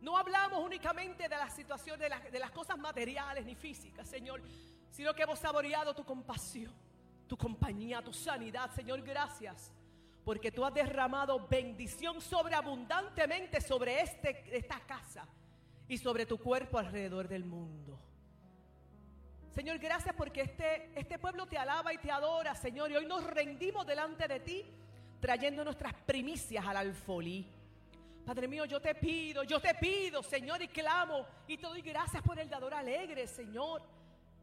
no 0.02 0.18
hablamos 0.18 0.62
únicamente 0.62 1.30
de 1.30 1.36
las 1.38 1.54
situaciones, 1.54 1.98
de 1.98 2.10
las, 2.10 2.30
de 2.30 2.38
las 2.38 2.50
cosas 2.50 2.76
materiales 2.76 3.46
ni 3.46 3.54
físicas, 3.54 4.06
Señor, 4.06 4.42
sino 4.90 5.14
que 5.14 5.22
hemos 5.22 5.38
saboreado 5.38 5.94
tu 5.94 6.04
compasión, 6.04 6.74
tu 7.26 7.38
compañía, 7.38 8.02
tu 8.02 8.12
sanidad. 8.12 8.70
Señor, 8.74 9.00
gracias 9.00 9.72
porque 10.26 10.50
tú 10.50 10.64
has 10.64 10.74
derramado 10.74 11.46
bendición 11.46 12.20
sobreabundantemente 12.20 13.60
sobre 13.60 14.00
este, 14.00 14.42
esta 14.56 14.80
casa 14.80 15.24
y 15.86 15.98
sobre 15.98 16.26
tu 16.26 16.36
cuerpo 16.38 16.80
alrededor 16.80 17.28
del 17.28 17.44
mundo. 17.44 17.96
Señor, 19.54 19.78
gracias 19.78 20.16
porque 20.16 20.40
este, 20.40 20.90
este 20.98 21.20
pueblo 21.20 21.46
te 21.46 21.56
alaba 21.56 21.94
y 21.94 21.98
te 21.98 22.10
adora, 22.10 22.56
Señor, 22.56 22.90
y 22.90 22.96
hoy 22.96 23.06
nos 23.06 23.22
rendimos 23.22 23.86
delante 23.86 24.26
de 24.26 24.40
ti 24.40 24.64
trayendo 25.20 25.62
nuestras 25.62 25.94
primicias 25.94 26.66
al 26.66 26.78
alfolí. 26.78 27.48
Padre 28.24 28.48
mío, 28.48 28.64
yo 28.64 28.80
te 28.80 28.96
pido, 28.96 29.44
yo 29.44 29.60
te 29.60 29.74
pido, 29.74 30.24
Señor, 30.24 30.60
y 30.60 30.66
clamo 30.66 31.24
y 31.46 31.56
te 31.56 31.68
doy 31.68 31.82
gracias 31.82 32.20
por 32.24 32.36
el 32.40 32.50
dador 32.50 32.74
alegre, 32.74 33.28
Señor. 33.28 33.80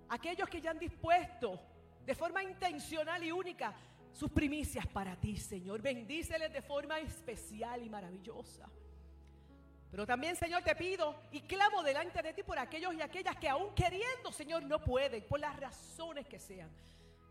Aquellos 0.07 0.47
que 0.47 0.61
ya 0.61 0.71
han 0.71 0.79
dispuesto 0.79 1.59
de 2.05 2.15
forma 2.15 2.41
intencional 2.41 3.21
y 3.21 3.33
única 3.33 3.75
sus 4.13 4.31
primicias 4.31 4.87
para 4.87 5.15
ti, 5.15 5.37
Señor. 5.37 5.81
Bendíceles 5.81 6.53
de 6.53 6.61
forma 6.61 6.99
especial 6.99 7.83
y 7.83 7.89
maravillosa. 7.89 8.69
Pero 9.91 10.07
también, 10.07 10.35
Señor, 10.35 10.63
te 10.63 10.75
pido 10.75 11.15
y 11.31 11.41
clamo 11.41 11.83
delante 11.83 12.21
de 12.21 12.33
ti 12.33 12.41
por 12.41 12.57
aquellos 12.57 12.95
y 12.95 13.01
aquellas 13.01 13.35
que 13.35 13.49
aún 13.49 13.75
queriendo, 13.75 14.31
Señor, 14.31 14.63
no 14.63 14.83
pueden, 14.83 15.23
por 15.27 15.39
las 15.39 15.59
razones 15.59 16.27
que 16.27 16.39
sean. 16.39 16.69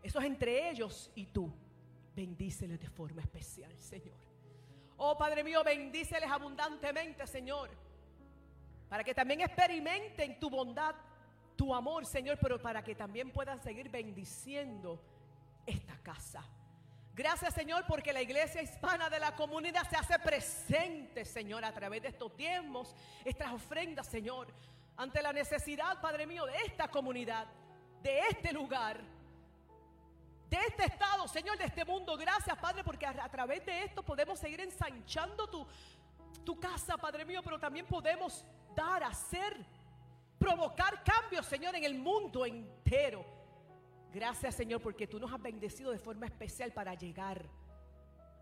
Eso 0.01 0.19
es 0.19 0.25
entre 0.25 0.69
ellos 0.69 1.11
y 1.15 1.25
tú. 1.25 1.53
Bendíceles 2.15 2.79
de 2.79 2.89
forma 2.89 3.21
especial, 3.21 3.75
Señor. 3.79 4.17
Oh, 4.97 5.17
Padre 5.17 5.43
mío, 5.43 5.63
bendíceles 5.63 6.29
abundantemente, 6.29 7.25
Señor. 7.27 7.69
Para 8.87 9.03
que 9.03 9.13
también 9.13 9.41
experimenten 9.41 10.39
tu 10.39 10.49
bondad, 10.49 10.95
tu 11.55 11.73
amor, 11.73 12.05
Señor, 12.05 12.37
pero 12.39 12.61
para 12.61 12.83
que 12.83 12.95
también 12.95 13.31
puedan 13.31 13.61
seguir 13.61 13.89
bendiciendo 13.89 15.01
esta 15.65 15.97
casa. 15.97 16.43
Gracias 17.15 17.53
Señor 17.53 17.85
porque 17.87 18.11
la 18.11 18.23
iglesia 18.23 18.63
hispana 18.63 19.07
de 19.07 19.19
la 19.19 19.35
comunidad 19.35 19.87
se 19.87 19.95
hace 19.95 20.17
presente 20.17 21.25
Señor 21.25 21.63
a 21.63 21.71
través 21.71 22.01
de 22.01 22.07
estos 22.07 22.35
tiempos, 22.35 22.95
estas 23.23 23.53
ofrendas 23.53 24.07
Señor, 24.07 24.47
ante 24.97 25.21
la 25.21 25.31
necesidad 25.31 26.01
Padre 26.01 26.25
mío 26.25 26.47
de 26.47 26.55
esta 26.65 26.87
comunidad, 26.87 27.45
de 28.01 28.19
este 28.31 28.51
lugar, 28.51 28.99
de 30.49 30.57
este 30.67 30.85
estado 30.85 31.27
Señor, 31.27 31.55
de 31.59 31.65
este 31.65 31.85
mundo. 31.85 32.17
Gracias 32.17 32.57
Padre 32.57 32.83
porque 32.83 33.05
a, 33.05 33.29
través 33.29 33.63
de 33.63 33.83
esto 33.83 34.01
podemos 34.01 34.39
seguir 34.39 34.61
ensanchando 34.61 35.47
tu, 35.47 35.67
tu 36.43 36.59
casa 36.59 36.97
Padre 36.97 37.25
mío, 37.25 37.41
pero 37.43 37.59
también 37.59 37.85
podemos 37.85 38.43
dar, 38.75 39.03
hacer, 39.03 39.55
provocar 40.39 41.03
cambios 41.03 41.45
Señor 41.45 41.75
en 41.75 41.83
el 41.83 41.93
mundo 41.93 42.43
entero. 42.43 43.42
Gracias 44.13 44.55
Señor 44.55 44.81
porque 44.81 45.07
tú 45.07 45.19
nos 45.19 45.33
has 45.33 45.41
bendecido 45.41 45.91
de 45.91 45.97
forma 45.97 46.27
especial 46.27 46.71
para 46.71 46.93
llegar 46.93 47.49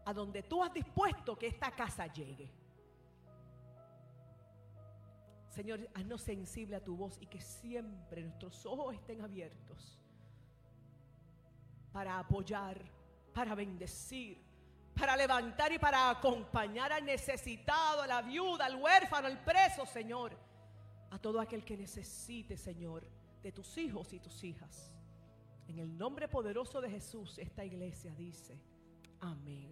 a 0.03 0.13
donde 0.13 0.43
tú 0.43 0.63
has 0.63 0.74
dispuesto 0.74 1.38
que 1.38 1.47
esta 1.47 1.72
casa 1.72 2.07
llegue. 2.07 2.51
Señor, 5.49 5.88
haznos 5.93 6.22
sensible 6.22 6.76
a 6.76 6.84
tu 6.84 6.95
voz 6.95 7.17
y 7.22 7.28
que 7.28 7.41
siempre 7.41 8.24
nuestros 8.24 8.65
ojos 8.65 8.95
estén 8.95 9.22
abiertos 9.22 9.99
para 11.91 12.19
apoyar, 12.19 12.82
para 13.34 13.53
bendecir, 13.53 14.41
para 14.95 15.15
levantar 15.15 15.72
y 15.72 15.80
para 15.80 16.09
acompañar 16.09 16.91
al 16.93 17.05
necesitado, 17.05 18.01
a 18.01 18.07
la 18.07 18.22
viuda, 18.22 18.65
al 18.65 18.76
huérfano, 18.76 19.28
al 19.28 19.43
preso, 19.43 19.86
Señor, 19.86 20.38
a 21.09 21.19
todo 21.19 21.39
aquel 21.39 21.65
que 21.65 21.78
necesite, 21.78 22.57
Señor, 22.57 23.05
de 23.43 23.51
tus 23.51 23.78
hijos 23.78 24.13
y 24.13 24.19
tus 24.19 24.43
hijas. 24.43 24.91
En 25.72 25.80
el 25.80 25.97
nombre 25.97 26.28
poderoso 26.28 26.82
de 26.82 26.89
Jesús, 26.89 27.39
esta 27.39 27.63
iglesia 27.63 28.13
dice, 28.13 28.59
amén. 29.22 29.72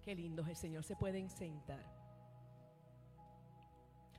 Qué 0.00 0.14
lindo 0.14 0.42
es 0.42 0.50
el 0.50 0.56
Señor, 0.56 0.84
se 0.84 0.94
pueden 0.94 1.28
sentar. 1.28 1.84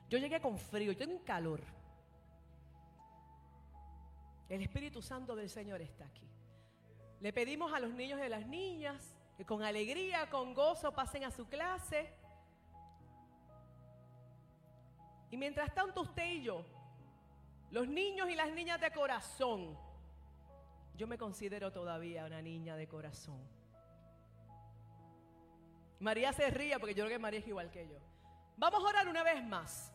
Yo 0.10 0.18
llegué 0.18 0.42
con 0.42 0.58
frío, 0.58 0.92
yo 0.92 0.98
tengo 0.98 1.14
un 1.14 1.24
calor. 1.24 1.62
El 4.50 4.62
Espíritu 4.62 5.02
Santo 5.02 5.34
del 5.34 5.50
Señor 5.50 5.82
está 5.82 6.04
aquí. 6.04 6.28
Le 7.22 7.32
pedimos 7.32 7.72
a 7.72 7.80
los 7.80 7.94
niños 7.94 8.20
y 8.20 8.24
a 8.24 8.30
las 8.30 8.46
niñas 8.46 9.16
que 9.38 9.46
con 9.46 9.64
alegría, 9.64 10.30
con 10.30 10.54
gozo 10.54 10.92
pasen 10.92 11.24
a 11.24 11.32
su 11.32 11.48
clase. 11.48 12.14
Y 15.32 15.38
mientras 15.38 15.74
tanto 15.74 16.02
usted 16.02 16.30
y 16.34 16.44
yo, 16.44 16.66
los 17.72 17.88
niños 17.88 18.30
y 18.30 18.36
las 18.36 18.52
niñas 18.52 18.82
de 18.82 18.92
corazón, 18.92 19.93
yo 20.96 21.08
me 21.08 21.18
considero 21.18 21.72
todavía 21.72 22.26
una 22.26 22.42
niña 22.42 22.76
de 22.76 22.88
corazón. 22.88 23.42
María 26.00 26.34
se 26.34 26.50
ría 26.50 26.80
porque 26.80 26.94
yo 26.94 27.06
creo 27.06 27.18
que 27.18 27.22
María 27.22 27.40
es 27.40 27.48
igual 27.48 27.72
que 27.72 27.88
yo. 27.88 27.98
Vamos 28.58 28.84
a 28.84 28.88
orar 28.88 29.08
una 29.08 29.24
vez 29.24 29.44
más. 29.44 29.94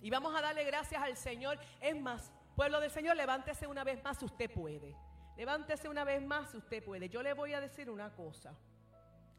Y 0.00 0.10
vamos 0.10 0.34
a 0.34 0.42
darle 0.42 0.64
gracias 0.64 1.00
al 1.00 1.16
Señor. 1.16 1.58
Es 1.80 1.98
más, 2.00 2.32
pueblo 2.56 2.80
del 2.80 2.90
Señor, 2.90 3.16
levántese 3.16 3.66
una 3.66 3.84
vez 3.84 4.02
más 4.02 4.18
si 4.18 4.24
usted 4.24 4.50
puede. 4.50 4.96
Levántese 5.36 5.88
una 5.88 6.04
vez 6.04 6.20
más 6.22 6.50
si 6.50 6.56
usted 6.56 6.84
puede. 6.84 7.08
Yo 7.08 7.22
le 7.22 7.32
voy 7.32 7.54
a 7.54 7.60
decir 7.60 7.88
una 7.88 8.10
cosa. 8.10 8.52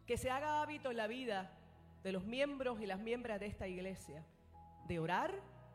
Que 0.08 0.18
se 0.18 0.32
haga 0.32 0.62
hábito 0.62 0.90
en 0.90 0.98
la 0.98 1.08
vida 1.08 1.52
de 2.02 2.12
los 2.12 2.24
miembros 2.24 2.80
y 2.82 2.86
las 2.86 3.00
miembros 3.00 3.40
de 3.40 3.46
esta 3.46 3.68
iglesia. 3.68 4.24
De 4.88 5.00
orar, 5.00 5.34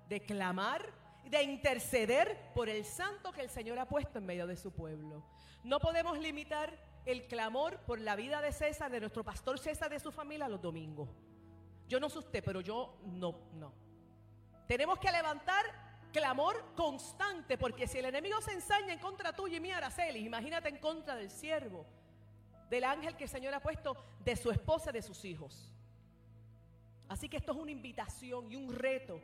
de 0.09 0.21
clamar 0.21 0.93
de 1.29 1.43
interceder 1.43 2.53
por 2.55 2.69
el 2.69 2.85
santo 2.85 3.33
que 3.33 3.43
el 3.43 3.51
Señor 3.51 3.79
ha 3.79 3.87
puesto 3.87 4.19
en 4.19 4.27
medio 4.27 4.47
de 4.47 4.57
su 4.57 4.73
pueblo. 4.73 5.25
No 5.63 5.79
podemos 5.79 6.19
limitar 6.19 6.79
el 7.05 7.27
clamor 7.27 7.79
por 7.81 8.01
la 8.01 8.17
vida 8.17 8.41
de 8.41 8.53
César, 8.53 8.91
de 8.91 9.01
nuestro 9.01 9.25
pastor 9.25 9.59
César, 9.59 9.91
de 9.91 10.01
su 10.01 10.13
familia 10.13 10.49
los 10.49 10.61
domingos. 10.61 11.09
Yo 11.89 11.99
no 12.01 12.09
sé 12.09 12.19
usted, 12.19 12.43
pero 12.45 12.61
yo 12.61 12.99
no, 13.05 13.49
no. 13.55 13.73
Tenemos 14.67 14.99
que 14.99 15.11
levantar 15.11 15.65
clamor 16.13 16.75
constante, 16.75 17.57
porque 17.57 17.87
si 17.87 17.99
el 17.99 18.07
enemigo 18.07 18.41
se 18.41 18.53
ensaña 18.53 18.93
en 18.93 18.99
contra 18.99 19.35
tuyo 19.35 19.57
y 19.57 19.61
mía, 19.61 19.79
Araceli, 19.79 20.21
imagínate 20.21 20.69
en 20.69 20.79
contra 20.79 21.17
del 21.17 21.31
siervo, 21.31 21.87
del 22.69 22.85
ángel 22.85 23.17
que 23.17 23.25
el 23.25 23.31
Señor 23.31 23.55
ha 23.55 23.61
puesto, 23.61 23.97
de 24.21 24.37
su 24.37 24.51
esposa, 24.51 24.93
de 24.93 25.03
sus 25.03 25.25
hijos. 25.25 25.75
Así 27.09 27.29
que 27.29 27.39
esto 27.39 27.53
es 27.53 27.59
una 27.59 27.71
invitación 27.71 28.53
y 28.53 28.57
un 28.57 28.75
reto 28.75 29.23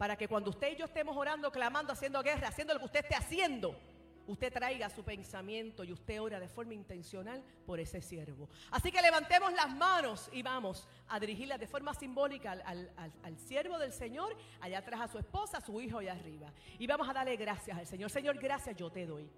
para 0.00 0.16
que 0.16 0.28
cuando 0.28 0.48
usted 0.48 0.72
y 0.72 0.76
yo 0.76 0.86
estemos 0.86 1.14
orando, 1.14 1.52
clamando, 1.52 1.92
haciendo 1.92 2.22
guerra, 2.22 2.48
haciendo 2.48 2.72
lo 2.72 2.80
que 2.80 2.86
usted 2.86 3.00
esté 3.00 3.14
haciendo, 3.14 3.78
usted 4.26 4.50
traiga 4.50 4.88
su 4.88 5.04
pensamiento 5.04 5.84
y 5.84 5.92
usted 5.92 6.22
ora 6.22 6.40
de 6.40 6.48
forma 6.48 6.72
intencional 6.72 7.42
por 7.66 7.78
ese 7.78 8.00
siervo. 8.00 8.48
Así 8.70 8.90
que 8.90 9.02
levantemos 9.02 9.52
las 9.52 9.68
manos 9.68 10.30
y 10.32 10.42
vamos 10.42 10.88
a 11.06 11.20
dirigirlas 11.20 11.60
de 11.60 11.66
forma 11.66 11.92
simbólica 11.92 12.52
al, 12.52 13.38
siervo 13.40 13.78
del 13.78 13.92
Señor, 13.92 14.34
allá 14.62 14.78
atrás 14.78 15.02
a 15.02 15.08
su 15.08 15.18
esposa, 15.18 15.58
a 15.58 15.60
su 15.60 15.78
hijo 15.82 15.98
allá 15.98 16.12
arriba. 16.12 16.50
Y 16.78 16.86
vamos 16.86 17.06
a 17.06 17.12
darle 17.12 17.36
gracias 17.36 17.76
al 17.76 17.86
Señor. 17.86 18.08
Señor, 18.08 18.38
gracias 18.38 18.74
yo 18.76 18.88
te 18.88 19.04
doy. 19.04 19.28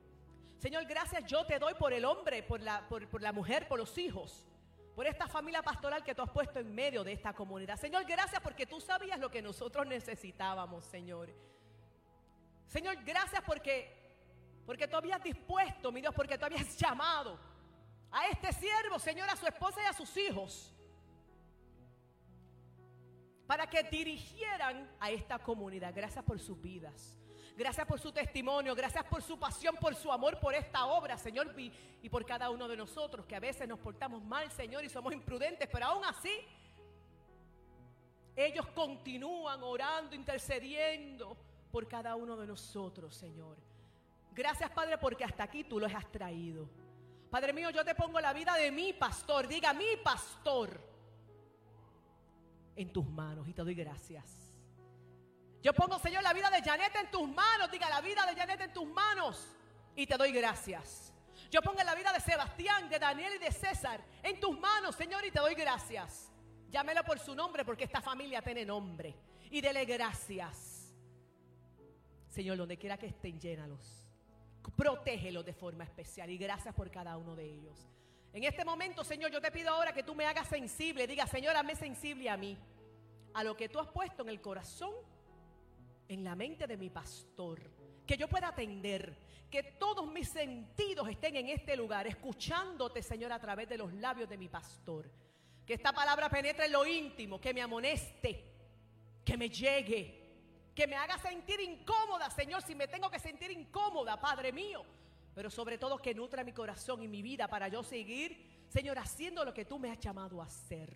Señor, 0.58 0.86
gracias 0.86 1.26
yo 1.26 1.44
te 1.44 1.58
doy 1.58 1.74
por 1.74 1.92
el 1.92 2.04
hombre, 2.04 2.44
por 2.44 2.60
la, 2.60 2.88
por 2.88 3.20
la 3.20 3.32
mujer, 3.32 3.66
por 3.66 3.80
los 3.80 3.98
hijos 3.98 4.44
por 4.95 5.07
esta 5.07 5.26
familia 5.26 5.62
pastoral 5.62 6.05
que 6.05 6.14
tú 6.14 6.22
has 6.22 6.30
puesto 6.30 6.59
en 6.59 6.74
medio 6.74 7.03
de 7.03 7.12
esta 7.12 7.32
comunidad. 7.32 7.76
Señor, 7.78 8.05
gracias 8.05 8.40
porque 8.43 8.66
tú 8.66 8.80
sabías 8.80 9.18
lo 9.18 9.30
que 9.30 9.40
nosotros 9.40 9.86
necesitábamos, 9.86 10.84
Señor. 10.84 11.30
Señor, 12.66 12.97
gracias 13.05 13.43
porque 13.47 14.03
porque 14.66 14.86
tú 14.86 14.97
habías 14.97 15.22
dispuesto, 15.22 15.90
mi 15.90 16.01
Dios, 16.01 16.14
porque 16.14 16.38
tú 16.38 16.45
habías 16.45 16.76
llamado 16.78 17.38
a 18.11 18.28
este 18.28 18.53
siervo, 18.53 18.99
Señor, 18.99 19.28
a 19.28 19.36
su 19.36 19.47
esposa 19.47 19.82
y 19.82 19.86
a 19.86 19.93
sus 19.93 20.16
hijos, 20.16 20.72
para 23.47 23.66
que 23.66 23.82
dirigieran 23.82 24.90
a 25.01 25.11
esta 25.11 25.38
comunidad. 25.38 25.93
Gracias 25.95 26.24
por 26.24 26.38
sus 26.38 26.61
vidas. 26.61 27.21
Gracias 27.57 27.86
por 27.86 28.00
su 28.00 28.11
testimonio, 28.12 28.74
gracias 28.74 29.05
por 29.05 29.22
su 29.22 29.38
pasión, 29.38 29.76
por 29.76 29.94
su 29.94 30.11
amor 30.11 30.40
por 30.40 30.55
esta 30.55 30.86
obra, 30.86 31.18
Señor, 31.18 31.55
y, 31.59 31.72
y 32.03 32.09
por 32.09 32.24
cada 32.24 32.48
uno 32.50 32.66
de 32.66 32.76
nosotros 32.76 33.26
que 33.26 33.36
a 33.36 33.40
veces 33.40 33.68
nos 33.68 33.78
portamos 33.78 34.22
mal, 34.24 34.50
Señor, 34.50 34.84
y 34.84 34.88
somos 34.88 35.12
imprudentes, 35.12 35.68
pero 35.70 35.86
aún 35.86 36.05
así 36.05 36.30
ellos 38.34 38.66
continúan 38.68 39.62
orando, 39.62 40.16
intercediendo 40.16 41.36
por 41.70 41.86
cada 41.86 42.16
uno 42.16 42.36
de 42.36 42.46
nosotros, 42.46 43.14
Señor. 43.14 43.57
Gracias, 44.34 44.70
Padre, 44.70 44.96
porque 44.96 45.24
hasta 45.24 45.44
aquí 45.44 45.64
tú 45.64 45.78
los 45.78 45.92
has 45.94 46.11
traído. 46.11 46.68
Padre 47.30 47.53
mío, 47.53 47.70
yo 47.70 47.84
te 47.84 47.94
pongo 47.94 48.20
la 48.20 48.32
vida 48.32 48.55
de 48.57 48.70
mi 48.70 48.92
pastor, 48.92 49.46
diga 49.46 49.72
mi 49.72 49.96
pastor, 50.03 50.80
en 52.76 52.92
tus 52.92 53.07
manos 53.07 53.48
y 53.48 53.53
te 53.53 53.62
doy 53.62 53.74
gracias. 53.74 54.41
Yo 55.62 55.72
pongo, 55.72 55.98
Señor, 55.98 56.22
la 56.22 56.32
vida 56.32 56.50
de 56.50 56.60
Janet 56.60 56.94
en 56.96 57.10
tus 57.10 57.28
manos, 57.28 57.70
diga 57.70 57.88
la 57.88 58.00
vida 58.00 58.26
de 58.26 58.34
Janet 58.34 58.60
en 58.60 58.72
tus 58.72 58.86
manos 58.86 59.56
y 59.94 60.06
te 60.06 60.16
doy 60.16 60.32
gracias. 60.32 61.12
Yo 61.50 61.62
pongo 61.62 61.82
la 61.82 61.94
vida 61.94 62.12
de 62.12 62.20
Sebastián, 62.20 62.88
de 62.88 62.98
Daniel 62.98 63.34
y 63.36 63.38
de 63.38 63.52
César 63.52 64.02
en 64.22 64.40
tus 64.40 64.58
manos, 64.58 64.96
Señor, 64.96 65.24
y 65.24 65.30
te 65.30 65.38
doy 65.38 65.54
gracias. 65.54 66.32
Llámelo 66.70 67.04
por 67.04 67.18
su 67.18 67.34
nombre 67.34 67.64
porque 67.64 67.84
esta 67.84 68.00
familia 68.00 68.42
tiene 68.42 68.64
nombre. 68.64 69.14
Y 69.50 69.60
dele 69.60 69.84
gracias. 69.84 70.94
Señor, 72.30 72.56
donde 72.56 72.78
quiera 72.78 72.96
que 72.96 73.06
estén, 73.06 73.38
llénalos. 73.38 74.08
Protégelos 74.74 75.44
de 75.44 75.52
forma 75.52 75.84
especial 75.84 76.30
y 76.30 76.38
gracias 76.38 76.74
por 76.74 76.90
cada 76.90 77.16
uno 77.18 77.36
de 77.36 77.44
ellos. 77.44 77.86
En 78.32 78.44
este 78.44 78.64
momento, 78.64 79.04
Señor, 79.04 79.30
yo 79.30 79.40
te 79.40 79.52
pido 79.52 79.70
ahora 79.70 79.92
que 79.92 80.02
tú 80.02 80.14
me 80.14 80.24
hagas 80.24 80.48
sensible. 80.48 81.06
Diga, 81.06 81.26
Señor, 81.26 81.54
hazme 81.54 81.76
sensible 81.76 82.30
a 82.30 82.36
mí. 82.38 82.56
A 83.34 83.44
lo 83.44 83.54
que 83.54 83.68
tú 83.68 83.78
has 83.78 83.88
puesto 83.88 84.22
en 84.22 84.30
el 84.30 84.40
corazón, 84.40 84.94
en 86.09 86.24
la 86.24 86.34
mente 86.34 86.66
de 86.66 86.76
mi 86.76 86.90
pastor. 86.90 87.61
Que 88.07 88.16
yo 88.16 88.28
pueda 88.28 88.48
atender. 88.48 89.16
Que 89.50 89.62
todos 89.62 90.11
mis 90.11 90.28
sentidos 90.28 91.09
estén 91.09 91.36
en 91.36 91.48
este 91.48 91.76
lugar, 91.76 92.07
escuchándote, 92.07 93.03
Señor, 93.03 93.32
a 93.32 93.40
través 93.40 93.68
de 93.68 93.78
los 93.78 93.92
labios 93.92 94.28
de 94.28 94.38
mi 94.38 94.48
pastor. 94.48 95.11
Que 95.66 95.74
esta 95.74 95.92
palabra 95.92 96.28
penetre 96.28 96.66
en 96.66 96.72
lo 96.72 96.86
íntimo, 96.86 97.40
que 97.40 97.53
me 97.53 97.61
amoneste, 97.61 98.44
que 99.24 99.36
me 99.36 99.48
llegue 99.48 100.22
que 100.74 100.86
me 100.86 100.96
haga 100.96 101.18
sentir 101.18 101.61
incómoda, 101.61 102.30
Señor, 102.30 102.62
si 102.62 102.74
me 102.74 102.88
tengo 102.88 103.11
que 103.11 103.18
sentir 103.18 103.50
incómoda, 103.50 104.20
Padre 104.20 104.53
mío. 104.53 104.84
Pero 105.34 105.50
sobre 105.50 105.78
todo 105.78 105.98
que 105.98 106.14
nutra 106.14 106.44
mi 106.44 106.53
corazón 106.53 107.03
y 107.03 107.09
mi 107.09 107.22
vida 107.22 107.48
para 107.48 107.68
yo 107.68 107.82
seguir, 107.82 108.64
Señor, 108.68 108.98
haciendo 108.98 109.44
lo 109.44 109.53
que 109.53 109.64
tú 109.64 109.78
me 109.78 109.90
has 109.90 109.98
llamado 109.98 110.40
a 110.40 110.46
hacer. 110.46 110.94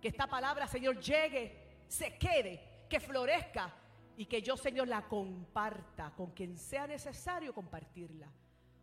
Que 0.00 0.08
esta 0.08 0.26
palabra, 0.26 0.66
Señor, 0.66 1.00
llegue, 1.00 1.84
se 1.88 2.18
quede, 2.18 2.86
que 2.88 3.00
florezca 3.00 3.74
y 4.16 4.26
que 4.26 4.42
yo, 4.42 4.56
Señor, 4.56 4.88
la 4.88 5.02
comparta 5.08 6.12
con 6.16 6.30
quien 6.32 6.56
sea 6.56 6.86
necesario 6.86 7.54
compartirla. 7.54 8.28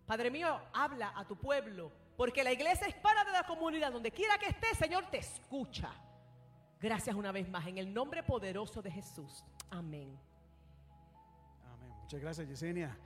Padre 0.05 0.31
mío, 0.31 0.59
habla 0.73 1.13
a 1.15 1.25
tu 1.25 1.35
pueblo, 1.35 1.91
porque 2.17 2.43
la 2.43 2.51
iglesia 2.51 2.87
hispana 2.87 3.23
de 3.23 3.31
la 3.31 3.43
comunidad, 3.43 3.91
donde 3.91 4.11
quiera 4.11 4.37
que 4.37 4.47
esté, 4.47 4.73
Señor, 4.75 5.05
te 5.09 5.19
escucha. 5.19 5.91
Gracias 6.81 7.15
una 7.15 7.31
vez 7.31 7.47
más, 7.49 7.67
en 7.67 7.77
el 7.77 7.93
nombre 7.93 8.23
poderoso 8.23 8.81
de 8.81 8.89
Jesús. 8.89 9.43
Amén. 9.69 10.17
Amén. 11.73 11.93
Muchas 12.01 12.19
gracias, 12.19 12.47
Yesenia. 12.47 12.97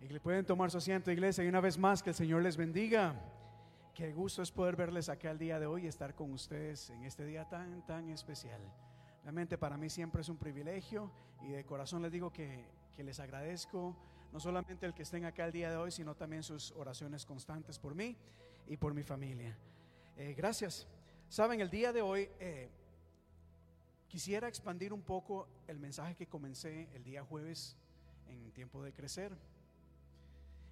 Y 0.00 0.18
pueden 0.18 0.44
tomar 0.44 0.70
su 0.70 0.78
asiento, 0.78 1.10
iglesia, 1.10 1.44
y 1.44 1.48
una 1.48 1.60
vez 1.60 1.76
más 1.76 2.02
que 2.02 2.10
el 2.10 2.16
Señor 2.16 2.42
les 2.42 2.56
bendiga. 2.56 3.14
Qué 3.94 4.12
gusto 4.12 4.42
es 4.42 4.50
poder 4.52 4.76
verles 4.76 5.08
acá 5.08 5.30
el 5.30 5.38
día 5.38 5.58
de 5.58 5.66
hoy 5.66 5.84
y 5.84 5.86
estar 5.88 6.14
con 6.14 6.32
ustedes 6.32 6.90
en 6.90 7.04
este 7.04 7.24
día 7.24 7.48
tan, 7.48 7.84
tan 7.84 8.08
especial. 8.10 8.60
Realmente 9.22 9.58
para 9.58 9.76
mí 9.76 9.90
siempre 9.90 10.22
es 10.22 10.28
un 10.28 10.36
privilegio 10.36 11.10
y 11.42 11.48
de 11.52 11.64
corazón 11.64 12.02
les 12.02 12.12
digo 12.12 12.32
que, 12.32 12.64
que 12.96 13.04
les 13.04 13.20
agradezco 13.20 13.96
no 14.32 14.40
solamente 14.40 14.86
el 14.86 14.94
que 14.94 15.02
estén 15.02 15.24
acá 15.24 15.46
el 15.46 15.52
día 15.52 15.70
de 15.70 15.76
hoy, 15.76 15.90
sino 15.90 16.14
también 16.14 16.42
sus 16.42 16.72
oraciones 16.72 17.24
constantes 17.24 17.78
por 17.78 17.94
mí 17.94 18.16
y 18.66 18.76
por 18.76 18.92
mi 18.94 19.02
familia. 19.02 19.56
Eh, 20.16 20.34
gracias. 20.36 20.86
Saben, 21.28 21.60
el 21.60 21.70
día 21.70 21.92
de 21.92 22.02
hoy 22.02 22.28
eh, 22.38 22.70
Quisiera 24.08 24.48
expandir 24.48 24.94
un 24.94 25.02
poco 25.02 25.46
el 25.66 25.78
mensaje 25.78 26.14
que 26.14 26.26
comencé 26.26 26.88
el 26.94 27.04
día 27.04 27.22
jueves 27.22 27.76
en 28.26 28.50
tiempo 28.52 28.82
de 28.82 28.94
crecer. 28.94 29.36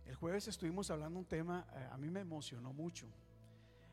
El 0.07 0.15
jueves 0.15 0.49
estuvimos 0.49 0.91
hablando 0.91 1.19
un 1.19 1.27
tema, 1.27 1.67
eh, 1.75 1.89
a 1.93 1.99
mí 1.99 2.09
me 2.09 2.21
emocionó 2.21 2.73
mucho. 2.73 3.07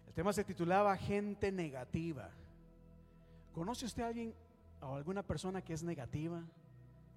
El 0.08 0.14
tema 0.14 0.32
se 0.32 0.46
titulaba 0.46 0.96
Gente 0.96 1.52
negativa. 1.52 2.30
¿Conoce 3.54 3.86
usted 3.86 4.04
a 4.04 4.08
alguien 4.08 4.34
o 4.86 4.96
alguna 4.96 5.24
persona 5.24 5.62
que 5.62 5.74
es 5.74 5.84
negativa, 5.84 6.44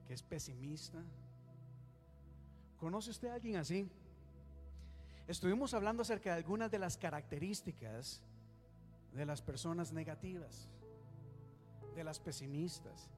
que 0.07 0.15
es 0.15 0.23
pesimista? 0.23 1.03
¿Conoce 2.79 3.11
usted 3.11 3.29
a 3.29 3.35
alguien 3.35 3.57
así? 3.57 3.89
Estuvimos 5.27 5.75
hablando 5.75 6.03
acerca 6.03 6.31
de 6.31 6.37
algunas 6.37 6.71
de 6.71 6.79
las 6.79 6.97
características 6.97 8.23
de 9.13 9.27
las 9.27 9.43
personas 9.43 9.93
negativas 9.93 10.69
de 11.97 12.05
las 12.05 12.21
pesimistas. 12.21 13.09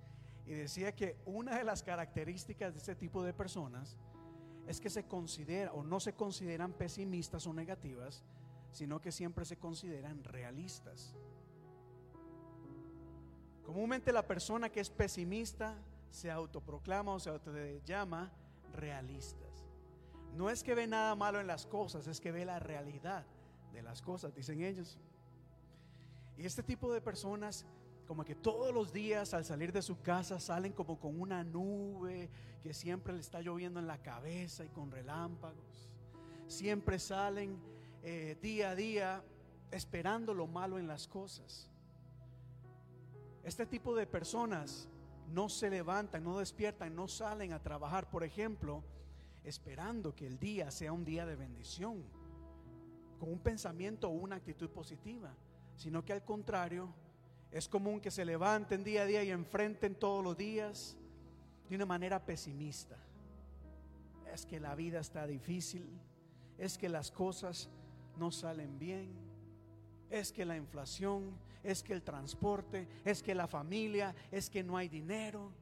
Y 0.46 0.52
decía 0.52 0.94
que 0.94 1.16
una 1.26 1.58
de 1.58 1.64
las 1.64 1.82
características 1.82 2.72
de 2.72 2.78
este 2.78 2.94
tipo 2.94 3.22
de 3.22 3.34
personas 3.34 3.98
es 4.66 4.80
que 4.80 4.88
se 4.88 5.04
considera 5.04 5.72
o 5.72 5.82
no 5.82 6.00
se 6.00 6.14
consideran 6.14 6.72
pesimistas 6.72 7.46
o 7.46 7.52
negativas, 7.52 8.22
sino 8.72 9.00
que 9.00 9.12
siempre 9.12 9.44
se 9.44 9.58
consideran 9.58 10.24
realistas. 10.24 11.14
Comúnmente 13.68 14.14
la 14.14 14.26
persona 14.26 14.70
que 14.70 14.80
es 14.80 14.88
pesimista 14.88 15.76
se 16.10 16.30
autoproclama 16.30 17.12
o 17.12 17.20
se 17.20 17.82
llama 17.84 18.32
realistas. 18.72 19.66
No 20.34 20.48
es 20.48 20.64
que 20.64 20.74
ve 20.74 20.86
nada 20.86 21.14
malo 21.14 21.38
en 21.38 21.46
las 21.46 21.66
cosas, 21.66 22.06
es 22.06 22.18
que 22.18 22.32
ve 22.32 22.46
la 22.46 22.60
realidad 22.60 23.26
de 23.74 23.82
las 23.82 24.00
cosas, 24.00 24.34
dicen 24.34 24.62
ellos. 24.62 24.98
Y 26.38 26.46
este 26.46 26.62
tipo 26.62 26.90
de 26.90 27.02
personas 27.02 27.66
como 28.06 28.24
que 28.24 28.34
todos 28.34 28.72
los 28.72 28.90
días 28.90 29.34
al 29.34 29.44
salir 29.44 29.70
de 29.70 29.82
su 29.82 30.00
casa 30.00 30.40
salen 30.40 30.72
como 30.72 30.98
con 30.98 31.20
una 31.20 31.44
nube 31.44 32.30
que 32.62 32.72
siempre 32.72 33.12
le 33.12 33.20
está 33.20 33.42
lloviendo 33.42 33.80
en 33.80 33.86
la 33.86 34.00
cabeza 34.00 34.64
y 34.64 34.70
con 34.70 34.90
relámpagos. 34.90 35.90
Siempre 36.46 36.98
salen 36.98 37.60
eh, 38.02 38.38
día 38.40 38.70
a 38.70 38.74
día 38.74 39.22
esperando 39.70 40.32
lo 40.32 40.46
malo 40.46 40.78
en 40.78 40.86
las 40.86 41.06
cosas. 41.06 41.68
Este 43.48 43.64
tipo 43.64 43.96
de 43.96 44.06
personas 44.06 44.90
no 45.32 45.48
se 45.48 45.70
levantan, 45.70 46.22
no 46.22 46.38
despiertan, 46.38 46.94
no 46.94 47.08
salen 47.08 47.54
a 47.54 47.62
trabajar, 47.62 48.10
por 48.10 48.22
ejemplo, 48.22 48.84
esperando 49.42 50.14
que 50.14 50.26
el 50.26 50.38
día 50.38 50.70
sea 50.70 50.92
un 50.92 51.02
día 51.02 51.24
de 51.24 51.34
bendición, 51.34 52.04
con 53.18 53.32
un 53.32 53.38
pensamiento 53.38 54.10
o 54.10 54.12
una 54.12 54.36
actitud 54.36 54.68
positiva, 54.68 55.34
sino 55.76 56.04
que 56.04 56.12
al 56.12 56.26
contrario, 56.26 56.92
es 57.50 57.70
común 57.70 58.02
que 58.02 58.10
se 58.10 58.26
levanten 58.26 58.84
día 58.84 59.04
a 59.04 59.06
día 59.06 59.24
y 59.24 59.30
enfrenten 59.30 59.94
todos 59.94 60.22
los 60.22 60.36
días 60.36 60.98
de 61.70 61.76
una 61.76 61.86
manera 61.86 62.26
pesimista. 62.26 62.98
Es 64.30 64.44
que 64.44 64.60
la 64.60 64.74
vida 64.74 65.00
está 65.00 65.26
difícil, 65.26 65.88
es 66.58 66.76
que 66.76 66.90
las 66.90 67.10
cosas 67.10 67.70
no 68.18 68.30
salen 68.30 68.78
bien, 68.78 69.08
es 70.10 70.32
que 70.32 70.44
la 70.44 70.58
inflación, 70.58 71.32
es 71.70 71.82
que 71.82 71.92
el 71.92 72.02
transporte, 72.02 72.88
es 73.04 73.22
que 73.22 73.34
la 73.34 73.46
familia, 73.46 74.14
es 74.30 74.48
que 74.50 74.62
no 74.62 74.76
hay 74.76 74.88
dinero. 74.88 75.52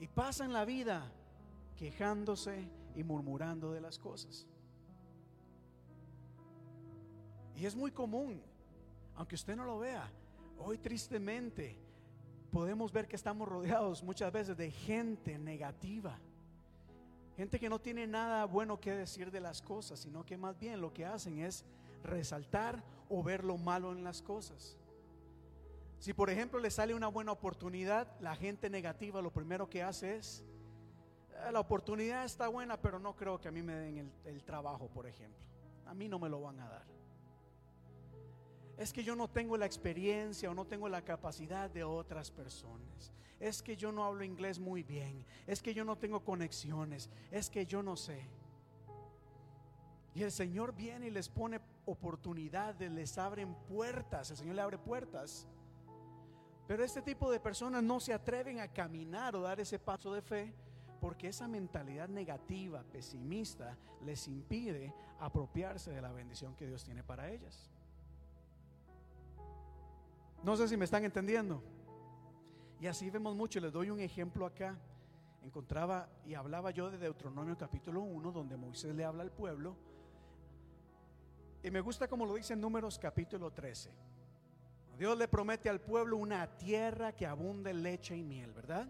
Y 0.00 0.06
pasan 0.08 0.52
la 0.52 0.64
vida 0.64 1.10
quejándose 1.76 2.68
y 2.94 3.04
murmurando 3.04 3.72
de 3.72 3.80
las 3.80 3.98
cosas. 3.98 4.46
Y 7.56 7.66
es 7.66 7.76
muy 7.76 7.90
común 7.90 8.42
aunque 9.16 9.34
usted 9.34 9.56
no 9.56 9.64
lo 9.64 9.78
vea, 9.78 10.10
hoy 10.58 10.78
tristemente 10.78 11.76
podemos 12.50 12.92
ver 12.92 13.06
que 13.06 13.16
estamos 13.16 13.48
rodeados 13.48 14.02
muchas 14.02 14.32
veces 14.32 14.56
de 14.56 14.70
gente 14.70 15.38
negativa. 15.38 16.18
Gente 17.36 17.58
que 17.58 17.68
no 17.68 17.80
tiene 17.80 18.06
nada 18.06 18.44
bueno 18.44 18.78
que 18.78 18.92
decir 18.92 19.30
de 19.30 19.40
las 19.40 19.62
cosas, 19.62 20.00
sino 20.00 20.24
que 20.24 20.36
más 20.36 20.58
bien 20.58 20.80
lo 20.80 20.92
que 20.92 21.06
hacen 21.06 21.38
es 21.38 21.64
resaltar 22.02 22.82
o 23.08 23.22
ver 23.22 23.44
lo 23.44 23.56
malo 23.56 23.92
en 23.92 24.04
las 24.04 24.22
cosas. 24.22 24.76
Si 25.98 26.12
por 26.12 26.30
ejemplo 26.30 26.58
le 26.58 26.70
sale 26.70 26.94
una 26.94 27.08
buena 27.08 27.32
oportunidad, 27.32 28.08
la 28.20 28.34
gente 28.34 28.68
negativa 28.68 29.22
lo 29.22 29.32
primero 29.32 29.68
que 29.68 29.82
hace 29.82 30.16
es, 30.16 30.44
"Ah, 31.44 31.52
la 31.52 31.60
oportunidad 31.60 32.24
está 32.24 32.48
buena, 32.48 32.80
pero 32.80 32.98
no 32.98 33.14
creo 33.14 33.40
que 33.40 33.48
a 33.48 33.52
mí 33.52 33.62
me 33.62 33.74
den 33.74 33.98
el, 33.98 34.12
el 34.24 34.44
trabajo, 34.44 34.88
por 34.88 35.06
ejemplo. 35.06 35.40
A 35.86 35.94
mí 35.94 36.08
no 36.08 36.18
me 36.18 36.28
lo 36.28 36.40
van 36.40 36.58
a 36.60 36.68
dar. 36.68 36.86
Es 38.76 38.92
que 38.92 39.04
yo 39.04 39.14
no 39.14 39.28
tengo 39.28 39.56
la 39.56 39.66
experiencia 39.66 40.50
o 40.50 40.54
no 40.54 40.64
tengo 40.66 40.88
la 40.88 41.02
capacidad 41.02 41.70
de 41.70 41.84
otras 41.84 42.30
personas. 42.30 43.12
Es 43.38 43.62
que 43.62 43.76
yo 43.76 43.92
no 43.92 44.04
hablo 44.04 44.24
inglés 44.24 44.58
muy 44.58 44.82
bien. 44.82 45.24
Es 45.46 45.62
que 45.62 45.74
yo 45.74 45.84
no 45.84 45.96
tengo 45.96 46.24
conexiones. 46.24 47.10
Es 47.30 47.50
que 47.50 47.66
yo 47.66 47.82
no 47.82 47.96
sé. 47.96 48.26
Y 50.14 50.22
el 50.22 50.32
Señor 50.32 50.74
viene 50.74 51.08
y 51.08 51.10
les 51.10 51.28
pone 51.28 51.60
oportunidades, 51.84 52.90
les 52.90 53.18
abren 53.18 53.54
puertas. 53.68 54.30
El 54.30 54.36
Señor 54.36 54.56
le 54.56 54.62
abre 54.62 54.78
puertas. 54.78 55.46
Pero 56.66 56.84
este 56.84 57.02
tipo 57.02 57.30
de 57.30 57.40
personas 57.40 57.82
no 57.82 58.00
se 58.00 58.14
atreven 58.14 58.60
a 58.60 58.68
caminar 58.68 59.34
o 59.36 59.42
dar 59.42 59.60
ese 59.60 59.78
paso 59.78 60.12
de 60.14 60.22
fe 60.22 60.54
porque 61.00 61.26
esa 61.26 61.48
mentalidad 61.48 62.08
negativa, 62.08 62.84
pesimista, 62.84 63.76
les 64.04 64.28
impide 64.28 64.94
apropiarse 65.18 65.90
de 65.90 66.00
la 66.00 66.12
bendición 66.12 66.54
que 66.54 66.66
Dios 66.66 66.84
tiene 66.84 67.02
para 67.02 67.28
ellas. 67.28 67.68
No 70.44 70.56
sé 70.56 70.68
si 70.68 70.76
me 70.76 70.84
están 70.84 71.04
entendiendo. 71.04 71.60
Y 72.80 72.86
así 72.86 73.10
vemos 73.10 73.34
mucho. 73.34 73.58
Les 73.58 73.72
doy 73.72 73.90
un 73.90 74.00
ejemplo 74.00 74.46
acá. 74.46 74.78
Encontraba 75.42 76.08
y 76.24 76.34
hablaba 76.34 76.70
yo 76.70 76.90
de 76.90 76.98
Deuteronomio 76.98 77.58
capítulo 77.58 78.02
1, 78.02 78.30
donde 78.30 78.56
Moisés 78.56 78.94
le 78.94 79.04
habla 79.04 79.24
al 79.24 79.32
pueblo. 79.32 79.76
Y 81.62 81.70
me 81.70 81.80
gusta 81.80 82.08
como 82.08 82.26
lo 82.26 82.34
dice 82.34 82.54
en 82.54 82.60
Números 82.60 82.98
capítulo 82.98 83.50
13. 83.52 83.90
Dios 84.98 85.16
le 85.16 85.28
promete 85.28 85.68
al 85.68 85.80
pueblo 85.80 86.16
una 86.16 86.46
tierra 86.58 87.12
que 87.12 87.26
abunde 87.26 87.72
leche 87.72 88.16
y 88.16 88.22
miel, 88.22 88.52
¿verdad? 88.52 88.88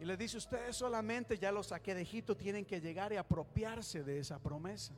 Y 0.00 0.04
le 0.04 0.16
dice, 0.16 0.38
ustedes 0.38 0.76
solamente 0.76 1.38
ya 1.38 1.52
los 1.52 1.68
saqué 1.68 1.94
de 1.94 2.02
Egipto, 2.02 2.36
tienen 2.36 2.64
que 2.64 2.80
llegar 2.80 3.12
y 3.12 3.16
apropiarse 3.16 4.02
de 4.02 4.18
esa 4.18 4.38
promesa. 4.38 4.94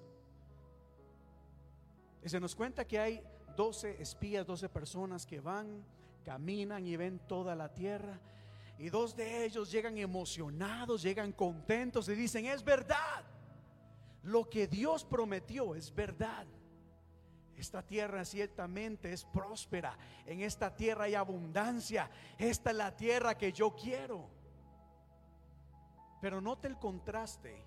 Y 2.23 2.29
se 2.29 2.39
nos 2.39 2.55
cuenta 2.55 2.87
que 2.87 2.99
hay 2.99 3.23
12 3.57 4.01
espías, 4.01 4.47
12 4.47 4.69
personas 4.69 5.27
que 5.27 5.41
van, 5.41 5.85
caminan 6.25 6.87
y 6.87 6.97
ven 6.97 7.19
toda 7.27 7.55
la 7.55 7.73
tierra. 7.73 8.21
Y 8.79 8.89
dos 8.91 9.15
de 9.15 9.45
ellos 9.45 9.71
llegan 9.71 9.99
emocionados, 9.99 11.03
llegan 11.03 11.33
contentos 11.33 12.09
y 12.09 12.15
dicen, 12.15 12.47
es 12.47 12.65
verdad. 12.65 13.25
Lo 14.23 14.49
que 14.49 14.67
Dios 14.69 15.05
prometió 15.05 15.75
es 15.75 15.93
verdad. 15.93 16.47
Esta 17.57 17.83
tierra 17.83 18.25
ciertamente 18.25 19.13
es 19.13 19.25
próspera. 19.25 19.97
En 20.27 20.41
esta 20.41 20.75
tierra 20.75 21.05
hay 21.05 21.15
abundancia. 21.15 22.11
Esta 22.39 22.71
es 22.71 22.77
la 22.77 22.97
tierra 22.97 23.37
que 23.37 23.53
yo 23.53 23.75
quiero. 23.75 24.29
Pero 26.21 26.41
note 26.41 26.69
el 26.69 26.79
contraste 26.79 27.65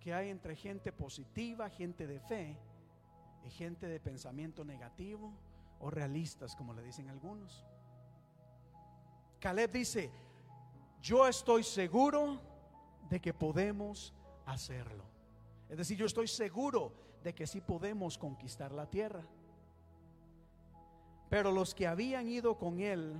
que 0.00 0.14
hay 0.14 0.30
entre 0.30 0.56
gente 0.56 0.92
positiva, 0.92 1.68
gente 1.70 2.06
de 2.06 2.20
fe 2.20 2.56
y 3.44 3.50
gente 3.50 3.86
de 3.86 4.00
pensamiento 4.00 4.64
negativo 4.64 5.32
o 5.80 5.90
realistas, 5.90 6.54
como 6.56 6.74
le 6.74 6.82
dicen 6.82 7.08
algunos. 7.08 7.64
Caleb 9.40 9.70
dice, 9.70 10.10
yo 11.00 11.26
estoy 11.26 11.62
seguro 11.62 12.40
de 13.08 13.20
que 13.20 13.32
podemos 13.32 14.12
hacerlo. 14.46 15.04
Es 15.68 15.78
decir, 15.78 15.96
yo 15.96 16.06
estoy 16.06 16.26
seguro 16.26 17.07
de 17.22 17.34
que 17.34 17.46
sí 17.46 17.60
podemos 17.60 18.18
conquistar 18.18 18.72
la 18.72 18.86
tierra. 18.86 19.22
Pero 21.28 21.52
los 21.52 21.74
que 21.74 21.86
habían 21.86 22.28
ido 22.28 22.56
con 22.56 22.80
él 22.80 23.14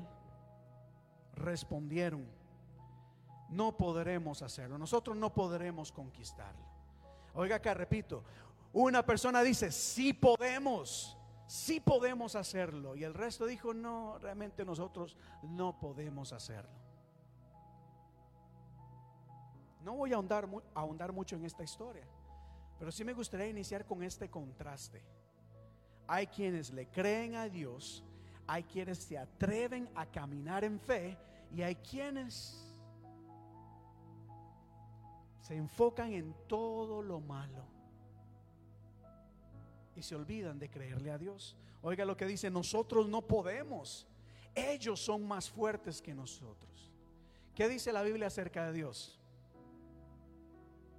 respondieron, 1.35 2.27
no 3.51 3.77
podremos 3.77 4.43
hacerlo, 4.43 4.79
nosotros 4.79 5.17
no 5.17 5.33
podremos 5.33 5.93
conquistarlo. 5.93 6.67
Oiga 7.35 7.57
acá, 7.57 7.75
repito, 7.75 8.25
una 8.73 9.05
persona 9.05 9.43
dice, 9.43 9.71
sí 9.71 10.13
podemos, 10.13 11.17
sí 11.47 11.81
podemos 11.81 12.35
hacerlo. 12.35 12.97
Y 12.97 13.05
el 13.05 13.15
resto 13.15 13.47
dijo, 13.47 13.73
no, 13.73 14.19
realmente 14.19 14.65
nosotros 14.65 15.17
no 15.43 15.79
podemos 15.79 16.33
hacerlo. 16.33 16.79
No 19.83 19.95
voy 19.95 20.13
a 20.13 20.17
ahondar 20.17 21.13
mucho 21.13 21.37
en 21.37 21.45
esta 21.45 21.63
historia, 21.63 22.07
pero 22.79 22.93
sí 22.93 23.05
me 23.05 23.13
gustaría 23.13 23.49
iniciar 23.49 23.85
con 23.85 24.03
este 24.03 24.29
contraste. 24.29 25.03
Hay 26.07 26.27
quienes 26.29 26.73
le 26.73 26.87
creen 26.87 27.35
a 27.35 27.49
Dios, 27.49 28.05
hay 28.47 28.63
quienes 28.63 28.99
se 28.99 29.19
atreven 29.19 29.89
a 29.95 30.07
caminar 30.07 30.65
en 30.65 30.79
fe 30.79 31.17
y 31.55 31.63
hay 31.63 31.75
quienes 31.77 32.65
se 35.41 35.57
enfocan 35.57 36.13
en 36.13 36.35
todo 36.47 37.03
lo 37.03 37.21
malo 37.21 37.65
y 39.97 40.03
se 40.03 40.15
olvidan 40.15 40.59
de 40.59 40.71
creerle 40.71 41.11
a 41.11 41.19
Dios. 41.19 41.57
Oiga 41.83 42.05
lo 42.05 42.17
que 42.17 42.27
dice, 42.27 42.51
nosotros 42.51 43.09
no 43.09 43.23
podemos. 43.23 44.07
Ellos 44.55 45.01
son 45.01 45.27
más 45.27 45.51
fuertes 45.51 46.01
que 46.01 46.15
nosotros. 46.15 46.93
¿Qué 47.55 47.69
dice 47.69 47.93
la 47.93 48.03
Biblia 48.03 48.29
acerca 48.29 48.67
de 48.67 48.73
Dios? 48.73 49.18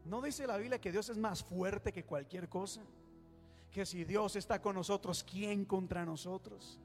¿No 0.09 0.23
dice 0.23 0.47
la 0.47 0.57
Biblia 0.57 0.81
que 0.81 0.91
Dios 0.91 1.07
es 1.09 1.17
más 1.17 1.43
fuerte 1.43 1.93
que 1.93 2.03
cualquier 2.03 2.49
cosa? 2.49 2.81
Que 3.71 3.85
si 3.85 4.03
Dios 4.03 4.35
está 4.35 4.59
con 4.59 4.73
nosotros, 4.73 5.23
¿quién 5.23 5.65
contra 5.65 6.03
nosotros? 6.03 6.79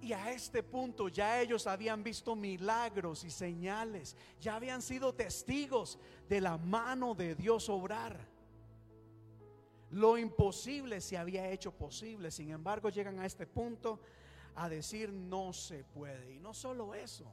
Y 0.00 0.14
a 0.14 0.32
este 0.32 0.62
punto 0.62 1.08
ya 1.08 1.42
ellos 1.42 1.66
habían 1.66 2.02
visto 2.02 2.34
milagros 2.34 3.24
y 3.24 3.30
señales, 3.30 4.16
ya 4.40 4.56
habían 4.56 4.80
sido 4.80 5.14
testigos 5.14 5.98
de 6.30 6.40
la 6.40 6.56
mano 6.56 7.14
de 7.14 7.34
Dios 7.34 7.68
obrar. 7.68 8.18
Lo 9.90 10.16
imposible 10.16 11.02
se 11.02 11.18
había 11.18 11.50
hecho 11.50 11.72
posible, 11.72 12.30
sin 12.30 12.52
embargo 12.52 12.88
llegan 12.88 13.18
a 13.18 13.26
este 13.26 13.46
punto 13.46 14.00
a 14.54 14.70
decir 14.70 15.12
no 15.12 15.52
se 15.52 15.84
puede. 15.84 16.32
Y 16.32 16.38
no 16.38 16.54
solo 16.54 16.94
eso, 16.94 17.30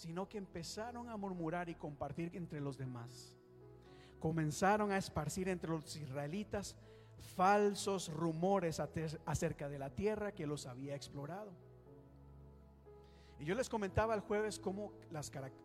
sino 0.00 0.30
que 0.30 0.38
empezaron 0.38 1.10
a 1.10 1.16
murmurar 1.18 1.68
y 1.68 1.74
compartir 1.74 2.30
entre 2.34 2.58
los 2.58 2.78
demás. 2.78 3.36
Comenzaron 4.18 4.92
a 4.92 4.96
esparcir 4.96 5.46
entre 5.50 5.68
los 5.68 5.94
israelitas 5.94 6.74
falsos 7.36 8.10
rumores 8.10 8.80
acerca 8.80 9.68
de 9.68 9.78
la 9.78 9.90
tierra 9.90 10.32
que 10.32 10.46
los 10.46 10.64
había 10.64 10.94
explorado. 10.94 11.52
Y 13.38 13.44
yo 13.44 13.54
les 13.54 13.68
comentaba 13.68 14.14
el 14.14 14.20
jueves 14.20 14.58
cómo 14.58 14.90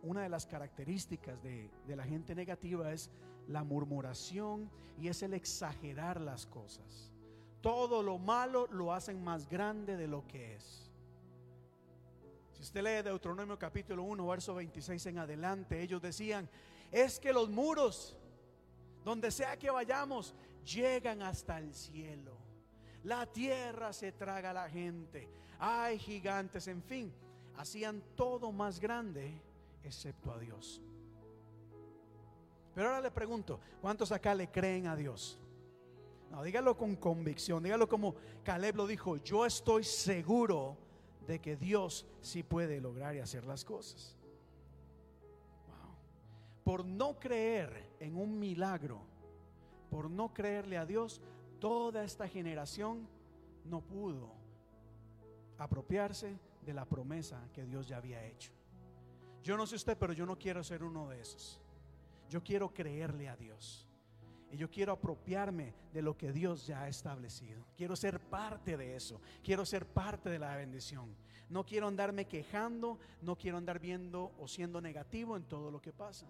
una 0.02 0.22
de 0.22 0.28
las 0.28 0.44
características 0.44 1.42
de, 1.42 1.70
de 1.86 1.96
la 1.96 2.04
gente 2.04 2.34
negativa 2.34 2.92
es 2.92 3.10
la 3.48 3.64
murmuración 3.64 4.70
y 4.98 5.08
es 5.08 5.22
el 5.22 5.32
exagerar 5.32 6.20
las 6.20 6.44
cosas. 6.44 7.10
Todo 7.62 8.02
lo 8.02 8.18
malo 8.18 8.66
lo 8.70 8.92
hacen 8.92 9.24
más 9.24 9.48
grande 9.48 9.96
de 9.96 10.08
lo 10.08 10.26
que 10.26 10.56
es. 10.56 10.85
Usted 12.66 12.82
lee 12.82 13.00
Deuteronomio 13.00 13.56
capítulo 13.56 14.02
1, 14.02 14.26
verso 14.26 14.52
26 14.56 15.06
en 15.06 15.18
adelante, 15.18 15.80
ellos 15.80 16.02
decían, 16.02 16.50
es 16.90 17.20
que 17.20 17.32
los 17.32 17.48
muros, 17.48 18.16
donde 19.04 19.30
sea 19.30 19.56
que 19.56 19.70
vayamos, 19.70 20.34
llegan 20.64 21.22
hasta 21.22 21.58
el 21.58 21.72
cielo. 21.72 22.36
La 23.04 23.24
tierra 23.24 23.92
se 23.92 24.10
traga 24.10 24.50
a 24.50 24.52
la 24.52 24.68
gente. 24.68 25.28
Hay 25.60 25.96
gigantes, 26.00 26.66
en 26.66 26.82
fin, 26.82 27.14
hacían 27.56 28.02
todo 28.16 28.50
más 28.50 28.80
grande 28.80 29.40
excepto 29.84 30.32
a 30.32 30.38
Dios. 30.40 30.82
Pero 32.74 32.88
ahora 32.88 33.00
le 33.00 33.12
pregunto, 33.12 33.60
¿cuántos 33.80 34.10
acá 34.10 34.34
le 34.34 34.50
creen 34.50 34.88
a 34.88 34.96
Dios? 34.96 35.38
No, 36.32 36.42
dígalo 36.42 36.76
con 36.76 36.96
convicción, 36.96 37.62
dígalo 37.62 37.88
como 37.88 38.16
Caleb 38.42 38.74
lo 38.74 38.88
dijo, 38.88 39.18
yo 39.18 39.46
estoy 39.46 39.84
seguro 39.84 40.84
de 41.26 41.40
que 41.40 41.56
Dios 41.56 42.06
sí 42.20 42.42
puede 42.42 42.80
lograr 42.80 43.14
y 43.16 43.20
hacer 43.20 43.44
las 43.46 43.64
cosas. 43.64 44.16
Wow. 45.66 45.94
Por 46.64 46.84
no 46.84 47.18
creer 47.18 47.90
en 48.00 48.16
un 48.16 48.38
milagro, 48.38 49.00
por 49.90 50.10
no 50.10 50.32
creerle 50.32 50.78
a 50.78 50.86
Dios, 50.86 51.20
toda 51.58 52.04
esta 52.04 52.28
generación 52.28 53.08
no 53.64 53.80
pudo 53.80 54.32
apropiarse 55.58 56.38
de 56.64 56.74
la 56.74 56.84
promesa 56.84 57.40
que 57.52 57.64
Dios 57.64 57.88
ya 57.88 57.96
había 57.96 58.24
hecho. 58.24 58.52
Yo 59.42 59.56
no 59.56 59.66
sé 59.66 59.76
usted, 59.76 59.96
pero 59.96 60.12
yo 60.12 60.26
no 60.26 60.36
quiero 60.36 60.62
ser 60.64 60.82
uno 60.82 61.08
de 61.08 61.20
esos. 61.20 61.60
Yo 62.28 62.42
quiero 62.42 62.74
creerle 62.74 63.28
a 63.28 63.36
Dios. 63.36 63.85
Yo 64.56 64.70
quiero 64.70 64.92
apropiarme 64.92 65.74
de 65.92 66.02
lo 66.02 66.16
que 66.16 66.32
Dios 66.32 66.66
ya 66.66 66.82
ha 66.82 66.88
establecido. 66.88 67.64
Quiero 67.76 67.96
ser 67.96 68.20
parte 68.20 68.76
de 68.76 68.96
eso. 68.96 69.20
Quiero 69.42 69.64
ser 69.64 69.86
parte 69.86 70.28
de 70.30 70.38
la 70.38 70.56
bendición. 70.56 71.14
No 71.48 71.64
quiero 71.64 71.86
andarme 71.86 72.26
quejando. 72.26 72.98
No 73.22 73.36
quiero 73.36 73.58
andar 73.58 73.78
viendo 73.78 74.32
o 74.38 74.48
siendo 74.48 74.80
negativo 74.80 75.36
en 75.36 75.44
todo 75.44 75.70
lo 75.70 75.80
que 75.80 75.92
pasa. 75.92 76.26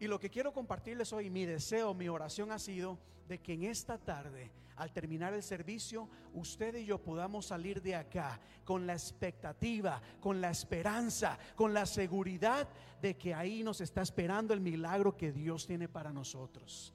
Y 0.00 0.06
lo 0.06 0.18
que 0.18 0.30
quiero 0.30 0.52
compartirles 0.52 1.12
hoy, 1.12 1.30
mi 1.30 1.46
deseo, 1.46 1.94
mi 1.94 2.08
oración 2.08 2.52
ha 2.52 2.58
sido 2.58 2.98
de 3.28 3.40
que 3.40 3.54
en 3.54 3.64
esta 3.64 3.98
tarde, 3.98 4.50
al 4.76 4.92
terminar 4.92 5.32
el 5.34 5.42
servicio, 5.42 6.08
usted 6.32 6.74
y 6.76 6.84
yo 6.84 6.98
podamos 6.98 7.46
salir 7.46 7.80
de 7.80 7.94
acá 7.94 8.40
con 8.64 8.86
la 8.86 8.92
expectativa, 8.92 10.02
con 10.20 10.40
la 10.40 10.50
esperanza, 10.50 11.38
con 11.54 11.72
la 11.72 11.86
seguridad 11.86 12.68
de 13.00 13.16
que 13.16 13.34
ahí 13.34 13.62
nos 13.62 13.80
está 13.80 14.02
esperando 14.02 14.52
el 14.52 14.60
milagro 14.60 15.16
que 15.16 15.32
Dios 15.32 15.66
tiene 15.66 15.88
para 15.88 16.12
nosotros. 16.12 16.92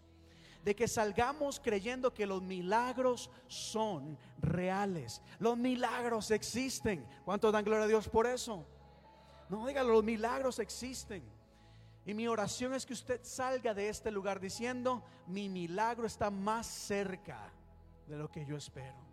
De 0.64 0.76
que 0.76 0.90
salgamos 0.90 1.62
creyendo 1.62 2.14
que 2.14 2.26
los 2.26 2.42
milagros 2.42 3.32
son 3.48 4.18
reales. 4.42 5.22
Los 5.40 5.58
milagros 5.58 6.32
existen. 6.32 7.06
¿Cuántos 7.24 7.54
dan 7.54 7.64
gloria 7.64 7.86
a 7.86 7.88
Dios 7.88 8.10
por 8.10 8.28
eso? 8.28 8.68
No, 9.48 9.66
diga, 9.66 9.84
los 9.84 10.04
milagros 10.04 10.60
existen. 10.60 11.24
Y 12.06 12.14
mi 12.14 12.28
oración 12.28 12.74
es 12.74 12.86
que 12.86 12.94
usted 12.94 13.20
salga 13.24 13.74
de 13.74 13.90
este 13.90 14.12
lugar 14.12 14.40
diciendo, 14.40 15.04
mi 15.28 15.50
milagro 15.50 16.08
está 16.08 16.32
más 16.32 16.66
cerca 16.66 17.52
de 18.08 18.18
lo 18.18 18.30
que 18.32 18.46
yo 18.46 18.58
espero. 18.58 19.10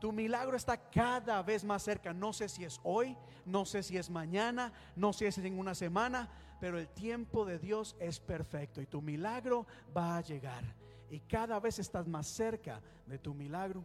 Tu 0.00 0.12
milagro 0.12 0.56
está 0.56 0.76
cada 0.90 1.42
vez 1.42 1.64
más 1.64 1.82
cerca. 1.82 2.12
No 2.12 2.32
sé 2.32 2.48
si 2.48 2.64
es 2.64 2.80
hoy, 2.82 3.16
no 3.46 3.64
sé 3.64 3.82
si 3.82 3.96
es 3.96 4.10
mañana, 4.10 4.72
no 4.96 5.12
sé 5.12 5.32
si 5.32 5.40
es 5.40 5.46
en 5.46 5.58
una 5.58 5.74
semana, 5.74 6.28
pero 6.60 6.78
el 6.78 6.88
tiempo 6.88 7.44
de 7.44 7.58
Dios 7.58 7.96
es 8.00 8.20
perfecto 8.20 8.80
y 8.82 8.86
tu 8.86 9.00
milagro 9.00 9.66
va 9.96 10.16
a 10.16 10.20
llegar. 10.20 10.64
Y 11.10 11.20
cada 11.20 11.60
vez 11.60 11.78
estás 11.78 12.06
más 12.06 12.26
cerca 12.26 12.80
de 13.06 13.18
tu 13.18 13.32
milagro. 13.32 13.84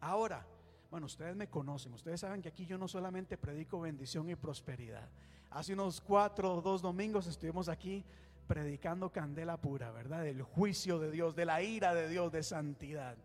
Ahora, 0.00 0.44
bueno, 0.90 1.06
ustedes 1.06 1.36
me 1.36 1.48
conocen, 1.48 1.92
ustedes 1.94 2.20
saben 2.20 2.42
que 2.42 2.48
aquí 2.48 2.66
yo 2.66 2.78
no 2.78 2.88
solamente 2.88 3.36
predico 3.36 3.80
bendición 3.80 4.28
y 4.30 4.34
prosperidad. 4.34 5.08
Hace 5.50 5.72
unos 5.72 6.00
cuatro 6.00 6.54
o 6.54 6.62
dos 6.62 6.80
domingos 6.80 7.26
estuvimos 7.26 7.68
aquí 7.68 8.04
predicando 8.46 9.10
candela 9.10 9.56
pura, 9.56 9.90
¿verdad? 9.90 10.22
Del 10.22 10.42
juicio 10.42 10.98
de 10.98 11.10
Dios, 11.10 11.34
de 11.34 11.44
la 11.44 11.62
ira 11.62 11.94
de 11.94 12.08
Dios, 12.08 12.32
de 12.32 12.42
santidad. 12.42 13.16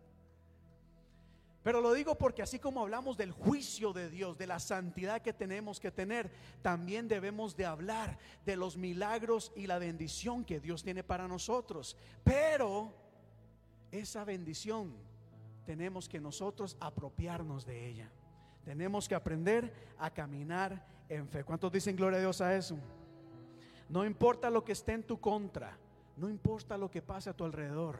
Pero 1.62 1.80
lo 1.80 1.92
digo 1.92 2.14
porque 2.14 2.42
así 2.42 2.60
como 2.60 2.82
hablamos 2.82 3.16
del 3.16 3.32
juicio 3.32 3.92
de 3.92 4.08
Dios, 4.08 4.38
de 4.38 4.46
la 4.46 4.60
santidad 4.60 5.20
que 5.20 5.32
tenemos 5.32 5.80
que 5.80 5.90
tener, 5.90 6.30
también 6.62 7.08
debemos 7.08 7.56
de 7.56 7.66
hablar 7.66 8.18
de 8.44 8.54
los 8.54 8.76
milagros 8.76 9.50
y 9.56 9.66
la 9.66 9.78
bendición 9.80 10.44
que 10.44 10.60
Dios 10.60 10.84
tiene 10.84 11.02
para 11.02 11.26
nosotros. 11.26 11.96
Pero 12.22 12.94
esa 13.90 14.24
bendición 14.24 14.94
tenemos 15.64 16.08
que 16.08 16.20
nosotros 16.20 16.76
apropiarnos 16.78 17.66
de 17.66 17.88
ella. 17.88 18.12
Tenemos 18.64 19.08
que 19.08 19.16
aprender 19.16 19.72
a 19.98 20.10
caminar 20.10 20.86
en 21.08 21.28
fe. 21.28 21.44
¿Cuántos 21.44 21.72
dicen 21.72 21.96
gloria 21.96 22.18
a 22.18 22.20
Dios 22.20 22.40
a 22.40 22.56
eso? 22.56 22.76
No 23.88 24.04
importa 24.04 24.50
lo 24.50 24.64
que 24.64 24.72
esté 24.72 24.92
en 24.92 25.04
tu 25.04 25.20
contra, 25.20 25.76
no 26.16 26.28
importa 26.28 26.76
lo 26.76 26.90
que 26.90 27.02
pase 27.02 27.30
a 27.30 27.32
tu 27.32 27.44
alrededor. 27.44 27.98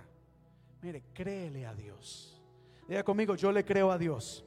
Mire, 0.82 1.02
créele 1.14 1.66
a 1.66 1.74
Dios. 1.74 2.42
Diga 2.88 3.02
conmigo, 3.02 3.34
yo 3.34 3.52
le 3.52 3.64
creo 3.64 3.90
a 3.90 3.98
Dios. 3.98 4.44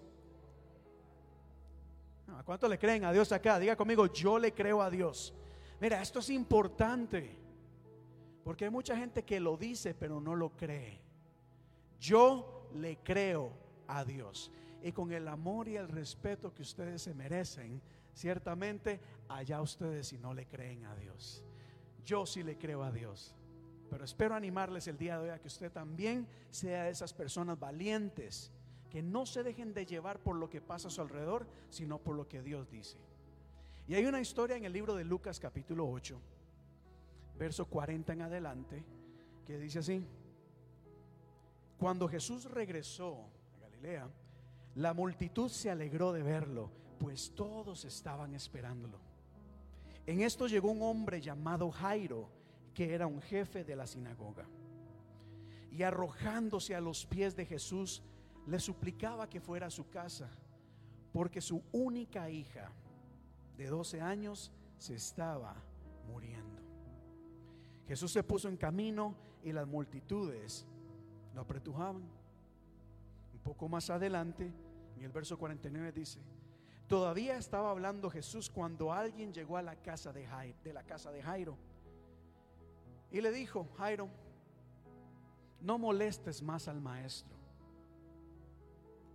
¿A 2.37 2.43
cuánto 2.43 2.67
le 2.67 2.77
creen 2.77 3.03
a 3.03 3.11
Dios 3.11 3.31
acá? 3.31 3.59
Diga 3.59 3.75
conmigo, 3.75 4.05
yo 4.07 4.37
le 4.39 4.53
creo 4.53 4.81
a 4.81 4.89
Dios. 4.89 5.33
Mira, 5.79 6.01
esto 6.01 6.19
es 6.19 6.29
importante. 6.29 7.37
Porque 8.43 8.65
hay 8.65 8.71
mucha 8.71 8.95
gente 8.95 9.23
que 9.23 9.39
lo 9.39 9.57
dice, 9.57 9.93
pero 9.93 10.19
no 10.21 10.35
lo 10.35 10.49
cree. 10.55 11.01
Yo 11.99 12.69
le 12.73 12.97
creo 12.97 13.51
a 13.87 14.03
Dios. 14.03 14.51
Y 14.81 14.91
con 14.91 15.11
el 15.11 15.27
amor 15.27 15.67
y 15.67 15.75
el 15.75 15.89
respeto 15.89 16.53
que 16.53 16.61
ustedes 16.61 17.01
se 17.01 17.13
merecen, 17.13 17.81
Ciertamente, 18.13 18.99
allá 19.27 19.61
ustedes 19.61 20.07
si 20.07 20.17
no 20.17 20.33
le 20.33 20.47
creen 20.47 20.85
a 20.85 20.95
Dios. 20.95 21.43
Yo 22.05 22.25
sí 22.25 22.43
le 22.43 22.57
creo 22.57 22.83
a 22.83 22.91
Dios. 22.91 23.35
Pero 23.89 24.05
espero 24.05 24.35
animarles 24.35 24.87
el 24.87 24.97
día 24.97 25.17
de 25.17 25.23
hoy 25.25 25.29
a 25.29 25.39
que 25.39 25.47
usted 25.47 25.71
también 25.71 26.27
sea 26.51 26.83
de 26.83 26.91
esas 26.91 27.13
personas 27.13 27.59
valientes, 27.59 28.51
que 28.89 29.01
no 29.01 29.25
se 29.25 29.43
dejen 29.43 29.73
de 29.73 29.85
llevar 29.85 30.19
por 30.19 30.35
lo 30.35 30.49
que 30.49 30.61
pasa 30.61 30.87
a 30.87 30.91
su 30.91 31.01
alrededor, 31.01 31.47
sino 31.69 31.99
por 31.99 32.15
lo 32.15 32.27
que 32.27 32.41
Dios 32.41 32.69
dice. 32.69 32.97
Y 33.87 33.95
hay 33.95 34.05
una 34.05 34.21
historia 34.21 34.55
en 34.55 34.65
el 34.65 34.73
libro 34.73 34.95
de 34.95 35.03
Lucas 35.03 35.39
capítulo 35.39 35.89
8, 35.89 36.19
verso 37.37 37.65
40 37.65 38.13
en 38.13 38.21
adelante, 38.21 38.83
que 39.45 39.57
dice 39.57 39.79
así, 39.79 40.05
cuando 41.79 42.07
Jesús 42.07 42.45
regresó 42.45 43.25
a 43.55 43.61
Galilea, 43.61 44.07
la 44.75 44.93
multitud 44.93 45.49
se 45.49 45.71
alegró 45.71 46.11
de 46.11 46.21
verlo 46.21 46.69
pues 46.99 47.31
todos 47.33 47.85
estaban 47.85 48.35
esperándolo. 48.35 48.99
En 50.05 50.21
esto 50.21 50.47
llegó 50.47 50.71
un 50.71 50.81
hombre 50.81 51.21
llamado 51.21 51.71
Jairo, 51.71 52.29
que 52.73 52.93
era 52.93 53.07
un 53.07 53.21
jefe 53.21 53.63
de 53.63 53.75
la 53.75 53.87
sinagoga. 53.87 54.45
Y 55.71 55.83
arrojándose 55.83 56.75
a 56.75 56.81
los 56.81 57.05
pies 57.05 57.35
de 57.35 57.45
Jesús, 57.45 58.01
le 58.47 58.59
suplicaba 58.59 59.29
que 59.29 59.39
fuera 59.39 59.67
a 59.67 59.71
su 59.71 59.89
casa, 59.89 60.29
porque 61.13 61.41
su 61.41 61.61
única 61.71 62.29
hija 62.29 62.71
de 63.57 63.67
12 63.67 64.01
años 64.01 64.51
se 64.77 64.95
estaba 64.95 65.55
muriendo. 66.07 66.59
Jesús 67.87 68.11
se 68.11 68.23
puso 68.23 68.49
en 68.49 68.57
camino 68.57 69.15
y 69.43 69.51
las 69.51 69.67
multitudes 69.67 70.65
lo 71.35 71.41
apretujaban. 71.41 72.01
Un 73.33 73.39
poco 73.43 73.69
más 73.69 73.89
adelante, 73.89 74.51
en 74.97 75.03
el 75.03 75.11
verso 75.11 75.37
49 75.37 75.91
dice, 75.91 76.19
Todavía 76.89 77.37
estaba 77.37 77.69
hablando 77.69 78.09
Jesús 78.09 78.49
cuando 78.49 78.91
alguien 78.91 79.31
llegó 79.31 79.57
a 79.57 79.61
la 79.61 79.75
casa 79.75 80.11
de 80.11 80.25
Jairo, 80.25 80.57
de 80.63 80.73
la 80.73 80.81
casa 80.81 81.11
de 81.11 81.21
Jairo. 81.21 81.55
Y 83.11 83.21
le 83.21 83.31
dijo, 83.31 83.69
Jairo, 83.77 84.09
no 85.61 85.77
molestes 85.77 86.41
más 86.41 86.67
al 86.67 86.81
maestro. 86.81 87.37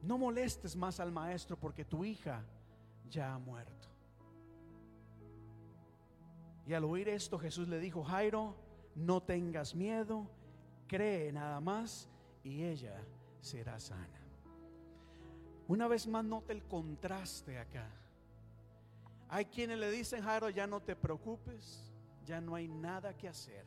No 0.03 0.19
molestes 0.19 0.77
más 0.77 1.01
al 1.01 1.11
maestro 1.11 1.59
porque 1.59 1.85
tu 1.85 2.05
hija 2.05 2.45
ya 3.11 3.35
ha 3.35 3.39
muerto. 3.41 3.89
Y 6.69 6.75
al 6.75 6.85
oír 6.85 7.09
esto 7.09 7.41
Jesús 7.41 7.67
le 7.67 7.81
dijo, 7.81 8.05
Jairo, 8.05 8.55
no 8.95 9.21
tengas 9.21 9.75
miedo, 9.75 10.31
cree 10.87 11.33
nada 11.33 11.61
más 11.61 12.09
y 12.45 12.63
ella 12.63 13.03
será 13.41 13.81
sana. 13.81 14.24
Una 15.69 15.89
vez 15.89 16.07
más 16.07 16.25
nota 16.25 16.53
el 16.53 16.63
contraste 16.65 17.59
acá. 17.59 17.89
Hay 19.29 19.47
quienes 19.47 19.79
le 19.79 19.91
dicen, 19.91 20.23
Jairo, 20.23 20.51
ya 20.51 20.67
no 20.67 20.81
te 20.81 20.95
preocupes, 20.95 21.91
ya 22.25 22.41
no 22.41 22.55
hay 22.55 22.69
nada 22.69 23.17
que 23.17 23.29
hacer. 23.29 23.67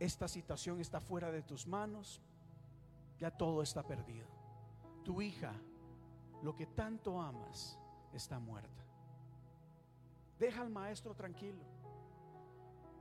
Esta 0.00 0.26
situación 0.28 0.80
está 0.80 1.00
fuera 1.00 1.30
de 1.30 1.42
tus 1.42 1.66
manos, 1.66 2.20
ya 3.18 3.30
todo 3.30 3.62
está 3.62 3.82
perdido. 3.82 4.26
Tu 5.04 5.20
hija, 5.20 5.52
lo 6.42 6.56
que 6.56 6.66
tanto 6.66 7.20
amas, 7.20 7.78
está 8.12 8.38
muerta. 8.38 8.84
Deja 10.38 10.62
al 10.62 10.70
maestro 10.70 11.14
tranquilo. 11.14 11.62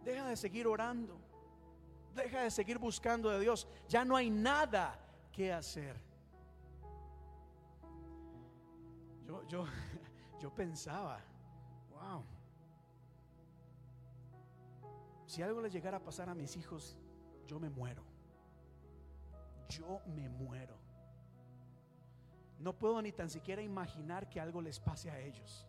Deja 0.03 0.27
de 0.27 0.35
seguir 0.35 0.67
orando. 0.67 1.19
Deja 2.15 2.41
de 2.41 2.51
seguir 2.51 2.77
buscando 2.77 3.29
de 3.29 3.39
Dios. 3.39 3.67
Ya 3.87 4.03
no 4.03 4.15
hay 4.15 4.29
nada 4.29 4.99
que 5.31 5.53
hacer. 5.53 6.06
Yo, 9.27 9.43
yo, 9.47 9.65
yo 10.41 10.49
pensaba, 10.55 11.19
wow, 11.91 12.23
si 15.27 15.41
algo 15.41 15.61
le 15.61 15.69
llegara 15.69 15.97
a 15.97 16.03
pasar 16.03 16.29
a 16.29 16.33
mis 16.33 16.55
hijos, 16.55 16.97
yo 17.45 17.59
me 17.59 17.69
muero. 17.69 18.03
Yo 19.69 20.01
me 20.07 20.29
muero. 20.29 20.77
No 22.59 22.73
puedo 22.73 23.01
ni 23.01 23.11
tan 23.11 23.29
siquiera 23.29 23.61
imaginar 23.61 24.29
que 24.29 24.39
algo 24.39 24.61
les 24.61 24.79
pase 24.79 25.11
a 25.11 25.19
ellos. 25.19 25.67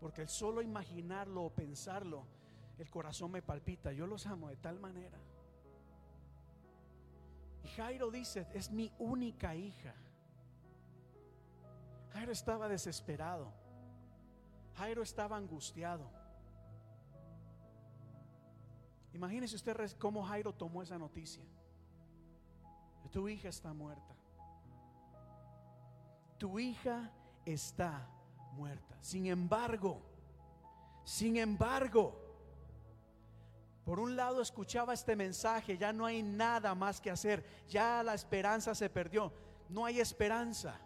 Porque 0.00 0.22
el 0.22 0.28
solo 0.28 0.62
imaginarlo 0.62 1.42
o 1.42 1.50
pensarlo, 1.50 2.24
el 2.78 2.88
corazón 2.88 3.32
me 3.32 3.42
palpita. 3.42 3.92
Yo 3.92 4.06
los 4.06 4.26
amo 4.26 4.48
de 4.48 4.56
tal 4.56 4.78
manera. 4.78 5.18
Y 7.64 7.68
Jairo 7.68 8.10
dice, 8.10 8.46
es 8.54 8.70
mi 8.70 8.92
única 8.98 9.56
hija. 9.56 9.94
Jairo 12.12 12.32
estaba 12.32 12.68
desesperado. 12.68 13.52
Jairo 14.76 15.02
estaba 15.02 15.36
angustiado. 15.36 16.10
Imagínese 19.12 19.56
usted 19.56 19.90
cómo 19.98 20.22
Jairo 20.22 20.52
tomó 20.54 20.82
esa 20.82 20.98
noticia. 20.98 21.44
Tu 23.10 23.28
hija 23.28 23.48
está 23.48 23.72
muerta. 23.72 24.14
Tu 26.38 26.58
hija 26.58 27.10
está 27.44 28.06
muerta. 28.52 28.96
Sin 29.00 29.26
embargo, 29.26 30.02
sin 31.04 31.36
embargo, 31.36 32.28
por 33.84 33.98
un 33.98 34.14
lado 34.16 34.42
escuchaba 34.42 34.92
este 34.92 35.16
mensaje, 35.16 35.78
ya 35.78 35.92
no 35.92 36.04
hay 36.04 36.22
nada 36.22 36.74
más 36.74 37.00
que 37.00 37.10
hacer, 37.10 37.44
ya 37.68 38.02
la 38.02 38.12
esperanza 38.14 38.74
se 38.74 38.90
perdió, 38.90 39.32
no 39.70 39.86
hay 39.86 39.98
esperanza. 39.98 40.78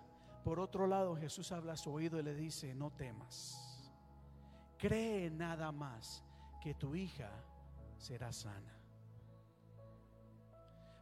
Por 0.44 0.58
otro 0.58 0.86
lado, 0.86 1.16
Jesús 1.16 1.52
habla 1.52 1.74
a 1.74 1.76
su 1.76 1.92
oído 1.92 2.18
y 2.18 2.22
le 2.22 2.34
dice, 2.34 2.74
no 2.74 2.90
temas. 2.90 3.90
Cree 4.76 5.30
nada 5.30 5.70
más 5.70 6.24
que 6.60 6.74
tu 6.74 6.94
hija 6.94 7.30
será 7.96 8.32
sana. 8.32 8.78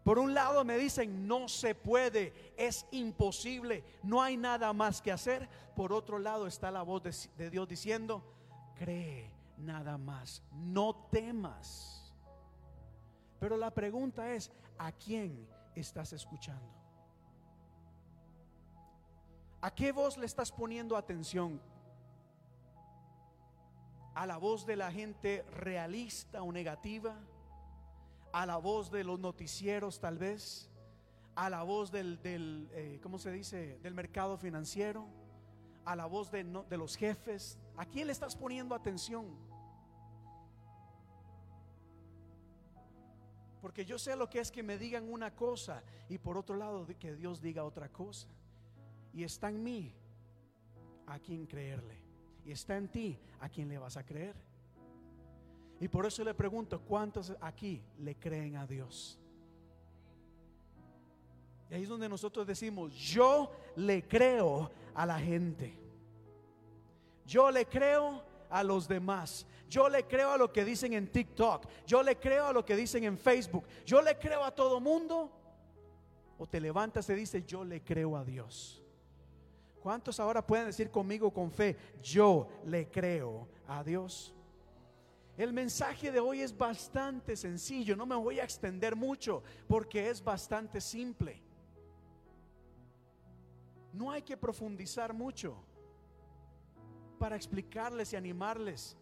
Por 0.05 0.19
un 0.19 0.35
lado 0.35 0.65
me 0.65 0.77
dicen, 0.77 1.27
no 1.27 1.49
se 1.49 1.75
puede, 1.75 2.55
es 2.57 2.87
imposible, 2.91 3.85
no 4.03 4.23
hay 4.23 4.37
nada 4.37 4.73
más 4.73 5.01
que 5.01 5.13
hacer. 5.13 5.49
Por 5.77 5.93
otro 5.93 6.19
lado 6.19 6.47
está 6.47 6.71
la 6.71 6.83
voz 6.83 7.03
de, 7.03 7.15
de 7.37 7.51
Dios 7.51 7.69
diciendo, 7.69 8.23
cree 8.75 9.31
nada 9.59 9.99
más, 9.99 10.43
no 10.53 10.95
temas. 11.11 12.15
Pero 13.39 13.57
la 13.57 13.71
pregunta 13.73 14.33
es, 14.33 14.51
¿a 14.79 14.93
quién 14.93 15.47
estás 15.75 16.13
escuchando? 16.13 16.80
¿A 19.63 19.71
qué 19.71 19.93
voz 19.93 20.17
le 20.17 20.25
estás 20.25 20.51
poniendo 20.51 20.97
atención? 20.97 21.61
¿A 24.15 24.27
la 24.27 24.39
voz 24.39 24.65
de 24.65 24.75
la 24.75 24.91
gente 24.91 25.43
realista 25.51 26.43
o 26.43 26.51
negativa? 26.51 27.15
¿A 28.33 28.47
la 28.47 28.57
voz 28.57 28.91
de 28.91 29.05
los 29.05 29.21
noticieros 29.21 30.01
tal 30.01 30.17
vez? 30.17 30.71
¿A 31.35 31.51
la 31.51 31.63
voz 31.63 31.91
del, 31.91 32.23
del 32.23 32.71
eh, 32.73 33.01
¿cómo 33.03 33.19
se 33.19 33.31
dice? 33.33 33.79
Del 33.83 33.93
mercado 33.93 34.39
financiero? 34.39 35.07
¿A 35.85 35.95
la 35.95 36.07
voz 36.07 36.31
de, 36.31 36.43
de 36.45 36.77
los 36.79 36.97
jefes? 36.97 37.59
¿A 37.77 37.85
quién 37.85 38.07
le 38.07 38.15
estás 38.15 38.35
poniendo 38.35 38.75
atención? 38.75 39.27
Porque 43.61 43.85
yo 43.85 43.99
sé 43.99 44.17
lo 44.17 44.31
que 44.31 44.41
es 44.41 44.51
que 44.51 44.63
me 44.63 44.79
digan 44.79 45.13
una 45.13 45.35
cosa 45.35 45.83
y 46.09 46.17
por 46.17 46.39
otro 46.39 46.57
lado 46.57 46.87
que 46.99 47.15
Dios 47.15 47.43
diga 47.43 47.65
otra 47.65 47.91
cosa. 47.91 48.27
Y 49.13 49.25
está 49.25 49.49
en 49.49 49.63
mí 49.63 49.93
a 51.07 51.19
quien 51.19 51.47
creerle. 51.47 51.99
Y 52.45 52.53
está 52.53 52.77
en 52.77 52.89
ti 52.89 53.19
a 53.41 53.49
quien 53.49 53.69
le 53.69 53.79
vas 53.79 53.97
a 53.97 54.05
creer. 54.05 54.35
Y 55.81 55.89
por 55.89 56.07
eso 56.07 56.23
le 56.25 56.35
pregunto, 56.35 56.81
¿cuántos 56.81 57.33
aquí 57.41 57.83
le 57.99 58.15
creen 58.15 58.57
a 58.57 58.67
Dios? 58.67 59.19
Y 61.71 61.75
ahí 61.75 61.83
es 61.83 61.89
donde 61.89 62.09
nosotros 62.09 62.47
decimos, 62.47 62.93
yo 62.95 63.51
le 63.77 64.07
creo 64.07 64.71
a 64.95 65.07
la 65.07 65.19
gente. 65.19 65.75
Yo 67.25 67.51
le 67.51 67.65
creo 67.67 68.23
a 68.51 68.63
los 68.63 68.89
demás. 68.89 69.47
Yo 69.69 69.89
le 69.89 70.05
creo 70.05 70.33
a 70.33 70.37
lo 70.37 70.53
que 70.53 70.65
dicen 70.65 70.93
en 70.93 71.11
TikTok. 71.11 71.65
Yo 71.87 72.03
le 72.03 72.17
creo 72.17 72.47
a 72.47 72.53
lo 72.53 72.65
que 72.65 72.75
dicen 72.77 73.05
en 73.05 73.17
Facebook. 73.17 73.65
Yo 73.87 74.03
le 74.03 74.19
creo 74.19 74.45
a 74.45 74.51
todo 74.51 74.81
mundo. 74.81 75.31
O 76.39 76.47
te 76.47 76.61
levantas 76.61 77.09
y 77.09 77.15
dices, 77.15 77.47
yo 77.47 77.65
le 77.65 77.83
creo 77.83 78.17
a 78.17 78.25
Dios. 78.25 78.83
¿Cuántos 79.83 80.21
ahora 80.21 80.47
pueden 80.47 80.67
decir 80.67 80.91
conmigo 80.91 81.33
con 81.33 81.51
fe, 81.51 81.77
yo 82.03 82.49
le 82.67 82.89
creo 82.91 83.49
a 83.67 83.83
Dios? 83.83 84.35
El 85.39 85.55
mensaje 85.55 86.13
de 86.13 86.21
hoy 86.21 86.43
es 86.43 86.57
bastante 86.57 87.35
sencillo, 87.35 87.97
no 87.97 88.05
me 88.05 88.15
voy 88.15 88.41
a 88.41 88.45
extender 88.45 88.95
mucho 88.95 89.43
porque 89.67 90.11
es 90.11 90.23
bastante 90.23 90.81
simple. 90.83 91.43
No 93.93 94.11
hay 94.11 94.23
que 94.23 94.37
profundizar 94.37 95.15
mucho 95.15 95.57
para 97.19 97.37
explicarles 97.37 98.13
y 98.13 98.17
animarles 98.17 98.97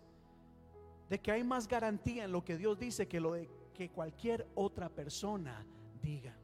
de 1.09 1.19
que 1.19 1.33
hay 1.33 1.43
más 1.43 1.67
garantía 1.67 2.25
en 2.25 2.33
lo 2.33 2.45
que 2.45 2.57
Dios 2.57 2.79
dice 2.79 3.09
que 3.09 3.21
lo 3.21 3.33
de 3.33 3.49
que 3.75 3.91
cualquier 3.91 4.47
otra 4.55 4.89
persona 4.89 5.67
diga. 6.01 6.37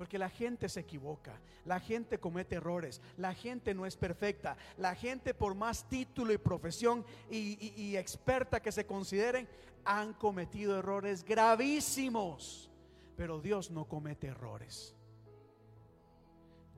Porque 0.00 0.18
la 0.18 0.30
gente 0.30 0.66
se 0.70 0.80
equivoca, 0.80 1.38
la 1.66 1.78
gente 1.78 2.18
comete 2.18 2.54
errores, 2.54 3.02
la 3.18 3.34
gente 3.34 3.74
no 3.74 3.84
es 3.84 3.98
perfecta, 3.98 4.56
la 4.78 4.94
gente 4.94 5.34
por 5.34 5.54
más 5.54 5.86
título 5.90 6.32
y 6.32 6.38
profesión 6.38 7.04
y, 7.30 7.96
experta 7.96 8.62
que 8.62 8.72
se 8.72 8.86
consideren, 8.86 9.46
han 9.84 10.14
cometido 10.14 10.78
errores 10.78 11.22
gravísimos. 11.22 12.70
Pero 13.14 13.42
Dios 13.42 13.70
no 13.70 13.84
comete 13.84 14.28
errores. 14.28 14.96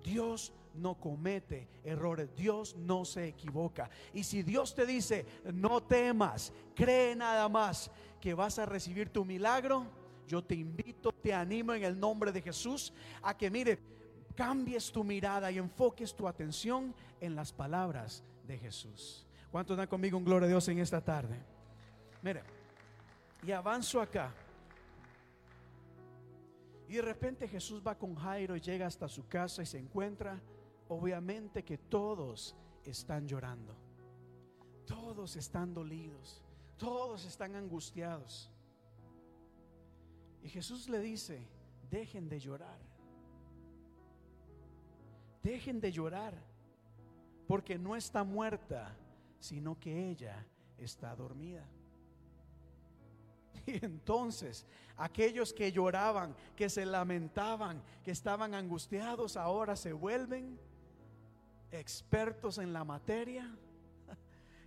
Dios 0.03 0.53
no 0.75 0.97
comete 0.97 1.69
errores, 1.85 2.35
Dios 2.35 2.75
no 2.75 3.05
se 3.05 3.29
equivoca. 3.29 3.89
Y 4.13 4.25
si 4.25 4.43
Dios 4.43 4.75
te 4.75 4.85
dice, 4.85 5.27
no 5.45 5.81
temas, 5.81 6.53
cree 6.75 7.15
nada 7.15 7.49
más 7.49 7.89
que 8.21 8.35
vas 8.35 8.59
a 8.59 8.67
recibir 8.67 9.11
tu 9.11 9.25
milagro, 9.25 9.87
yo 10.33 10.43
te 10.43 10.55
invito, 10.55 11.13
te 11.13 11.35
animo 11.35 11.75
en 11.75 11.85
el 11.85 12.01
nombre 12.01 12.33
de 12.33 12.41
Jesús 12.41 12.91
a 13.21 13.37
que, 13.37 13.51
mire, 13.51 13.79
cambies 14.35 14.91
tu 14.91 15.05
mirada 15.05 15.53
y 15.53 15.59
enfoques 15.59 16.15
tu 16.17 16.27
atención 16.27 16.95
en 17.21 17.37
las 17.37 17.53
palabras 17.53 18.25
de 18.47 18.57
Jesús. 18.57 19.27
¿Cuántos 19.51 19.77
dan 19.77 19.89
conmigo 19.89 20.17
un 20.17 20.25
gloria 20.25 20.47
a 20.47 20.49
Dios 20.49 20.67
en 20.69 20.79
esta 20.79 21.03
tarde? 21.03 21.39
Mire, 22.23 22.43
y 23.43 23.53
avanzo 23.53 24.01
acá. 24.01 24.33
Y 26.89 26.95
de 26.95 27.03
repente 27.03 27.47
Jesús 27.47 27.83
va 27.87 27.99
con 27.99 28.15
Jairo 28.15 28.57
y 28.57 28.61
llega 28.61 28.87
hasta 28.87 29.09
su 29.09 29.29
casa 29.29 29.63
y 29.63 29.67
se 29.67 29.79
encuentra, 29.79 30.41
obviamente 30.89 31.63
que 31.63 31.77
todos 31.77 32.57
están 32.87 33.29
llorando. 33.29 33.77
Todos 34.87 35.37
están 35.37 35.75
dolidos. 35.75 36.43
Todos 36.79 37.27
están 37.27 37.55
angustiados. 37.55 38.52
Y 40.43 40.49
Jesús 40.49 40.89
le 40.89 41.01
dice, 41.01 41.47
dejen 41.91 42.29
de 42.29 42.41
llorar. 42.41 42.79
Dejen 45.43 45.81
de 45.81 45.91
llorar, 45.91 46.35
porque 47.47 47.79
no 47.79 47.97
está 47.97 48.23
muerta, 48.23 48.95
sino 49.41 49.79
que 49.79 50.11
ella 50.11 50.47
está 50.79 51.15
dormida. 51.17 51.67
Y 53.67 53.85
entonces 53.85 54.67
aquellos 54.97 55.53
que 55.53 55.71
lloraban, 55.71 56.35
que 56.57 56.69
se 56.69 56.87
lamentaban, 56.87 57.83
que 58.05 58.11
estaban 58.11 58.55
angustiados, 58.55 59.37
ahora 59.37 59.77
se 59.77 59.93
vuelven 59.93 60.59
expertos 61.71 62.59
en 62.59 62.73
la 62.73 62.85
materia, 62.85 63.51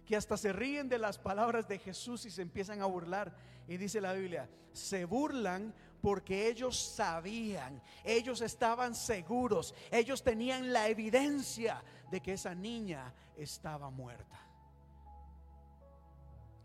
que 0.05 0.15
hasta 0.15 0.37
se 0.37 0.53
ríen 0.53 0.87
de 0.87 0.99
las 0.99 1.17
palabras 1.17 1.67
de 1.67 1.79
Jesús 1.79 2.25
y 2.25 2.31
se 2.31 2.41
empiezan 2.41 2.81
a 2.81 2.85
burlar. 2.85 3.35
Y 3.67 3.77
dice 3.77 3.99
la 3.99 4.13
Biblia, 4.13 4.49
se 4.71 5.05
burlan 5.05 5.73
porque 6.01 6.47
ellos 6.47 6.79
sabían, 6.79 7.81
ellos 8.03 8.41
estaban 8.41 8.93
seguros, 8.93 9.73
ellos 9.89 10.21
tenían 10.21 10.71
la 10.71 10.87
evidencia 10.87 11.83
de 12.11 12.21
que 12.21 12.33
esa 12.33 12.53
niña 12.53 13.11
estaba 13.35 13.89
muerta. 13.89 14.39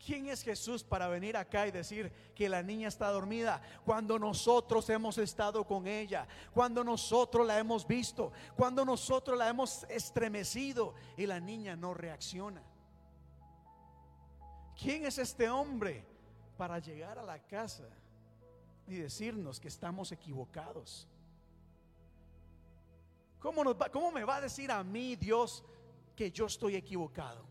¿Quién 0.05 0.29
es 0.29 0.43
Jesús 0.43 0.83
para 0.83 1.09
venir 1.09 1.37
acá 1.37 1.67
y 1.67 1.71
decir 1.71 2.11
que 2.35 2.49
la 2.49 2.62
niña 2.62 2.89
está 2.89 3.11
dormida 3.11 3.61
cuando 3.85 4.19
nosotros 4.19 4.89
hemos 4.89 5.19
estado 5.19 5.67
con 5.67 5.87
ella, 5.87 6.27
cuando 6.53 6.83
nosotros 6.83 7.47
la 7.47 7.59
hemos 7.59 7.87
visto, 7.87 8.33
cuando 8.57 8.85
nosotros 8.85 9.37
la 9.37 9.49
hemos 9.49 9.85
estremecido 9.91 10.95
y 11.19 11.27
la 11.27 11.39
niña 11.39 11.77
no 11.77 11.93
reacciona? 11.93 12.62
¿Quién 14.81 15.05
es 15.05 15.19
este 15.19 15.47
hombre 15.51 16.02
para 16.57 16.78
llegar 16.78 17.19
a 17.19 17.23
la 17.23 17.39
casa 17.39 17.86
y 18.86 18.94
decirnos 18.94 19.61
que 19.61 19.69
estamos 19.69 20.11
equivocados? 20.11 21.07
¿Cómo, 23.39 23.62
¿Cómo 23.93 24.11
me 24.11 24.24
va 24.24 24.36
a 24.36 24.40
decir 24.40 24.70
a 24.70 24.82
mí 24.82 25.16
Dios 25.16 25.62
que 26.16 26.31
yo 26.31 26.47
estoy 26.47 26.77
equivocado? 26.77 27.50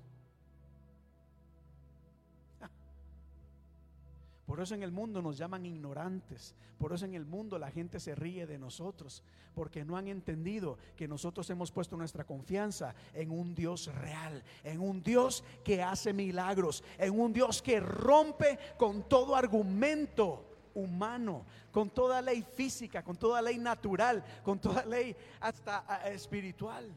Por 4.50 4.60
eso 4.62 4.74
en 4.74 4.82
el 4.82 4.92
mundo 4.92 5.22
nos 5.22 5.38
llaman 5.38 5.64
ignorantes. 5.68 6.56
Por 6.80 6.92
eso 6.92 7.06
en 7.06 7.14
el 7.14 7.24
mundo 7.24 7.60
la 7.60 7.70
gente 7.70 8.00
se 8.00 8.16
ríe 8.16 8.48
de 8.48 8.58
nosotros. 8.58 9.22
Porque 9.54 9.86
no 9.86 9.96
han 9.96 10.08
entendido 10.08 10.80
que 10.96 11.08
nosotros 11.08 11.48
hemos 11.52 11.72
puesto 11.72 11.96
nuestra 11.96 12.24
confianza 12.24 12.96
en 13.14 13.30
un 13.30 13.54
Dios 13.54 13.94
real. 13.94 14.44
En 14.64 14.80
un 14.80 15.04
Dios 15.04 15.44
que 15.64 15.84
hace 15.84 16.14
milagros. 16.14 16.84
En 16.98 17.20
un 17.20 17.32
Dios 17.32 17.62
que 17.62 17.80
rompe 17.80 18.58
con 18.80 19.08
todo 19.08 19.36
argumento 19.36 20.44
humano. 20.74 21.46
Con 21.72 21.92
toda 21.92 22.20
ley 22.20 22.42
física. 22.42 23.04
Con 23.04 23.18
toda 23.18 23.44
ley 23.44 23.60
natural. 23.60 24.24
Con 24.44 24.58
toda 24.58 24.84
ley 24.84 25.16
hasta 25.42 25.86
ah, 25.88 26.10
espiritual. 26.10 26.92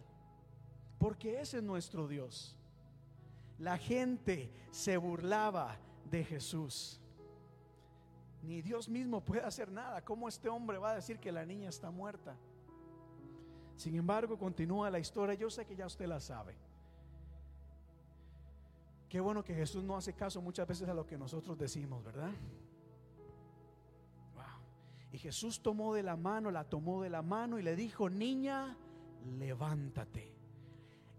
Porque 0.97 1.43
ese 1.43 1.59
es 1.59 1.63
nuestro 1.63 2.09
Dios. 2.09 2.57
La 3.59 3.77
gente 3.77 4.51
se 4.71 4.97
burlaba 4.97 5.77
de 6.11 6.25
Jesús 6.25 6.99
ni 8.43 8.61
Dios 8.61 8.89
mismo 8.89 9.21
puede 9.21 9.43
hacer 9.43 9.71
nada. 9.71 10.03
¿Cómo 10.03 10.29
este 10.29 10.49
hombre 10.49 10.79
va 10.79 10.93
a 10.93 10.95
decir 10.97 11.19
que 11.19 11.31
la 11.31 11.45
niña 11.45 11.69
está 11.69 11.91
muerta? 11.91 12.37
Sin 13.77 13.95
embargo, 13.95 14.39
continúa 14.39 14.91
la 14.91 14.99
historia. 14.99 15.35
Yo 15.35 15.49
sé 15.49 15.65
que 15.65 15.77
ya 15.77 15.87
usted 15.87 16.07
la 16.07 16.21
sabe. 16.21 16.55
Qué 19.09 19.21
bueno 19.21 19.45
que 19.45 19.55
Jesús 19.55 19.85
no 19.85 19.97
hace 19.97 20.15
caso 20.15 20.41
muchas 20.41 20.67
veces 20.67 20.89
a 20.89 20.95
lo 20.95 21.07
que 21.07 21.19
nosotros 21.19 21.59
decimos, 21.59 22.03
¿verdad? 22.03 22.33
Y 25.13 25.19
Jesús 25.19 25.61
tomó 25.61 25.93
de 25.93 26.03
la 26.03 26.17
mano, 26.17 26.51
la 26.51 26.65
tomó 26.65 27.03
de 27.03 27.11
la 27.11 27.21
mano 27.21 27.59
y 27.59 27.63
le 27.63 27.77
dijo, 27.77 28.09
niña, 28.09 28.79
levántate. 29.39 30.33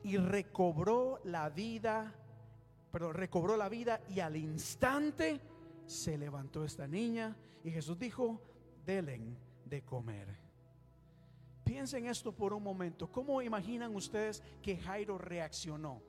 Y 0.04 0.18
recobró 0.18 1.22
la 1.26 1.50
vida, 1.50 2.16
pero 2.92 3.14
recobró 3.14 3.56
la 3.56 3.70
vida 3.70 4.02
y 4.10 4.20
al 4.20 4.36
instante 4.36 5.40
se 5.94 6.18
levantó 6.18 6.66
esta 6.66 6.88
niña 6.88 7.36
y 7.64 7.72
Jesús 7.72 7.98
dijo, 7.98 8.42
delen 8.86 9.38
de 9.66 9.84
comer. 9.84 10.28
Piensen 11.64 12.08
esto 12.08 12.32
por 12.34 12.54
un 12.54 12.64
momento. 12.64 13.10
¿Cómo 13.10 13.42
imaginan 13.42 13.96
ustedes 13.96 14.44
que 14.62 14.78
Jairo 14.78 15.18
reaccionó? 15.18 16.02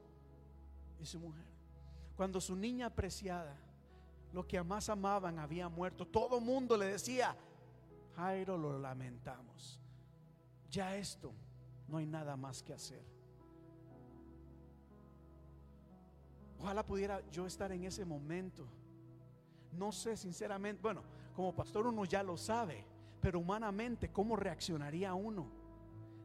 Y 1.01 1.07
su 1.07 1.21
mujer. 1.21 1.45
Cuando 2.17 2.41
su 2.41 2.57
niña 2.57 2.87
apreciada, 2.87 3.57
lo 4.33 4.47
que 4.47 4.61
más 4.63 4.89
amaban, 4.89 5.39
había 5.39 5.69
muerto. 5.69 6.07
Todo 6.07 6.41
mundo 6.41 6.77
le 6.77 6.87
decía, 6.87 7.37
Jairo, 8.17 8.57
lo 8.57 8.79
lamentamos. 8.79 9.81
Ya 10.71 10.97
esto, 10.97 11.33
no 11.87 11.99
hay 11.99 12.07
nada 12.07 12.37
más 12.37 12.63
que 12.63 12.73
hacer. 12.73 13.05
Ojalá 16.59 16.85
pudiera 16.85 17.21
yo 17.31 17.47
estar 17.47 17.71
en 17.71 17.85
ese 17.85 18.05
momento. 18.05 18.67
No 19.77 19.93
sé 19.93 20.17
sinceramente, 20.17 20.81
bueno, 20.83 21.03
como 21.35 21.55
pastor 21.55 21.87
uno 21.87 22.05
ya 22.05 22.23
lo 22.23 22.37
sabe, 22.37 22.85
pero 23.21 23.39
humanamente, 23.39 24.11
¿cómo 24.11 24.37
reaccionaría 24.37 25.15
uno? 25.15 25.47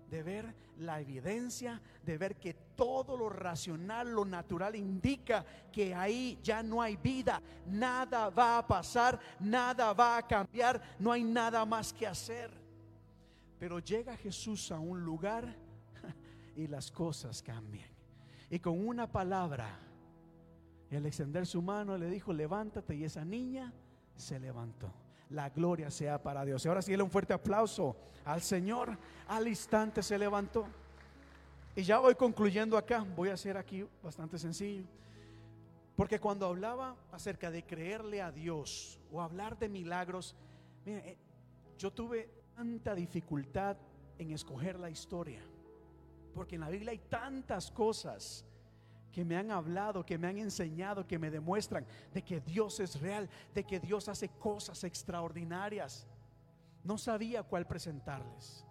De 0.10 0.24
ver 0.24 0.54
la 0.80 1.00
evidencia, 1.00 1.82
de 2.04 2.18
ver 2.18 2.36
que 2.38 2.54
todo 2.54 3.18
lo 3.18 3.30
racional, 3.30 4.12
lo 4.12 4.26
natural 4.26 4.76
indica 4.76 5.46
que 5.72 5.94
ahí 5.94 6.40
ya 6.42 6.64
no 6.64 6.82
hay 6.82 6.96
vida, 6.98 7.42
nada 7.68 8.30
va 8.30 8.58
a 8.58 8.68
pasar, 8.68 9.20
nada 9.40 9.94
va 9.94 10.18
a 10.18 10.28
cambiar, 10.28 10.82
no 11.00 11.12
hay 11.12 11.24
nada 11.24 11.66
más 11.66 11.94
que 11.94 12.08
hacer. 12.08 12.50
Pero 13.60 13.80
llega 13.80 14.16
Jesús 14.16 14.72
a 14.72 14.80
un 14.80 15.04
lugar 15.04 15.54
y 16.56 16.68
las 16.68 16.92
cosas 16.92 17.44
cambian. 17.44 17.90
Y 18.50 18.60
con 18.60 18.88
una 18.88 19.12
palabra, 19.12 19.78
y 20.92 20.96
al 20.96 21.06
extender 21.06 21.46
su 21.46 21.62
mano 21.62 21.98
le 21.98 22.10
dijo, 22.10 22.34
levántate 22.34 22.96
y 22.96 23.04
esa 23.04 23.24
niña 23.24 23.72
se 24.16 24.40
levantó. 24.40 24.92
La 25.30 25.50
gloria 25.50 25.92
sea 25.92 26.22
para 26.22 26.44
Dios. 26.44 26.66
Y 26.66 26.68
ahora 26.68 26.82
sí, 26.82 26.96
un 26.96 27.12
fuerte 27.12 27.34
aplauso 27.34 27.96
al 28.26 28.42
Señor. 28.42 28.98
Al 29.28 29.48
instante 29.48 30.02
se 30.02 30.18
levantó. 30.18 30.66
Y 31.76 31.84
ya 31.84 32.00
voy 32.00 32.16
concluyendo 32.16 32.76
acá. 32.76 33.06
Voy 33.16 33.30
a 33.30 33.36
hacer 33.36 33.56
aquí 33.56 33.86
bastante 34.02 34.40
sencillo. 34.40 34.86
Porque 35.96 36.20
cuando 36.20 36.48
hablaba 36.48 36.96
acerca 37.12 37.52
de 37.52 37.64
creerle 37.64 38.22
a 38.22 38.32
Dios 38.32 39.00
o 39.12 39.22
hablar 39.22 39.60
de 39.60 39.70
milagros, 39.70 40.36
eh, 40.86 41.18
yo 41.78 41.92
tuve 41.92 42.30
tanta 42.56 42.96
dificultad 42.96 43.78
en 44.18 44.32
escoger 44.32 44.80
la 44.80 44.90
historia. 44.90 45.42
Porque 46.34 46.56
en 46.56 46.62
la 46.62 46.70
Biblia 46.70 46.92
hay 46.92 47.00
tantas 47.00 47.70
cosas 47.70 48.46
que 49.12 49.26
me 49.26 49.36
han 49.36 49.52
hablado, 49.52 50.06
que 50.06 50.18
me 50.18 50.28
han 50.28 50.38
enseñado, 50.38 51.08
que 51.08 51.20
me 51.20 51.32
demuestran 51.32 51.86
de 52.14 52.22
que 52.22 52.40
Dios 52.40 52.80
es 52.80 53.00
real, 53.02 53.30
de 53.54 53.64
que 53.64 53.80
Dios 53.80 54.08
hace 54.08 54.30
cosas 54.30 54.84
extraordinarias. 54.84 56.08
No 56.84 56.98
sabía 56.98 57.44
cuál 57.44 57.66
presentarles. 57.66 58.66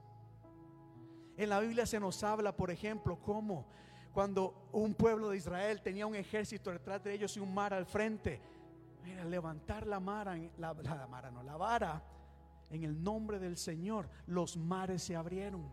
En 1.36 1.48
la 1.48 1.60
Biblia 1.60 1.86
se 1.86 2.01
nos 2.01 2.23
habla, 2.23 2.56
por 2.56 2.70
ejemplo, 2.70 3.20
cómo 3.20 3.66
cuando 4.12 4.69
un 4.73 4.94
pueblo 4.94 5.31
de 5.31 5.36
Israel 5.36 5.81
tenía 5.81 6.06
un 6.06 6.16
ejército 6.16 6.70
detrás 6.70 7.05
de 7.05 7.12
ellos 7.12 7.36
y 7.36 7.40
un 7.40 7.55
mar 7.55 7.73
al 7.73 7.86
frente, 7.86 8.40
era 9.06 9.24
levantar 9.24 9.86
la, 9.86 10.01
la, 10.56 10.74
no, 11.31 11.43
la 11.43 11.56
vara 11.56 12.02
en 12.70 12.85
el 12.85 13.02
nombre 13.02 13.39
del 13.39 13.56
Señor, 13.56 14.09
los 14.27 14.56
mares 14.56 15.02
se 15.02 15.16
abrieron. 15.16 15.70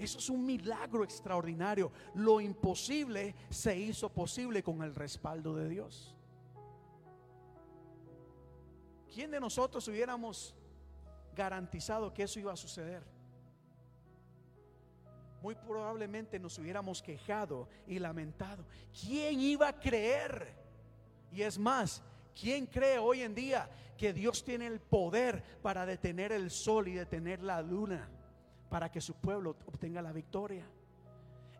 Eso 0.00 0.18
es 0.18 0.30
un 0.30 0.46
milagro 0.46 1.04
extraordinario. 1.04 1.92
Lo 2.14 2.40
imposible 2.40 3.34
se 3.50 3.78
hizo 3.78 4.08
posible 4.08 4.62
con 4.62 4.82
el 4.82 4.94
respaldo 4.94 5.54
de 5.54 5.68
Dios. 5.68 6.16
¿Quién 9.12 9.30
de 9.30 9.38
nosotros 9.38 9.86
hubiéramos 9.88 10.54
garantizado 11.36 12.14
que 12.14 12.22
eso 12.22 12.40
iba 12.40 12.50
a 12.50 12.56
suceder? 12.56 13.02
Muy 15.42 15.54
probablemente 15.54 16.38
nos 16.38 16.58
hubiéramos 16.58 17.02
quejado 17.02 17.68
y 17.86 17.98
lamentado. 17.98 18.64
¿Quién 18.98 19.38
iba 19.38 19.68
a 19.68 19.78
creer? 19.78 20.54
Y 21.30 21.42
es 21.42 21.58
más, 21.58 22.02
¿quién 22.40 22.64
cree 22.64 22.98
hoy 22.98 23.20
en 23.20 23.34
día 23.34 23.68
que 23.98 24.14
Dios 24.14 24.42
tiene 24.44 24.66
el 24.66 24.80
poder 24.80 25.42
para 25.60 25.84
detener 25.84 26.32
el 26.32 26.50
sol 26.50 26.88
y 26.88 26.94
detener 26.94 27.42
la 27.42 27.60
luna? 27.60 28.08
Para 28.70 28.90
que 28.90 29.00
su 29.00 29.14
pueblo 29.14 29.56
obtenga 29.66 30.00
la 30.00 30.12
victoria. 30.12 30.64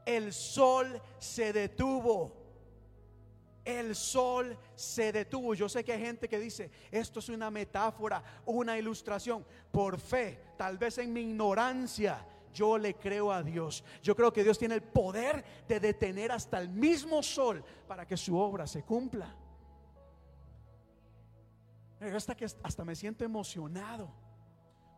El 0.06 0.32
sol 0.32 1.02
se 1.18 1.52
detuvo. 1.52 2.32
El 3.64 3.94
sol 3.94 4.56
se 4.74 5.12
detuvo. 5.12 5.54
Yo 5.54 5.68
sé 5.68 5.84
que 5.84 5.92
hay 5.92 6.00
gente 6.00 6.28
que 6.28 6.38
dice, 6.38 6.70
esto 6.90 7.18
es 7.18 7.28
una 7.28 7.50
metáfora, 7.50 8.22
una 8.46 8.78
ilustración. 8.78 9.44
Por 9.70 9.98
fe, 9.98 10.40
tal 10.56 10.78
vez 10.78 10.98
en 10.98 11.12
mi 11.12 11.20
ignorancia, 11.20 12.24
yo 12.54 12.78
le 12.78 12.94
creo 12.94 13.32
a 13.32 13.42
Dios. 13.42 13.84
Yo 14.02 14.16
creo 14.16 14.32
que 14.32 14.44
Dios 14.44 14.58
tiene 14.58 14.76
el 14.76 14.82
poder 14.82 15.44
de 15.68 15.80
detener 15.80 16.32
hasta 16.32 16.58
el 16.60 16.68
mismo 16.68 17.22
sol 17.22 17.62
para 17.86 18.06
que 18.06 18.16
su 18.16 18.38
obra 18.38 18.66
se 18.66 18.84
cumpla. 18.84 19.36
Hasta 22.00 22.34
que 22.34 22.46
hasta 22.46 22.84
me 22.84 22.94
siento 22.94 23.24
emocionado 23.24 24.29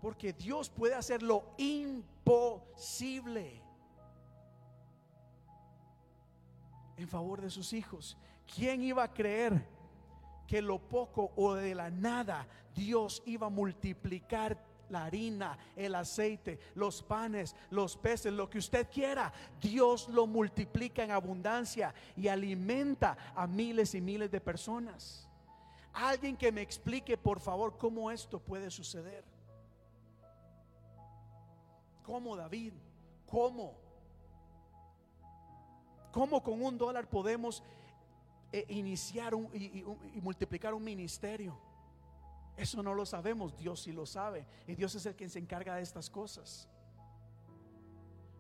porque 0.03 0.35
Dios 0.35 0.69
puede 0.69 0.95
hacer 0.95 1.23
lo 1.23 1.55
imposible 1.57 3.63
en 6.97 7.09
favor 7.09 7.41
de 7.41 7.49
sus 7.49 7.73
hijos. 7.73 8.19
¿Quién 8.53 8.83
iba 8.83 9.05
a 9.05 9.15
creer 9.15 9.65
que 10.47 10.61
lo 10.61 10.81
poco 10.81 11.33
o 11.37 11.55
de 11.55 11.75
la 11.75 11.89
nada 11.89 12.47
Dios 12.75 13.23
iba 13.27 13.47
a 13.47 13.51
multiplicar 13.51 14.59
la 14.89 15.05
harina, 15.05 15.57
el 15.77 15.95
aceite, 15.95 16.59
los 16.75 17.03
panes, 17.03 17.55
los 17.71 17.97
peces, 17.97 18.33
lo 18.33 18.51
que 18.51 18.59
usted 18.59 18.89
quiera. 18.91 19.33
Dios 19.61 20.09
lo 20.09 20.27
multiplica 20.27 21.03
en 21.03 21.13
abundancia 21.13 21.95
y 22.17 22.29
alimenta 22.29 23.17
a 23.35 23.47
miles 23.47 23.95
y 23.95 24.01
miles 24.01 24.31
de 24.31 24.41
personas. 24.41 25.29
Alguien 25.95 26.37
que 26.37 26.53
me 26.53 26.63
explique, 26.63 27.17
por 27.17 27.41
favor, 27.41 27.79
cómo 27.79 28.11
esto 28.11 28.41
puede 28.41 28.71
suceder. 28.71 29.25
¿Cómo 32.03 32.37
David? 32.37 32.73
¿Cómo? 33.27 33.75
¿Cómo 36.11 36.43
con 36.43 36.63
un 36.63 36.77
dólar 36.77 37.09
podemos 37.09 37.63
eh, 38.53 38.67
iniciar 38.69 39.33
y, 39.55 39.85
y 40.15 40.21
multiplicar 40.21 40.75
un 40.75 40.85
ministerio? 40.85 41.59
Eso 42.57 42.83
no 42.83 42.95
lo 42.95 43.07
sabemos, 43.07 43.57
Dios 43.57 43.81
sí 43.81 43.93
lo 43.93 44.05
sabe. 44.05 44.47
Y 44.67 44.75
Dios 44.75 44.95
es 44.95 45.07
el 45.07 45.15
que 45.15 45.29
se 45.29 45.39
encarga 45.39 45.77
de 45.77 45.83
estas 45.83 46.11
cosas. 46.11 46.69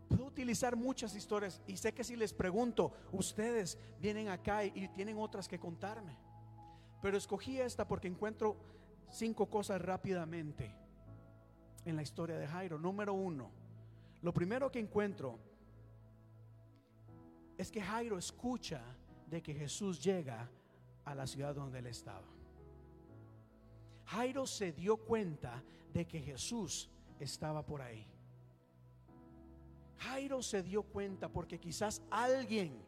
Puedo 0.09 0.27
utilizar 0.27 0.77
muchas 0.77 1.15
historias 1.15 1.63
y 1.67 1.79
sé 1.79 1.95
que 1.95 2.05
si 2.05 2.17
les 2.17 2.35
pregunto, 2.35 2.93
ustedes 3.13 3.79
vienen 3.99 4.29
acá 4.29 4.65
y 4.65 4.89
tienen 4.89 5.17
otras 5.19 5.49
que 5.49 5.59
contarme. 5.59 6.19
Pero 7.01 7.17
escogí 7.17 7.59
esta 7.59 7.89
porque 7.89 8.09
encuentro 8.09 8.57
cinco 9.11 9.47
cosas 9.47 9.81
rápidamente 9.81 10.82
en 11.85 11.97
la 11.97 12.03
historia 12.03 12.39
de 12.39 12.47
Jairo. 12.47 12.79
Número 12.79 13.13
uno, 13.13 13.51
lo 14.23 14.33
primero 14.33 14.71
que 14.71 14.79
encuentro 14.79 15.39
es 17.59 17.71
que 17.71 17.81
Jairo 17.81 18.19
escucha 18.19 18.83
de 19.27 19.43
que 19.43 19.55
Jesús 19.55 20.03
llega 20.03 20.49
a 21.05 21.15
la 21.15 21.27
ciudad 21.27 21.55
donde 21.55 21.79
él 21.79 21.87
estaba. 21.87 22.27
Jairo 24.07 24.47
se 24.47 24.73
dio 24.73 24.97
cuenta 24.97 25.63
de 25.93 26.07
que 26.07 26.21
Jesús 26.21 26.91
estaba 27.19 27.65
por 27.65 27.81
ahí. 27.81 28.07
Jairo 29.99 30.43
se 30.43 30.63
dio 30.63 30.83
cuenta 30.83 31.29
porque 31.29 31.59
quizás 31.59 32.03
alguien 32.11 32.83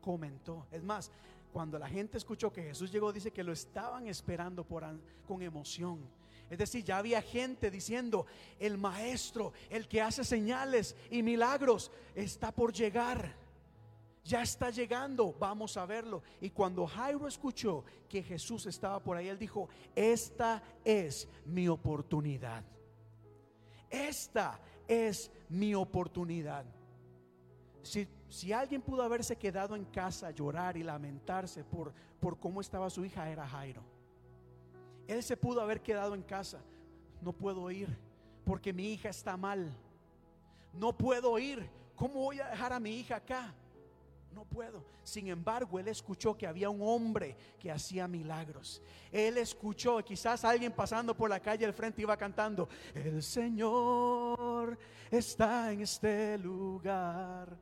comentó. 0.00 0.66
Es 0.70 0.84
más, 0.84 1.10
cuando 1.52 1.78
la 1.78 1.88
gente 1.88 2.18
escuchó 2.18 2.52
que 2.52 2.62
Jesús 2.62 2.92
llegó, 2.92 3.12
dice 3.12 3.32
que 3.32 3.42
lo 3.42 3.52
estaban 3.52 4.06
esperando 4.06 4.64
por, 4.64 4.84
con 5.26 5.42
emoción. 5.42 5.98
Es 6.50 6.58
decir, 6.58 6.82
ya 6.82 6.98
había 6.98 7.20
gente 7.20 7.70
diciendo, 7.70 8.26
el 8.58 8.78
maestro, 8.78 9.52
el 9.68 9.86
que 9.86 10.00
hace 10.00 10.24
señales 10.24 10.96
y 11.10 11.22
milagros, 11.22 11.90
está 12.14 12.52
por 12.52 12.72
llegar. 12.72 13.36
Ya 14.24 14.42
está 14.42 14.70
llegando, 14.70 15.34
vamos 15.38 15.76
a 15.76 15.86
verlo. 15.86 16.22
Y 16.40 16.50
cuando 16.50 16.86
Jairo 16.86 17.26
escuchó 17.26 17.84
que 18.08 18.22
Jesús 18.22 18.66
estaba 18.66 19.02
por 19.02 19.16
ahí, 19.16 19.28
él 19.28 19.38
dijo, 19.38 19.68
esta 19.94 20.62
es 20.84 21.28
mi 21.44 21.68
oportunidad. 21.68 22.64
Esta 23.90 24.60
es 24.86 25.30
mi 25.48 25.74
oportunidad. 25.74 26.64
Si, 27.82 28.06
si, 28.28 28.52
alguien 28.52 28.82
pudo 28.82 29.02
haberse 29.02 29.36
quedado 29.36 29.76
en 29.76 29.84
casa, 29.86 30.30
llorar 30.30 30.76
y 30.76 30.82
lamentarse 30.82 31.64
por, 31.64 31.94
por 32.20 32.38
cómo 32.38 32.60
estaba 32.60 32.90
su 32.90 33.04
hija, 33.04 33.30
era 33.30 33.46
Jairo. 33.46 33.97
Él 35.08 35.22
se 35.24 35.36
pudo 35.36 35.60
haber 35.60 35.80
quedado 35.80 36.14
en 36.14 36.22
casa. 36.22 36.60
No 37.20 37.32
puedo 37.32 37.68
ir 37.72 37.88
porque 38.44 38.72
mi 38.72 38.92
hija 38.92 39.08
está 39.08 39.36
mal. 39.36 39.74
No 40.72 40.96
puedo 40.96 41.36
ir. 41.40 41.68
¿Cómo 41.96 42.20
voy 42.20 42.38
a 42.38 42.50
dejar 42.50 42.72
a 42.72 42.78
mi 42.78 43.00
hija 43.00 43.16
acá? 43.16 43.52
no 44.38 44.44
puedo. 44.44 44.84
Sin 45.02 45.26
embargo, 45.28 45.78
él 45.80 45.88
escuchó 45.88 46.36
que 46.36 46.46
había 46.46 46.70
un 46.70 46.80
hombre 46.80 47.36
que 47.58 47.72
hacía 47.72 48.06
milagros. 48.06 48.80
Él 49.10 49.38
escuchó, 49.38 49.98
quizás 50.04 50.44
alguien 50.44 50.72
pasando 50.72 51.16
por 51.16 51.28
la 51.28 51.40
calle 51.40 51.64
al 51.64 51.72
frente 51.72 52.02
iba 52.02 52.16
cantando, 52.16 52.68
el 52.94 53.22
Señor 53.22 54.78
está 55.10 55.72
en 55.72 55.80
este 55.80 56.38
lugar 56.38 57.56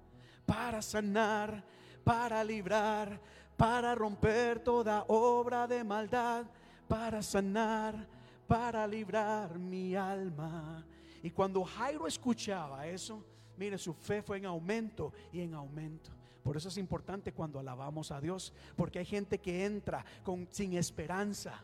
para 0.44 0.82
sanar, 0.82 1.64
para 2.04 2.44
librar, 2.44 3.18
para 3.56 3.94
romper 3.94 4.60
toda 4.60 5.04
obra 5.08 5.66
de 5.66 5.82
maldad, 5.82 6.44
para 6.88 7.22
sanar, 7.22 8.06
para 8.46 8.86
librar 8.86 9.58
mi 9.58 9.94
alma. 9.94 10.84
Y 11.22 11.30
cuando 11.30 11.64
Jairo 11.64 12.06
escuchaba 12.06 12.86
eso, 12.86 13.24
mire, 13.56 13.78
su 13.78 13.94
fe 13.94 14.22
fue 14.22 14.38
en 14.38 14.46
aumento 14.46 15.12
y 15.32 15.40
en 15.40 15.54
aumento. 15.54 16.10
Por 16.42 16.56
eso 16.56 16.68
es 16.68 16.78
importante 16.78 17.32
cuando 17.32 17.58
alabamos 17.58 18.12
a 18.12 18.20
Dios, 18.20 18.52
porque 18.76 19.00
hay 19.00 19.04
gente 19.04 19.38
que 19.38 19.64
entra 19.64 20.04
con, 20.22 20.46
sin 20.50 20.74
esperanza. 20.74 21.60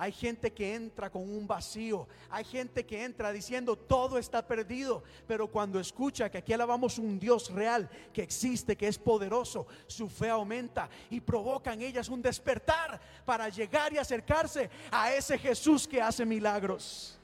Hay 0.00 0.12
gente 0.12 0.50
que 0.50 0.74
entra 0.74 1.10
con 1.10 1.20
un 1.20 1.46
vacío. 1.46 2.08
Hay 2.30 2.42
gente 2.42 2.86
que 2.86 3.04
entra 3.04 3.30
diciendo 3.32 3.76
todo 3.76 4.16
está 4.16 4.40
perdido. 4.40 5.02
Pero 5.26 5.46
cuando 5.46 5.78
escucha 5.78 6.30
que 6.30 6.38
aquí 6.38 6.54
alabamos 6.54 6.96
un 6.96 7.20
Dios 7.20 7.50
real, 7.50 7.86
que 8.10 8.22
existe, 8.22 8.76
que 8.76 8.88
es 8.88 8.96
poderoso, 8.96 9.66
su 9.86 10.08
fe 10.08 10.30
aumenta 10.30 10.88
y 11.10 11.20
provoca 11.20 11.74
en 11.74 11.82
ellas 11.82 12.08
un 12.08 12.22
despertar 12.22 12.98
para 13.26 13.50
llegar 13.50 13.92
y 13.92 13.98
acercarse 13.98 14.70
a 14.90 15.12
ese 15.12 15.36
Jesús 15.36 15.86
que 15.86 16.00
hace 16.00 16.24
milagros. 16.24 17.18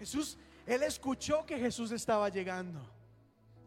Jesús, 0.00 0.36
él 0.66 0.82
escuchó 0.82 1.46
que 1.46 1.56
Jesús 1.56 1.92
estaba 1.92 2.28
llegando. 2.30 2.80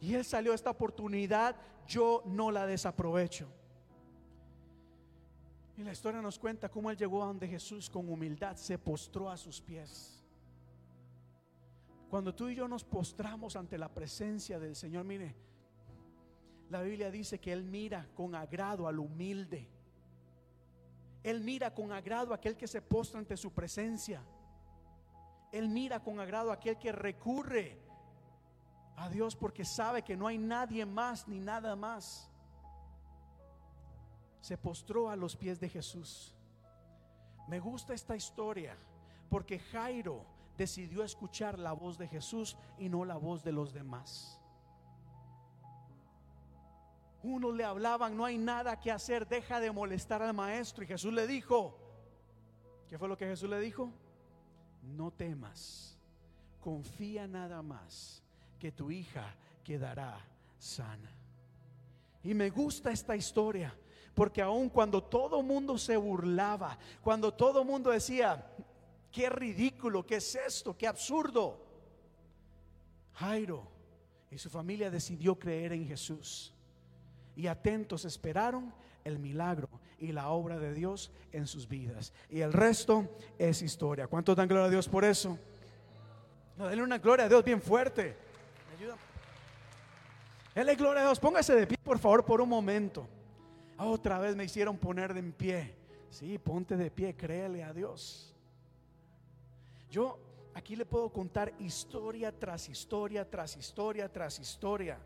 Y 0.01 0.13
él 0.13 0.25
salió 0.25 0.51
a 0.51 0.55
esta 0.55 0.71
oportunidad, 0.71 1.55
yo 1.87 2.21
no 2.25 2.51
la 2.51 2.67
desaprovecho. 2.67 3.47
Y 5.75 5.83
la 5.83 5.91
historia 5.91 6.21
nos 6.21 6.37
cuenta 6.37 6.69
cómo 6.69 6.91
él 6.91 6.97
llegó 6.97 7.23
a 7.23 7.27
donde 7.27 7.47
Jesús 7.47 7.89
con 7.89 8.09
humildad 8.09 8.55
se 8.55 8.77
postró 8.77 9.29
a 9.29 9.37
sus 9.37 9.59
pies. 9.59 10.23
Cuando 12.09 12.35
tú 12.35 12.47
y 12.47 12.55
yo 12.55 12.67
nos 12.67 12.83
postramos 12.83 13.55
ante 13.55 13.75
la 13.75 13.89
presencia 13.89 14.59
del 14.59 14.75
Señor, 14.75 15.03
mire, 15.03 15.35
la 16.69 16.81
Biblia 16.83 17.09
dice 17.09 17.39
que 17.39 17.51
Él 17.51 17.63
mira 17.63 18.07
con 18.13 18.35
agrado 18.35 18.87
al 18.87 18.99
humilde. 18.99 19.67
Él 21.23 21.41
mira 21.41 21.73
con 21.73 21.91
agrado 21.91 22.31
a 22.31 22.35
aquel 22.35 22.55
que 22.55 22.67
se 22.67 22.81
postra 22.81 23.19
ante 23.19 23.35
su 23.35 23.51
presencia. 23.51 24.21
Él 25.51 25.69
mira 25.69 26.01
con 26.01 26.19
agrado 26.19 26.51
a 26.51 26.55
aquel 26.55 26.77
que 26.77 26.91
recurre 26.91 27.79
a 28.95 29.09
Dios 29.09 29.35
porque 29.35 29.65
sabe 29.65 30.03
que 30.03 30.15
no 30.15 30.27
hay 30.27 30.37
nadie 30.37 30.85
más 30.85 31.27
ni 31.27 31.39
nada 31.39 31.75
más. 31.75 32.29
Se 34.43 34.57
postró 34.57 35.09
a 35.09 35.15
los 35.15 35.37
pies 35.37 35.57
de 35.61 35.69
Jesús. 35.69 36.35
Me 37.47 37.61
gusta 37.61 37.93
esta 37.93 38.13
historia 38.13 38.75
porque 39.29 39.57
Jairo 39.57 40.25
decidió 40.57 41.05
escuchar 41.05 41.57
la 41.57 41.71
voz 41.71 41.97
de 41.97 42.09
Jesús 42.09 42.57
y 42.77 42.89
no 42.89 43.05
la 43.05 43.15
voz 43.15 43.41
de 43.41 43.53
los 43.53 43.71
demás. 43.71 44.37
Unos 47.23 47.55
le 47.55 47.63
hablaban, 47.63 48.17
no 48.17 48.25
hay 48.25 48.37
nada 48.37 48.81
que 48.81 48.91
hacer, 48.91 49.25
deja 49.29 49.61
de 49.61 49.71
molestar 49.71 50.21
al 50.21 50.33
maestro. 50.33 50.83
Y 50.83 50.87
Jesús 50.87 51.13
le 51.13 51.25
dijo, 51.25 51.79
¿qué 52.89 52.97
fue 52.97 53.07
lo 53.07 53.17
que 53.17 53.25
Jesús 53.25 53.49
le 53.49 53.61
dijo? 53.61 53.93
No 54.81 55.09
temas, 55.09 55.97
confía 56.59 57.27
nada 57.27 57.61
más 57.61 58.21
que 58.59 58.73
tu 58.73 58.91
hija 58.91 59.37
quedará 59.63 60.19
sana. 60.59 61.09
Y 62.23 62.33
me 62.33 62.49
gusta 62.49 62.91
esta 62.91 63.15
historia, 63.15 63.73
porque 64.13 64.41
aun 64.41 64.69
cuando 64.69 65.03
todo 65.03 65.41
mundo 65.41 65.77
se 65.77 65.97
burlaba, 65.97 66.77
cuando 67.01 67.33
todo 67.33 67.63
mundo 67.63 67.91
decía, 67.91 68.45
qué 69.11 69.29
ridículo, 69.29 70.05
qué 70.05 70.15
es 70.15 70.35
esto, 70.35 70.77
qué 70.77 70.87
absurdo, 70.87 71.59
Jairo 73.13 73.73
y 74.33 74.39
su 74.39 74.49
familia 74.49 74.89
decidió 74.89 75.37
creer 75.37 75.73
en 75.73 75.87
Jesús. 75.87 76.51
Y 77.35 77.45
atentos 77.45 78.03
esperaron 78.03 78.73
el 79.03 79.19
milagro 79.19 79.69
y 79.99 80.11
la 80.11 80.29
obra 80.29 80.57
de 80.57 80.73
Dios 80.73 81.11
en 81.31 81.45
sus 81.45 81.67
vidas. 81.67 82.13
Y 82.29 82.41
el 82.41 82.51
resto 82.51 83.07
es 83.37 83.61
historia. 83.61 84.07
¿Cuántos 84.07 84.35
dan 84.35 84.47
gloria 84.47 84.65
a 84.65 84.71
Dios 84.71 84.89
por 84.89 85.05
eso? 85.05 85.37
Denle 86.57 86.81
una 86.81 86.97
gloria 86.97 87.25
a 87.25 87.29
Dios 87.29 87.43
bien 87.43 87.61
fuerte. 87.61 88.17
Es 90.55 90.77
gloria 90.77 91.03
a 91.03 91.05
Dios. 91.05 91.19
Póngase 91.19 91.53
de 91.53 91.67
pie, 91.67 91.77
por 91.83 91.99
favor, 91.99 92.25
por 92.25 92.41
un 92.41 92.49
momento. 92.49 93.07
Otra 93.83 94.17
vez 94.19 94.35
me 94.35 94.45
hicieron 94.45 94.77
poner 94.77 95.13
de 95.13 95.19
en 95.19 95.33
pie. 95.33 95.75
Sí, 96.09 96.37
ponte 96.37 96.77
de 96.77 96.89
pie, 96.89 97.15
créele 97.15 97.63
a 97.63 97.73
Dios. 97.73 98.33
Yo 99.89 100.17
aquí 100.53 100.75
le 100.75 100.85
puedo 100.85 101.09
contar 101.09 101.53
historia 101.59 102.31
tras 102.31 102.69
historia, 102.69 103.29
tras 103.29 103.57
historia, 103.57 104.11
tras 104.11 104.39
historia. 104.39 104.99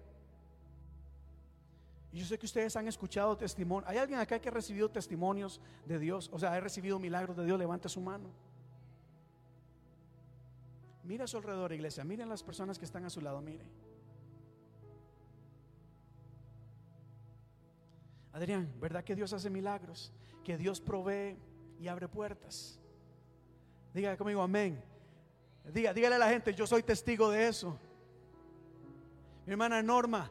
Y 2.11 2.19
yo 2.19 2.25
sé 2.25 2.37
que 2.37 2.45
ustedes 2.45 2.75
han 2.75 2.87
escuchado 2.87 3.35
testimonio. 3.35 3.87
¿Hay 3.89 3.97
alguien 3.97 4.19
acá 4.19 4.39
que 4.39 4.49
ha 4.49 4.51
recibido 4.51 4.89
testimonios 4.89 5.59
de 5.85 5.99
Dios? 5.99 6.29
O 6.31 6.39
sea, 6.39 6.53
ha 6.53 6.59
recibido 6.59 6.99
milagros 6.99 7.35
de 7.35 7.45
Dios. 7.45 7.59
Levante 7.59 7.89
su 7.89 8.01
mano. 8.01 8.29
Mira 11.03 11.25
a 11.25 11.27
su 11.27 11.37
alrededor, 11.37 11.71
iglesia. 11.73 12.03
Miren 12.03 12.29
las 12.29 12.43
personas 12.43 12.77
que 12.77 12.85
están 12.85 13.05
a 13.05 13.09
su 13.09 13.21
lado. 13.21 13.41
Mire. 13.41 13.65
Adrián, 18.37 18.71
¿verdad 18.79 19.03
que 19.03 19.15
Dios 19.15 19.33
hace 19.33 19.49
milagros? 19.49 20.13
Que 20.43 20.59
Dios 20.59 20.79
provee 20.79 21.35
y 21.79 21.87
abre 21.87 22.07
puertas. 22.07 22.79
Diga 23.95 24.15
conmigo, 24.15 24.43
amén. 24.43 24.79
Diga, 25.73 25.91
dígale 25.91 26.17
a 26.17 26.19
la 26.19 26.29
gente, 26.29 26.53
yo 26.53 26.67
soy 26.67 26.83
testigo 26.83 27.31
de 27.31 27.47
eso. 27.47 27.79
Mi 29.43 29.53
hermana 29.53 29.81
Norma. 29.81 30.29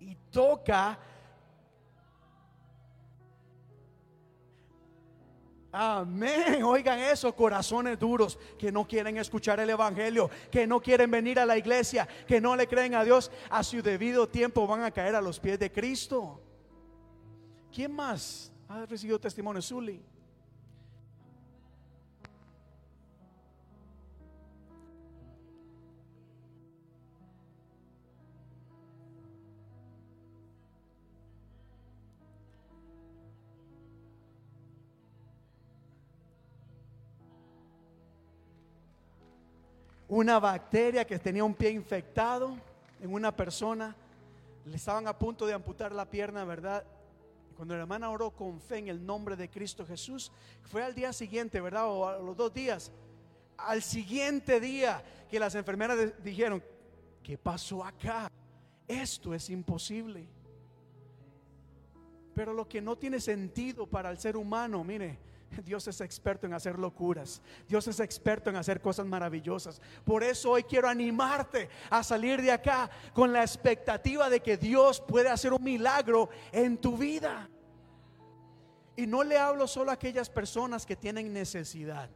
Y 0.00 0.16
toca 0.32 0.98
Amén. 5.76 6.62
Oigan 6.62 7.00
eso, 7.00 7.34
corazones 7.34 7.98
duros 7.98 8.38
que 8.56 8.70
no 8.70 8.86
quieren 8.86 9.16
escuchar 9.16 9.58
el 9.58 9.68
Evangelio, 9.68 10.30
que 10.48 10.68
no 10.68 10.80
quieren 10.80 11.10
venir 11.10 11.40
a 11.40 11.44
la 11.44 11.58
iglesia, 11.58 12.06
que 12.28 12.40
no 12.40 12.54
le 12.54 12.68
creen 12.68 12.94
a 12.94 13.02
Dios, 13.02 13.32
a 13.50 13.64
su 13.64 13.82
debido 13.82 14.28
tiempo 14.28 14.68
van 14.68 14.82
a 14.84 14.92
caer 14.92 15.16
a 15.16 15.20
los 15.20 15.40
pies 15.40 15.58
de 15.58 15.72
Cristo. 15.72 16.40
¿Quién 17.74 17.92
más 17.92 18.52
ha 18.68 18.86
recibido 18.86 19.18
testimonio? 19.18 19.60
Zully. 19.60 20.00
Una 40.14 40.38
bacteria 40.38 41.04
que 41.04 41.18
tenía 41.18 41.42
un 41.42 41.54
pie 41.54 41.70
infectado 41.70 42.56
en 43.00 43.12
una 43.12 43.34
persona. 43.34 43.96
Le 44.64 44.76
estaban 44.76 45.08
a 45.08 45.18
punto 45.18 45.44
de 45.44 45.52
amputar 45.52 45.90
la 45.90 46.08
pierna, 46.08 46.44
¿verdad? 46.44 46.84
Cuando 47.56 47.74
la 47.74 47.80
hermana 47.80 48.10
oró 48.10 48.30
con 48.30 48.60
fe 48.60 48.78
en 48.78 48.88
el 48.88 49.04
nombre 49.04 49.34
de 49.34 49.50
Cristo 49.50 49.84
Jesús, 49.84 50.30
fue 50.62 50.84
al 50.84 50.94
día 50.94 51.12
siguiente, 51.12 51.60
¿verdad? 51.60 51.88
O 51.88 52.06
a 52.06 52.18
los 52.18 52.36
dos 52.36 52.54
días. 52.54 52.92
Al 53.56 53.82
siguiente 53.82 54.60
día 54.60 55.02
que 55.28 55.40
las 55.40 55.56
enfermeras 55.56 56.22
dijeron, 56.22 56.62
¿qué 57.20 57.36
pasó 57.36 57.84
acá? 57.84 58.30
Esto 58.86 59.34
es 59.34 59.50
imposible. 59.50 60.28
Pero 62.36 62.52
lo 62.52 62.68
que 62.68 62.80
no 62.80 62.96
tiene 62.96 63.18
sentido 63.18 63.88
para 63.88 64.10
el 64.10 64.18
ser 64.18 64.36
humano, 64.36 64.84
mire, 64.84 65.18
Dios 65.62 65.86
es 65.88 66.00
experto 66.00 66.46
en 66.46 66.54
hacer 66.54 66.78
locuras. 66.78 67.42
Dios 67.68 67.86
es 67.88 68.00
experto 68.00 68.50
en 68.50 68.56
hacer 68.56 68.80
cosas 68.80 69.06
maravillosas. 69.06 69.80
Por 70.04 70.22
eso 70.22 70.50
hoy 70.52 70.64
quiero 70.64 70.88
animarte 70.88 71.68
a 71.90 72.02
salir 72.02 72.40
de 72.40 72.52
acá 72.52 72.90
con 73.12 73.32
la 73.32 73.42
expectativa 73.42 74.28
de 74.30 74.40
que 74.40 74.56
Dios 74.56 75.00
puede 75.00 75.28
hacer 75.28 75.52
un 75.52 75.62
milagro 75.62 76.28
en 76.52 76.78
tu 76.78 76.96
vida. 76.96 77.48
Y 78.96 79.06
no 79.06 79.24
le 79.24 79.38
hablo 79.38 79.66
solo 79.66 79.90
a 79.90 79.94
aquellas 79.94 80.30
personas 80.30 80.86
que 80.86 80.96
tienen 80.96 81.32
necesidad. 81.32 82.08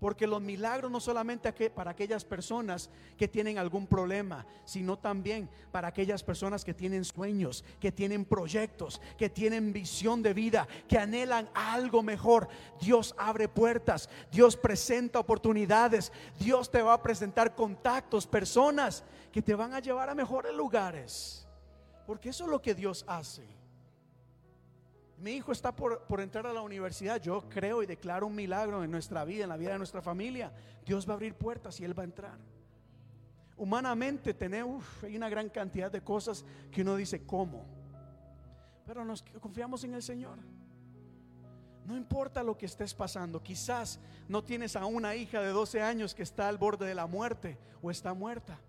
Porque 0.00 0.28
los 0.28 0.40
milagros 0.40 0.90
no 0.90 1.00
solamente 1.00 1.52
para 1.70 1.90
aquellas 1.90 2.24
personas 2.24 2.88
que 3.16 3.26
tienen 3.26 3.58
algún 3.58 3.86
problema, 3.86 4.46
sino 4.64 4.96
también 4.96 5.50
para 5.72 5.88
aquellas 5.88 6.22
personas 6.22 6.64
que 6.64 6.72
tienen 6.72 7.04
sueños, 7.04 7.64
que 7.80 7.90
tienen 7.90 8.24
proyectos, 8.24 9.00
que 9.16 9.28
tienen 9.28 9.72
visión 9.72 10.22
de 10.22 10.34
vida, 10.34 10.68
que 10.86 10.98
anhelan 10.98 11.48
algo 11.52 12.02
mejor. 12.04 12.48
Dios 12.80 13.14
abre 13.18 13.48
puertas, 13.48 14.08
Dios 14.30 14.56
presenta 14.56 15.18
oportunidades, 15.18 16.12
Dios 16.38 16.70
te 16.70 16.80
va 16.80 16.92
a 16.92 17.02
presentar 17.02 17.56
contactos, 17.56 18.26
personas 18.26 19.02
que 19.32 19.42
te 19.42 19.56
van 19.56 19.74
a 19.74 19.80
llevar 19.80 20.08
a 20.08 20.14
mejores 20.14 20.54
lugares. 20.54 21.46
Porque 22.06 22.28
eso 22.28 22.44
es 22.44 22.50
lo 22.50 22.62
que 22.62 22.74
Dios 22.74 23.04
hace. 23.08 23.57
Mi 25.20 25.32
hijo 25.32 25.52
está 25.52 25.74
por, 25.74 26.02
por 26.02 26.20
entrar 26.20 26.46
a 26.46 26.52
la 26.52 26.62
universidad. 26.62 27.20
Yo 27.20 27.48
creo 27.48 27.82
y 27.82 27.86
declaro 27.86 28.26
un 28.26 28.34
milagro 28.34 28.84
en 28.84 28.90
nuestra 28.90 29.24
vida, 29.24 29.44
en 29.44 29.48
la 29.48 29.56
vida 29.56 29.72
de 29.72 29.78
nuestra 29.78 30.00
familia. 30.00 30.52
Dios 30.84 31.08
va 31.08 31.12
a 31.12 31.16
abrir 31.16 31.34
puertas 31.34 31.80
y 31.80 31.84
Él 31.84 31.98
va 31.98 32.02
a 32.02 32.06
entrar. 32.06 32.38
Humanamente 33.56 34.32
tenemos, 34.34 34.84
hay 35.02 35.16
una 35.16 35.28
gran 35.28 35.48
cantidad 35.48 35.90
de 35.90 36.00
cosas 36.00 36.44
que 36.70 36.82
uno 36.82 36.94
dice, 36.94 37.26
¿cómo? 37.26 37.66
Pero 38.86 39.04
nos 39.04 39.22
confiamos 39.40 39.82
en 39.82 39.94
el 39.94 40.02
Señor. 40.02 40.38
No 41.84 41.96
importa 41.96 42.42
lo 42.42 42.56
que 42.56 42.66
estés 42.66 42.94
pasando, 42.94 43.42
quizás 43.42 43.98
no 44.28 44.44
tienes 44.44 44.76
a 44.76 44.86
una 44.86 45.16
hija 45.16 45.40
de 45.40 45.48
12 45.48 45.82
años 45.82 46.14
que 46.14 46.22
está 46.22 46.48
al 46.48 46.58
borde 46.58 46.86
de 46.86 46.94
la 46.94 47.06
muerte 47.06 47.58
o 47.82 47.90
está 47.90 48.12
muerta, 48.12 48.60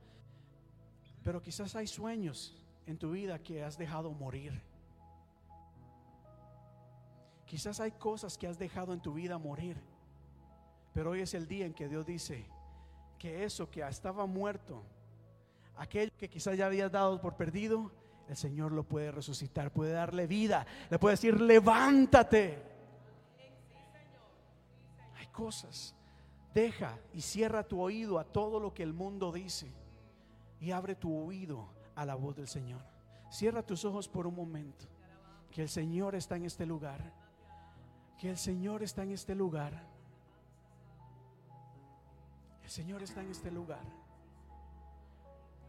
pero 1.22 1.42
quizás 1.42 1.76
hay 1.76 1.86
sueños 1.86 2.58
en 2.86 2.98
tu 2.98 3.12
vida 3.12 3.38
que 3.38 3.62
has 3.62 3.78
dejado 3.78 4.12
morir. 4.12 4.69
Quizás 7.50 7.80
hay 7.80 7.94
cosas 7.94 8.38
que 8.38 8.46
has 8.46 8.60
dejado 8.60 8.94
en 8.94 9.02
tu 9.02 9.12
vida 9.12 9.40
morir. 9.40 9.76
Pero 10.94 11.10
hoy 11.10 11.22
es 11.22 11.34
el 11.34 11.48
día 11.48 11.66
en 11.66 11.74
que 11.74 11.90
Dios 11.90 12.06
dice 12.06 12.46
que 13.18 13.44
eso 13.44 13.72
que 13.72 13.82
estaba 13.82 14.28
muerto, 14.28 14.84
aquello 15.76 16.12
que 16.16 16.30
quizás 16.30 16.56
ya 16.56 16.68
habías 16.68 16.92
dado 16.92 17.20
por 17.20 17.38
perdido, 17.38 17.92
el 18.28 18.38
Señor 18.38 18.72
lo 18.72 18.84
puede 18.84 19.12
resucitar, 19.12 19.74
puede 19.74 19.94
darle 19.94 20.28
vida, 20.28 20.68
le 20.92 21.00
puede 21.00 21.14
decir, 21.14 21.42
levántate. 21.42 22.62
Hay 25.16 25.26
cosas. 25.28 25.96
Deja 26.54 27.00
y 27.16 27.22
cierra 27.22 27.64
tu 27.64 27.82
oído 27.82 28.20
a 28.20 28.26
todo 28.26 28.60
lo 28.60 28.76
que 28.76 28.84
el 28.84 28.94
mundo 28.94 29.32
dice 29.32 29.72
y 30.62 30.70
abre 30.70 30.94
tu 30.94 31.18
oído 31.18 31.68
a 31.96 32.06
la 32.06 32.14
voz 32.14 32.36
del 32.36 32.48
Señor. 32.48 32.84
Cierra 33.32 33.64
tus 33.64 33.86
ojos 33.86 34.08
por 34.08 34.28
un 34.28 34.36
momento. 34.36 34.86
Que 35.50 35.64
el 35.64 35.70
Señor 35.70 36.14
está 36.14 36.36
en 36.36 36.46
este 36.46 36.68
lugar. 36.68 37.19
Que 38.20 38.30
el 38.30 38.38
Señor 38.38 38.84
está 38.84 39.04
en 39.04 39.12
este 39.12 39.34
lugar. 39.34 39.74
El 42.64 42.70
Señor 42.70 43.02
está 43.02 43.22
en 43.22 43.32
este 43.32 43.50
lugar. 43.50 43.82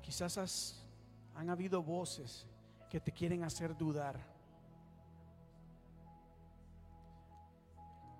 Quizás 0.02 0.36
has- 0.36 0.84
han 1.36 1.48
habido 1.48 1.82
voces 1.82 2.46
que 2.90 3.00
te 3.00 3.12
quieren 3.12 3.44
hacer 3.44 3.76
dudar. 3.76 4.18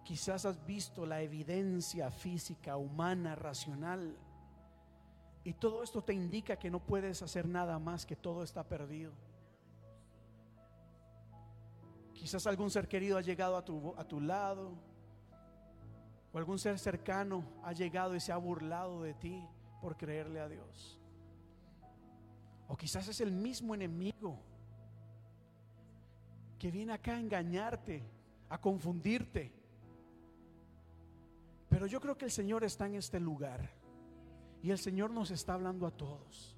Quizás 0.04 0.44
has 0.44 0.64
visto 0.64 1.04
la 1.06 1.20
evidencia 1.22 2.10
física, 2.10 2.76
humana, 2.76 3.34
racional. 3.34 4.16
Y 5.44 5.54
todo 5.54 5.82
esto 5.82 6.02
te 6.02 6.12
indica 6.12 6.56
que 6.56 6.70
no 6.70 6.78
puedes 6.80 7.22
hacer 7.22 7.46
nada 7.48 7.78
más, 7.78 8.06
que 8.06 8.16
todo 8.16 8.42
está 8.44 8.62
perdido. 8.62 9.12
Quizás 12.20 12.46
algún 12.46 12.70
ser 12.70 12.86
querido 12.86 13.16
ha 13.16 13.22
llegado 13.22 13.56
a 13.56 13.64
tu, 13.64 13.94
a 13.96 14.04
tu 14.04 14.20
lado. 14.20 14.72
O 16.34 16.36
algún 16.38 16.58
ser 16.58 16.78
cercano 16.78 17.42
ha 17.64 17.72
llegado 17.72 18.14
y 18.14 18.20
se 18.20 18.30
ha 18.30 18.36
burlado 18.36 19.02
de 19.02 19.14
ti 19.14 19.42
por 19.80 19.96
creerle 19.96 20.38
a 20.38 20.46
Dios. 20.46 21.00
O 22.68 22.76
quizás 22.76 23.08
es 23.08 23.22
el 23.22 23.32
mismo 23.32 23.74
enemigo 23.74 24.38
que 26.58 26.70
viene 26.70 26.92
acá 26.92 27.12
a 27.12 27.20
engañarte, 27.20 28.02
a 28.50 28.60
confundirte. 28.60 29.50
Pero 31.70 31.86
yo 31.86 32.02
creo 32.02 32.18
que 32.18 32.26
el 32.26 32.30
Señor 32.30 32.64
está 32.64 32.84
en 32.84 32.96
este 32.96 33.18
lugar 33.18 33.66
y 34.62 34.70
el 34.70 34.78
Señor 34.78 35.10
nos 35.10 35.30
está 35.30 35.54
hablando 35.54 35.86
a 35.86 35.90
todos. 35.90 36.54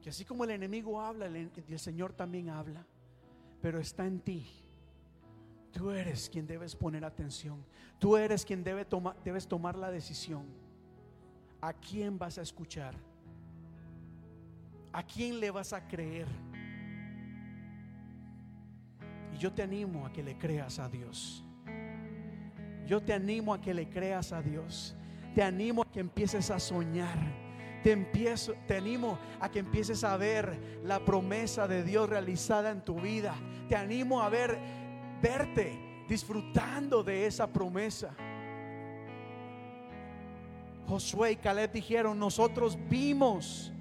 Que 0.00 0.08
así 0.08 0.24
como 0.24 0.44
el 0.44 0.50
enemigo 0.50 0.98
habla, 0.98 1.26
el, 1.26 1.52
el 1.68 1.78
Señor 1.78 2.14
también 2.14 2.48
habla, 2.48 2.86
pero 3.60 3.78
está 3.78 4.06
en 4.06 4.20
ti. 4.20 4.46
Tú 5.72 5.90
eres 5.90 6.28
quien 6.28 6.46
debes 6.46 6.74
poner 6.74 7.04
atención. 7.04 7.64
Tú 7.98 8.16
eres 8.16 8.44
quien 8.44 8.64
debe 8.64 8.86
debes 9.24 9.46
tomar 9.46 9.76
la 9.76 9.90
decisión. 9.90 10.44
¿A 11.60 11.72
quién 11.72 12.18
vas 12.18 12.38
a 12.38 12.42
escuchar? 12.42 12.94
¿A 14.92 15.02
quién 15.02 15.38
le 15.38 15.50
vas 15.50 15.72
a 15.72 15.86
creer? 15.86 16.26
Y 19.34 19.38
yo 19.38 19.52
te 19.52 19.62
animo 19.62 20.06
a 20.06 20.12
que 20.12 20.22
le 20.22 20.36
creas 20.36 20.78
a 20.78 20.88
Dios. 20.88 21.44
Yo 22.86 23.00
te 23.00 23.12
animo 23.12 23.54
a 23.54 23.60
que 23.60 23.72
le 23.72 23.88
creas 23.88 24.32
a 24.32 24.42
Dios. 24.42 24.96
Te 25.34 25.42
animo 25.42 25.82
a 25.82 25.90
que 25.90 26.00
empieces 26.00 26.50
a 26.50 26.58
soñar. 26.58 27.49
Te, 27.82 28.76
animo 28.76 29.18
a 29.40 29.50
que 29.50 29.60
empieces 29.60 30.04
a 30.04 30.16
ver 30.16 30.80
la 30.84 31.04
promesa 31.04 31.66
de 31.66 31.82
Dios 31.82 32.08
realizada 32.08 32.70
en 32.70 32.82
tu 32.82 33.00
vida. 33.00 33.34
Te 33.68 33.76
animo 33.76 34.20
a 34.20 34.28
ver, 34.28 34.58
verte 35.22 36.04
disfrutando 36.08 37.02
de 37.02 37.26
esa 37.26 37.46
promesa. 37.46 38.14
Josué 40.86 41.32
y 41.32 41.36
Caleb 41.36 41.72
dijeron, 41.72 42.18
nosotros 42.18 42.76
vimos, 42.88 43.72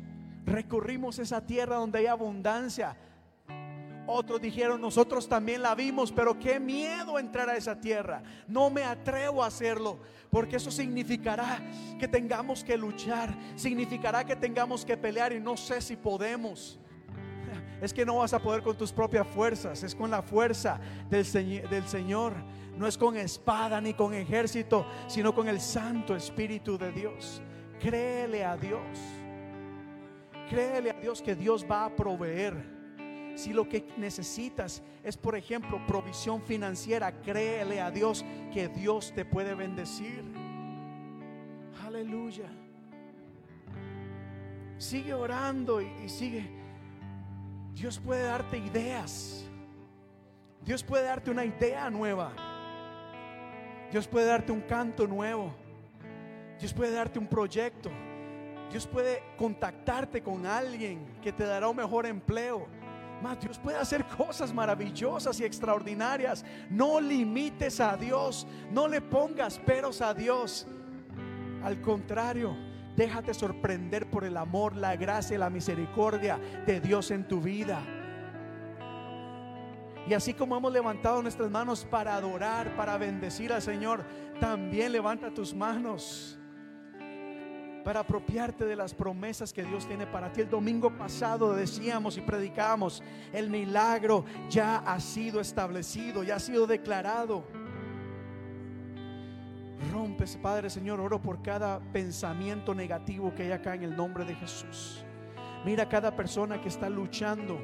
recorrimos 0.46 1.18
esa 1.18 1.46
tierra 1.46 1.78
donde 1.78 2.00
hay 2.00 2.06
abundancia. 2.06 2.96
Otros 4.12 4.42
dijeron, 4.42 4.82
nosotros 4.82 5.30
también 5.30 5.62
la 5.62 5.76
vimos, 5.76 6.12
pero 6.12 6.40
qué 6.40 6.60
miedo 6.60 7.20
entrar 7.20 7.48
a 7.48 7.56
esa 7.56 7.80
tierra. 7.80 8.24
No 8.48 8.72
me 8.72 8.84
atrevo 8.84 9.44
a 9.44 9.48
hacerlo, 9.48 10.00
porque 10.32 10.56
eso 10.56 10.72
significará 10.72 11.62
que 12.00 12.08
tengamos 12.08 12.64
que 12.64 12.76
luchar, 12.76 13.38
significará 13.56 14.24
que 14.24 14.36
tengamos 14.36 14.84
que 14.84 14.98
pelear 14.98 15.32
y 15.32 15.40
no 15.40 15.56
sé 15.56 15.80
si 15.80 15.96
podemos. 15.96 16.80
Es 17.82 17.94
que 17.94 18.04
no 18.04 18.16
vas 18.16 18.34
a 18.34 18.40
poder 18.40 18.64
con 18.64 18.76
tus 18.76 18.92
propias 18.92 19.28
fuerzas, 19.28 19.84
es 19.84 19.94
con 19.94 20.10
la 20.10 20.24
fuerza 20.24 20.82
del, 21.08 21.24
del 21.70 21.88
Señor. 21.88 22.34
No 22.76 22.88
es 22.88 22.98
con 22.98 23.16
espada 23.16 23.80
ni 23.80 23.94
con 23.94 24.16
ejército, 24.16 24.88
sino 25.08 25.36
con 25.36 25.48
el 25.48 25.62
Santo 25.62 26.16
Espíritu 26.16 26.80
de 26.80 26.92
Dios. 26.92 27.44
Créele 27.80 28.44
a 28.44 28.58
Dios. 28.58 28.98
Créele 30.50 30.90
a 30.90 30.94
Dios 30.94 31.22
que 31.22 31.36
Dios 31.36 31.64
va 31.70 31.86
a 31.86 31.96
proveer. 31.96 32.79
Si 33.40 33.54
lo 33.54 33.70
que 33.70 33.88
necesitas 33.96 34.84
es, 35.02 35.16
por 35.16 35.34
ejemplo, 35.34 35.80
provisión 35.88 36.42
financiera, 36.42 37.22
créele 37.22 37.80
a 37.80 37.90
Dios 37.90 38.26
que 38.52 38.68
Dios 38.68 39.14
te 39.16 39.24
puede 39.24 39.56
bendecir. 39.56 40.26
Aleluya. 41.86 42.50
Sigue 44.78 45.14
orando 45.14 45.80
y, 45.80 46.10
sigue. 46.10 46.50
Dios 47.74 47.98
puede 47.98 48.24
darte 48.24 48.58
ideas. 48.58 49.46
Dios 50.66 50.84
puede 50.84 51.06
darte 51.06 51.32
una 51.32 51.46
idea 51.46 51.90
nueva. 51.90 52.34
Dios 53.90 54.06
puede 54.06 54.26
darte 54.26 54.52
un 54.52 54.64
canto 54.64 55.08
nuevo. 55.08 55.54
Dios 56.60 56.74
puede 56.74 56.92
darte 56.92 57.18
un 57.18 57.28
proyecto. 57.28 57.90
Dios 58.70 58.86
puede 58.86 59.24
contactarte 59.38 60.22
con 60.22 60.46
alguien 60.46 61.08
que 61.24 61.32
te 61.32 61.46
dará 61.46 61.70
un 61.70 61.78
mejor 61.78 62.06
empleo. 62.06 62.68
Más, 63.22 63.40
Dios 63.40 63.60
puede 63.60 63.78
hacer 63.78 64.06
cosas 64.06 64.54
maravillosas 64.54 65.40
y 65.40 65.44
extraordinarias. 65.44 66.46
No 66.70 67.02
limites 67.02 67.80
a 67.80 67.98
Dios. 67.98 68.48
No 68.72 68.88
le 68.88 69.02
pongas 69.02 69.60
peros 69.60 70.02
a 70.02 70.14
Dios. 70.14 70.66
Al 71.64 71.82
contrario, 71.82 72.56
déjate 72.96 73.34
sorprender 73.34 74.10
por 74.10 74.24
el 74.24 74.38
amor, 74.38 74.76
la 74.76 74.96
gracia 74.96 75.36
y 75.36 75.40
la 75.40 75.50
misericordia 75.50 76.40
de 76.66 76.80
Dios 76.80 77.12
en 77.12 77.28
tu 77.28 77.42
vida. 77.42 77.82
Y 80.08 80.14
así 80.14 80.34
como 80.34 80.58
hemos 80.58 80.72
levantado 80.72 81.22
nuestras 81.22 81.52
manos 81.52 81.86
para 81.86 82.16
adorar, 82.16 82.76
para 82.76 82.98
bendecir 82.98 83.54
al 83.54 83.62
Señor, 83.62 84.04
también 84.40 84.92
levanta 84.92 85.34
tus 85.34 85.54
manos 85.54 86.39
para 87.84 88.02
apropiarte 88.02 88.66
de 88.66 88.76
las 88.76 88.94
promesas 88.94 89.54
que 89.54 89.64
Dios 89.64 89.88
tiene 89.88 90.06
para 90.06 90.32
ti. 90.32 90.42
El 90.42 90.50
domingo 90.50 90.92
pasado 90.98 91.54
decíamos 91.54 92.18
y 92.18 92.22
predicamos, 92.22 93.04
el 93.34 93.50
milagro 93.50 94.26
ya 94.50 94.78
ha 94.78 95.00
sido 95.00 95.40
establecido, 95.40 96.24
ya 96.24 96.36
ha 96.36 96.40
sido 96.40 96.68
declarado. 96.68 97.44
Rompes, 99.92 100.38
Padre 100.38 100.70
Señor, 100.70 101.00
oro 101.00 101.22
por 101.22 101.42
cada 101.42 101.80
pensamiento 101.92 102.76
negativo 102.76 103.34
que 103.34 103.44
hay 103.44 103.52
acá 103.52 103.76
en 103.76 103.84
el 103.84 103.96
nombre 103.96 104.26
de 104.26 104.36
Jesús. 104.36 105.04
Mira 105.66 105.88
cada 105.88 106.16
persona 106.16 106.62
que 106.62 106.68
está 106.68 106.90
luchando, 106.90 107.60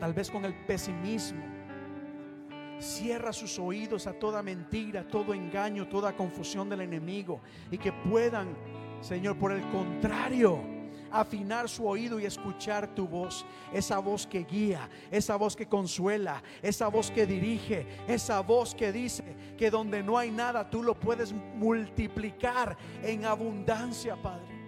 tal 0.00 0.14
vez 0.14 0.30
con 0.30 0.44
el 0.44 0.54
pesimismo, 0.66 1.58
Cierra 2.80 3.32
sus 3.32 3.58
oídos 3.58 4.06
a 4.06 4.12
toda 4.12 4.40
mentira, 4.42 5.06
todo 5.06 5.34
engaño, 5.34 5.88
toda 5.88 6.14
confusión 6.14 6.68
del 6.68 6.82
enemigo. 6.82 7.40
Y 7.70 7.78
que 7.78 7.92
puedan, 7.92 8.56
Señor, 9.00 9.36
por 9.36 9.52
el 9.52 9.62
contrario, 9.70 10.60
afinar 11.10 11.68
su 11.68 11.86
oído 11.86 12.18
y 12.20 12.26
escuchar 12.26 12.94
tu 12.94 13.06
voz. 13.06 13.44
Esa 13.72 13.98
voz 13.98 14.26
que 14.26 14.44
guía, 14.44 14.88
esa 15.10 15.36
voz 15.36 15.56
que 15.56 15.66
consuela, 15.66 16.42
esa 16.62 16.88
voz 16.88 17.10
que 17.10 17.26
dirige, 17.26 17.86
esa 18.06 18.40
voz 18.40 18.74
que 18.74 18.92
dice 18.92 19.24
que 19.56 19.70
donde 19.70 20.02
no 20.02 20.18
hay 20.18 20.30
nada 20.30 20.68
tú 20.68 20.82
lo 20.82 20.94
puedes 20.94 21.32
multiplicar 21.32 22.76
en 23.02 23.24
abundancia, 23.24 24.16
Padre. 24.16 24.58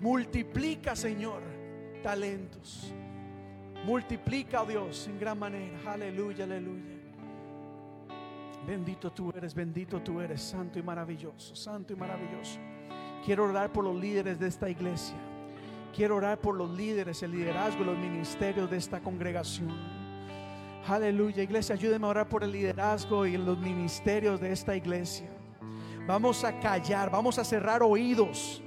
Multiplica, 0.00 0.94
Señor, 0.94 1.42
talentos. 2.02 2.92
Multiplica, 3.84 4.62
oh 4.62 4.66
Dios, 4.66 5.06
en 5.06 5.18
gran 5.18 5.38
manera. 5.38 5.78
Aleluya, 5.86 6.44
aleluya. 6.44 6.96
Bendito 8.66 9.12
tú 9.12 9.32
eres, 9.34 9.54
bendito 9.54 10.02
tú 10.02 10.20
eres, 10.20 10.42
santo 10.42 10.78
y 10.78 10.82
maravilloso, 10.82 11.54
santo 11.54 11.92
y 11.92 11.96
maravilloso. 11.96 12.58
Quiero 13.26 13.46
orar 13.46 13.72
por 13.72 13.82
los 13.82 13.96
líderes 13.96 14.38
de 14.38 14.46
esta 14.46 14.70
iglesia. 14.70 15.16
Quiero 15.92 16.14
orar 16.14 16.38
por 16.38 16.54
los 16.54 16.70
líderes, 16.70 17.24
el 17.24 17.32
liderazgo, 17.32 17.82
los 17.82 17.98
ministerios 17.98 18.70
de 18.70 18.76
esta 18.76 19.00
congregación. 19.00 19.76
Aleluya, 20.86 21.42
iglesia, 21.42 21.74
ayúdeme 21.74 22.06
a 22.06 22.10
orar 22.10 22.28
por 22.28 22.44
el 22.44 22.52
liderazgo 22.52 23.26
y 23.26 23.36
los 23.36 23.58
ministerios 23.58 24.40
de 24.40 24.52
esta 24.52 24.76
iglesia. 24.76 25.28
Vamos 26.06 26.44
a 26.44 26.60
callar, 26.60 27.10
vamos 27.10 27.36
a 27.40 27.44
cerrar 27.44 27.82
oídos 27.82 28.62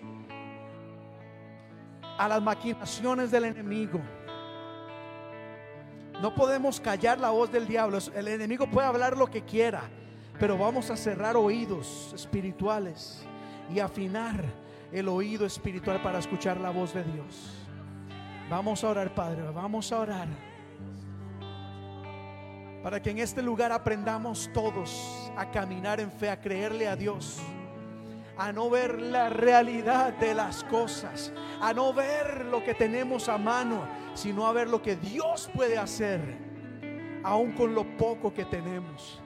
a 2.17 2.27
las 2.27 2.41
maquinaciones 2.41 3.31
del 3.31 3.45
enemigo. 3.45 4.01
No 6.21 6.35
podemos 6.35 6.81
callar 6.81 7.17
la 7.17 7.29
voz 7.29 7.49
del 7.49 7.65
diablo. 7.65 7.97
El 8.13 8.27
enemigo 8.27 8.69
puede 8.69 8.89
hablar 8.89 9.15
lo 9.15 9.27
que 9.27 9.41
quiera, 9.41 9.83
pero 10.37 10.57
vamos 10.57 10.89
a 10.89 10.97
cerrar 10.97 11.37
oídos 11.37 12.11
espirituales 12.13 13.25
y 13.73 13.79
afinar 13.79 14.43
el 14.91 15.07
oído 15.07 15.45
espiritual 15.45 16.01
para 16.01 16.19
escuchar 16.19 16.59
la 16.59 16.71
voz 16.71 16.93
de 16.93 17.03
Dios. 17.03 17.53
Vamos 18.49 18.83
a 18.83 18.89
orar, 18.89 19.13
Padre, 19.13 19.43
vamos 19.53 19.91
a 19.91 19.99
orar. 19.99 20.27
Para 22.81 23.01
que 23.01 23.11
en 23.11 23.19
este 23.19 23.41
lugar 23.41 23.71
aprendamos 23.71 24.49
todos 24.53 25.31
a 25.37 25.51
caminar 25.51 25.99
en 25.99 26.11
fe, 26.11 26.29
a 26.29 26.39
creerle 26.39 26.87
a 26.87 26.95
Dios, 26.95 27.39
a 28.37 28.51
no 28.51 28.69
ver 28.69 29.01
la 29.01 29.29
realidad 29.29 30.13
de 30.13 30.33
las 30.33 30.63
cosas, 30.63 31.31
a 31.61 31.73
no 31.73 31.93
ver 31.93 32.45
lo 32.45 32.63
que 32.63 32.73
tenemos 32.73 33.27
a 33.27 33.37
mano, 33.37 33.85
sino 34.13 34.47
a 34.47 34.53
ver 34.53 34.69
lo 34.69 34.81
que 34.81 34.95
Dios 34.95 35.49
puede 35.53 35.77
hacer, 35.77 36.21
aun 37.23 37.51
con 37.51 37.75
lo 37.75 37.97
poco 37.97 38.33
que 38.33 38.45
tenemos. 38.45 39.21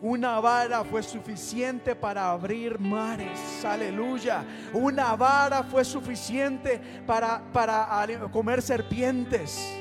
Una 0.00 0.38
vara 0.38 0.84
fue 0.84 1.02
suficiente 1.02 1.96
para 1.96 2.30
abrir 2.30 2.78
mares. 2.78 3.64
Aleluya. 3.64 4.44
Una 4.72 5.16
vara 5.16 5.64
fue 5.64 5.84
suficiente 5.84 6.80
para, 7.04 7.42
para 7.52 8.06
comer 8.30 8.62
serpientes. 8.62 9.76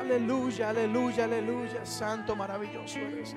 Aleluya, 0.00 0.70
aleluya, 0.70 1.24
aleluya. 1.24 1.84
Santo, 1.84 2.34
maravilloso 2.34 2.98
eres. 2.98 3.36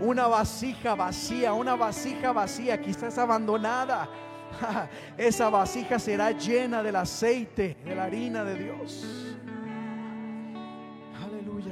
Una 0.00 0.26
vasija 0.26 0.94
vacía, 0.94 1.52
una 1.52 1.74
vasija 1.74 2.32
vacía, 2.32 2.80
quizás 2.80 3.18
abandonada. 3.18 4.08
Esa 5.18 5.50
vasija 5.50 5.98
será 5.98 6.30
llena 6.30 6.82
del 6.82 6.96
aceite, 6.96 7.76
de 7.84 7.94
la 7.94 8.04
harina 8.04 8.44
de 8.44 8.54
Dios. 8.56 9.36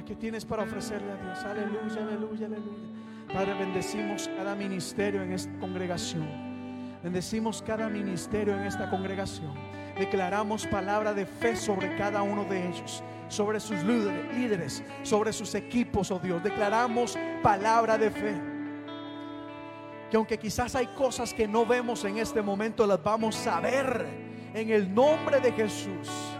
¿Qué 0.08 0.16
tienes 0.16 0.42
para 0.42 0.62
ofrecerle 0.62 1.12
a 1.12 1.16
Dios? 1.16 1.44
Aleluya, 1.44 2.02
aleluya, 2.02 2.46
aleluya. 2.46 3.30
Padre, 3.30 3.52
bendecimos 3.52 4.26
cada 4.38 4.54
ministerio 4.54 5.22
en 5.22 5.34
esta 5.34 5.52
congregación. 5.60 6.26
Bendecimos 7.02 7.60
cada 7.60 7.90
ministerio 7.90 8.56
en 8.56 8.62
esta 8.62 8.88
congregación. 8.88 9.52
Declaramos 9.98 10.66
palabra 10.66 11.12
de 11.12 11.26
fe 11.26 11.54
sobre 11.56 11.94
cada 11.98 12.22
uno 12.22 12.44
de 12.44 12.70
ellos, 12.70 13.02
sobre 13.28 13.60
sus 13.60 13.84
líderes, 13.84 14.82
sobre 15.02 15.30
sus 15.30 15.54
equipos, 15.54 16.10
oh 16.10 16.18
Dios. 16.18 16.42
Declaramos 16.42 17.18
palabra 17.42 17.98
de 17.98 18.10
fe. 18.10 18.40
Que 20.10 20.16
aunque 20.16 20.38
quizás 20.38 20.74
hay 20.74 20.86
cosas 20.86 21.34
que 21.34 21.46
no 21.46 21.66
vemos 21.66 22.02
en 22.06 22.16
este 22.16 22.40
momento, 22.40 22.86
las 22.86 23.02
vamos 23.02 23.46
a 23.46 23.60
ver 23.60 24.06
en 24.54 24.70
el 24.70 24.94
nombre 24.94 25.38
de 25.38 25.52
Jesús 25.52 26.37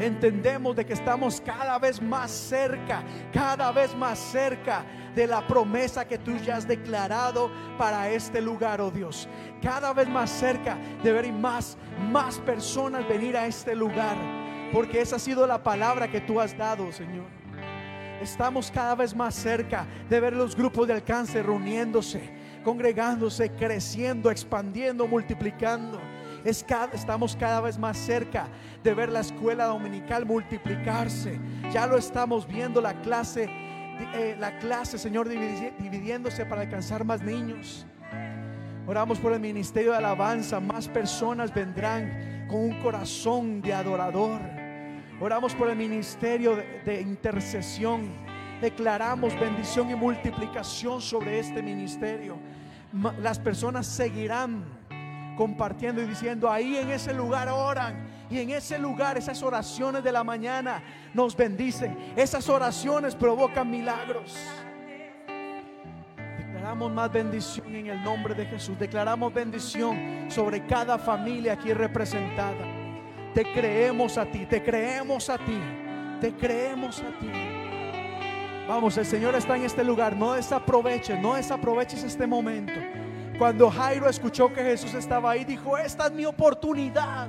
entendemos 0.00 0.76
de 0.76 0.84
que 0.84 0.92
estamos 0.92 1.40
cada 1.40 1.78
vez 1.78 2.00
más 2.00 2.30
cerca, 2.30 3.02
cada 3.32 3.70
vez 3.72 3.94
más 3.94 4.18
cerca 4.18 4.84
de 5.14 5.26
la 5.26 5.46
promesa 5.46 6.06
que 6.06 6.18
tú 6.18 6.36
ya 6.38 6.56
has 6.56 6.66
declarado 6.66 7.50
para 7.78 8.08
este 8.10 8.40
lugar, 8.40 8.80
oh 8.80 8.90
Dios. 8.90 9.28
Cada 9.60 9.92
vez 9.92 10.08
más 10.08 10.30
cerca 10.30 10.78
de 11.02 11.12
ver 11.12 11.32
más, 11.32 11.76
más 12.10 12.38
personas 12.38 13.06
venir 13.08 13.36
a 13.36 13.46
este 13.46 13.74
lugar, 13.74 14.16
porque 14.72 15.00
esa 15.00 15.16
ha 15.16 15.18
sido 15.18 15.46
la 15.46 15.62
palabra 15.62 16.10
que 16.10 16.20
tú 16.20 16.40
has 16.40 16.56
dado, 16.56 16.90
Señor. 16.92 17.26
Estamos 18.20 18.70
cada 18.70 18.94
vez 18.94 19.14
más 19.14 19.34
cerca 19.34 19.86
de 20.08 20.20
ver 20.20 20.32
los 20.32 20.54
grupos 20.54 20.86
de 20.86 20.94
alcance 20.94 21.42
reuniéndose, 21.42 22.32
congregándose, 22.62 23.50
creciendo, 23.50 24.30
expandiendo, 24.30 25.08
multiplicando 25.08 26.00
estamos 26.44 27.36
cada 27.36 27.60
vez 27.60 27.78
más 27.78 27.96
cerca 27.96 28.48
de 28.82 28.94
ver 28.94 29.10
la 29.10 29.20
escuela 29.20 29.66
dominical 29.66 30.26
multiplicarse. 30.26 31.38
Ya 31.72 31.86
lo 31.86 31.96
estamos 31.96 32.46
viendo 32.46 32.80
la 32.80 33.00
clase, 33.00 33.48
eh, 34.14 34.36
la 34.38 34.58
clase, 34.58 34.98
Señor, 34.98 35.28
dividiéndose 35.28 36.44
para 36.46 36.62
alcanzar 36.62 37.04
más 37.04 37.22
niños. 37.22 37.86
Oramos 38.86 39.20
por 39.20 39.32
el 39.32 39.40
ministerio 39.40 39.92
de 39.92 39.98
alabanza. 39.98 40.58
Más 40.58 40.88
personas 40.88 41.54
vendrán 41.54 42.46
con 42.48 42.60
un 42.60 42.82
corazón 42.82 43.62
de 43.62 43.72
adorador. 43.72 44.40
Oramos 45.20 45.54
por 45.54 45.70
el 45.70 45.76
ministerio 45.76 46.56
de 46.84 47.00
intercesión. 47.00 48.10
Declaramos 48.60 49.38
bendición 49.38 49.90
y 49.90 49.94
multiplicación 49.94 51.00
sobre 51.00 51.38
este 51.38 51.62
ministerio. 51.62 52.36
Las 53.20 53.38
personas 53.38 53.86
seguirán 53.86 54.64
compartiendo 55.36 56.02
y 56.02 56.06
diciendo, 56.06 56.50
ahí 56.50 56.76
en 56.76 56.90
ese 56.90 57.12
lugar 57.14 57.48
oran. 57.48 58.10
Y 58.30 58.38
en 58.38 58.50
ese 58.50 58.78
lugar 58.78 59.18
esas 59.18 59.42
oraciones 59.42 60.02
de 60.02 60.10
la 60.10 60.24
mañana 60.24 60.82
nos 61.12 61.36
bendicen. 61.36 61.96
Esas 62.16 62.48
oraciones 62.48 63.14
provocan 63.14 63.70
milagros. 63.70 64.36
Declaramos 66.38 66.92
más 66.92 67.12
bendición 67.12 67.74
en 67.74 67.88
el 67.88 68.02
nombre 68.02 68.34
de 68.34 68.46
Jesús. 68.46 68.78
Declaramos 68.78 69.34
bendición 69.34 70.26
sobre 70.28 70.64
cada 70.66 70.96
familia 70.98 71.54
aquí 71.54 71.74
representada. 71.74 72.64
Te 73.34 73.44
creemos 73.52 74.16
a 74.16 74.24
ti, 74.26 74.46
te 74.46 74.62
creemos 74.62 75.28
a 75.28 75.38
ti, 75.38 75.58
te 76.20 76.32
creemos 76.32 77.00
a 77.00 77.18
ti. 77.18 77.30
Vamos, 78.68 78.96
el 78.96 79.06
Señor 79.06 79.34
está 79.34 79.56
en 79.56 79.64
este 79.64 79.82
lugar. 79.82 80.16
No 80.16 80.34
desaproveches, 80.34 81.18
no 81.20 81.34
desaproveches 81.34 82.04
este 82.04 82.26
momento. 82.26 82.72
Cuando 83.38 83.70
Jairo 83.70 84.08
escuchó 84.08 84.52
que 84.52 84.62
Jesús 84.62 84.94
estaba 84.94 85.32
ahí, 85.32 85.44
dijo, 85.44 85.76
esta 85.78 86.06
es 86.06 86.12
mi 86.12 86.24
oportunidad. 86.24 87.28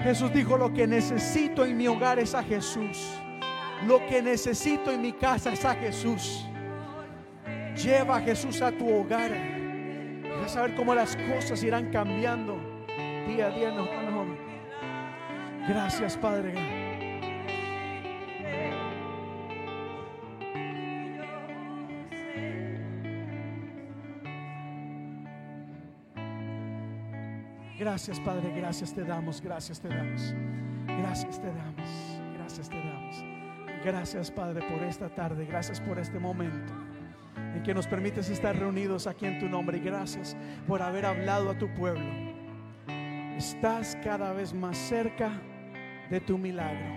Jesús 0.00 0.32
dijo, 0.32 0.56
lo 0.56 0.72
que 0.72 0.86
necesito 0.86 1.64
en 1.64 1.76
mi 1.76 1.88
hogar 1.88 2.18
es 2.18 2.34
a 2.34 2.42
Jesús. 2.42 3.18
Lo 3.86 4.04
que 4.06 4.22
necesito 4.22 4.90
en 4.90 5.02
mi 5.02 5.12
casa 5.12 5.52
es 5.52 5.64
a 5.64 5.74
Jesús. 5.74 6.46
Lleva 7.74 8.16
a 8.16 8.20
Jesús 8.20 8.60
a 8.62 8.70
tu 8.70 8.88
hogar. 8.88 9.32
Vas 10.40 10.56
a 10.56 10.62
ver 10.62 10.74
cómo 10.74 10.94
las 10.94 11.16
cosas 11.16 11.62
irán 11.62 11.90
cambiando 11.90 12.56
día 13.26 13.46
a 13.46 13.50
día 13.50 13.70
mejor. 13.72 14.26
Gracias, 15.66 16.16
Padre. 16.16 16.83
Gracias, 27.84 28.18
Padre, 28.18 28.50
gracias 28.56 28.94
te 28.94 29.04
damos, 29.04 29.42
gracias 29.42 29.78
te 29.78 29.88
damos. 29.88 30.34
Gracias 30.86 31.38
te 31.38 31.48
damos, 31.48 32.18
gracias 32.34 32.70
te 32.70 32.76
damos. 32.76 33.24
Gracias, 33.84 34.30
Padre, 34.30 34.62
por 34.70 34.82
esta 34.84 35.10
tarde, 35.10 35.44
gracias 35.44 35.82
por 35.82 35.98
este 35.98 36.18
momento 36.18 36.72
en 37.36 37.62
que 37.62 37.74
nos 37.74 37.86
permites 37.86 38.30
estar 38.30 38.56
reunidos 38.56 39.06
aquí 39.06 39.26
en 39.26 39.38
tu 39.38 39.50
nombre 39.50 39.76
y 39.76 39.80
gracias 39.80 40.34
por 40.66 40.80
haber 40.80 41.04
hablado 41.04 41.50
a 41.50 41.58
tu 41.58 41.68
pueblo. 41.74 42.10
Estás 43.36 43.98
cada 44.02 44.32
vez 44.32 44.54
más 44.54 44.78
cerca 44.78 45.30
de 46.08 46.22
tu 46.22 46.38
milagro. 46.38 46.90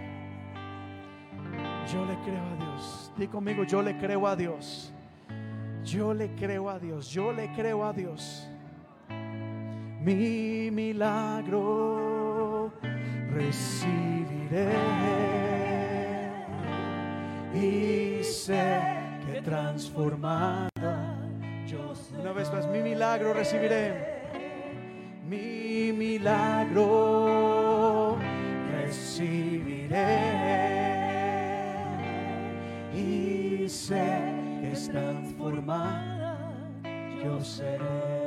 Yo 1.91 2.05
le 2.05 2.15
creo 2.21 2.45
a 2.45 2.55
Dios. 2.55 3.11
Di 3.17 3.27
conmigo, 3.27 3.65
yo 3.65 3.81
le 3.81 3.97
creo 3.97 4.25
a 4.25 4.37
Dios. 4.37 4.93
Yo 5.83 6.13
le 6.13 6.33
creo 6.35 6.69
a 6.69 6.79
Dios. 6.79 7.11
Yo 7.11 7.33
le 7.33 7.51
creo 7.51 7.83
a 7.83 7.91
Dios 7.91 8.49
mi 10.07 10.71
milagro 10.71 12.71
recibiré 13.29 14.71
y 17.53 18.23
sé 18.23 18.79
que 19.25 19.41
transformada 19.41 20.69
yo. 21.65 21.93
Una 22.21 22.31
vez 22.31 22.49
más, 22.53 22.65
mi 22.69 22.79
milagro 22.79 23.33
recibiré. 23.33 24.15
Mi 25.27 25.91
milagro 25.91 28.17
recibiré 28.79 30.19
y 32.95 33.67
sé 33.67 34.21
que 34.61 34.71
transformada 34.89 36.37
yo 37.21 37.43
seré 37.43 38.26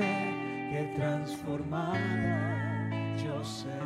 que 0.00 0.92
transformada 0.96 2.58
yo 3.16 3.44
seré. 3.44 3.78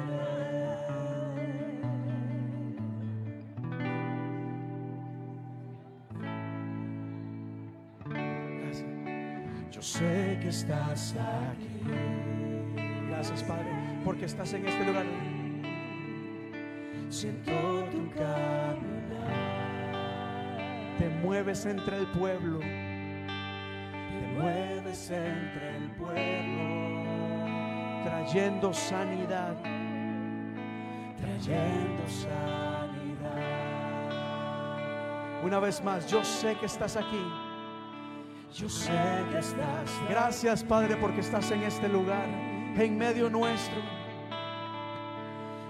Yo 9.70 9.82
sé 9.82 10.38
que 10.40 10.48
estás 10.48 11.14
aquí. 11.16 11.80
Gracias, 13.08 13.42
Padre, 13.42 13.66
porque 14.04 14.26
estás 14.26 14.52
en 14.52 14.66
este 14.66 14.84
lugar. 14.84 15.06
Siento 17.08 17.52
tu 17.90 18.10
caminar. 18.10 19.52
Te 20.98 21.08
mueves 21.22 21.64
entre 21.66 21.98
el 21.98 22.06
pueblo. 22.08 22.60
Te 22.60 24.38
mueves 24.38 24.81
entre 25.10 25.76
el 25.76 25.90
pueblo. 25.92 27.02
Trayendo 28.04 28.72
sanidad. 28.72 29.56
Trayendo 31.16 32.06
sanidad. 32.08 32.92
Una 35.44 35.58
vez 35.58 35.82
más, 35.82 36.06
yo 36.06 36.22
sé 36.22 36.56
que 36.56 36.66
estás 36.66 36.96
aquí. 36.96 37.24
Yo 38.54 38.68
sé 38.68 38.92
que 39.30 39.38
estás. 39.38 39.90
Gracias, 40.08 40.62
Padre, 40.62 40.96
porque 40.96 41.20
estás 41.20 41.50
en 41.50 41.62
este 41.62 41.88
lugar, 41.88 42.28
en 42.28 42.98
medio 42.98 43.30
nuestro. 43.30 43.80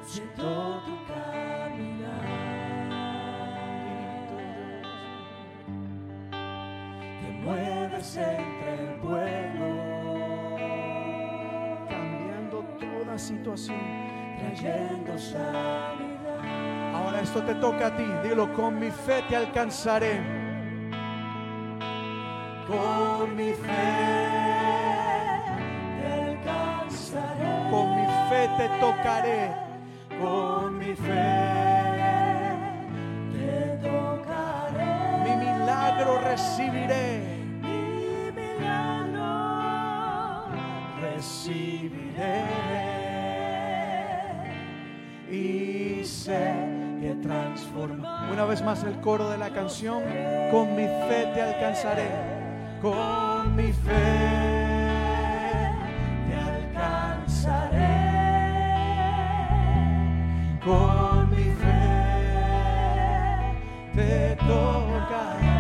Siento 0.05 0.83
tu 0.85 1.07
caminar. 1.07 2.43
Te 7.21 7.31
mueves 7.45 8.17
entre 8.17 8.72
pueblo, 9.13 10.57
cambiando 11.89 12.65
toda 12.81 13.19
situación, 13.19 13.79
trayendo 14.39 15.19
sanidad. 15.19 16.95
Ahora 16.95 17.21
esto 17.21 17.43
te 17.43 17.55
toca 17.57 17.89
a 17.89 17.97
ti. 17.97 18.05
Dilo, 18.23 18.53
con 18.55 18.79
mi 18.79 18.91
fe 18.91 19.23
te 19.29 19.37
alcanzaré 19.37 20.43
con 22.73 23.37
mi 23.37 23.53
fe 23.53 23.69
te 25.99 26.13
alcanzaré. 26.13 27.71
Con 27.71 27.97
mi 27.97 28.07
fe 28.29 28.49
te 28.57 28.69
tocaré. 28.81 29.55
Con 30.21 30.79
mi 30.79 30.95
fe 30.95 31.33
te 33.33 33.79
tocaré. 33.83 35.25
Mi 35.25 35.37
milagro 35.37 36.19
recibiré. 36.21 37.32
Recibiré. 41.23 42.45
Y 45.31 46.05
sé 46.05 46.53
que 47.01 47.15
transforma. 47.23 48.29
Una 48.31 48.45
vez 48.45 48.61
más 48.63 48.83
el 48.83 49.01
coro 49.01 49.31
de 49.31 49.39
la 49.39 49.51
canción. 49.51 50.03
Con 50.51 50.75
mi 50.75 50.83
fe 50.83 51.31
te 51.35 51.41
alcanzaré 51.41 52.43
con 52.83 53.55
mi 53.55 53.73
fe 53.73 53.93
te 56.27 56.35
alcanzaré, 56.35 57.95
con 60.65 61.31
mi 61.31 61.45
fe 61.61 61.83
te 63.95 64.37
tocaré, 64.37 65.52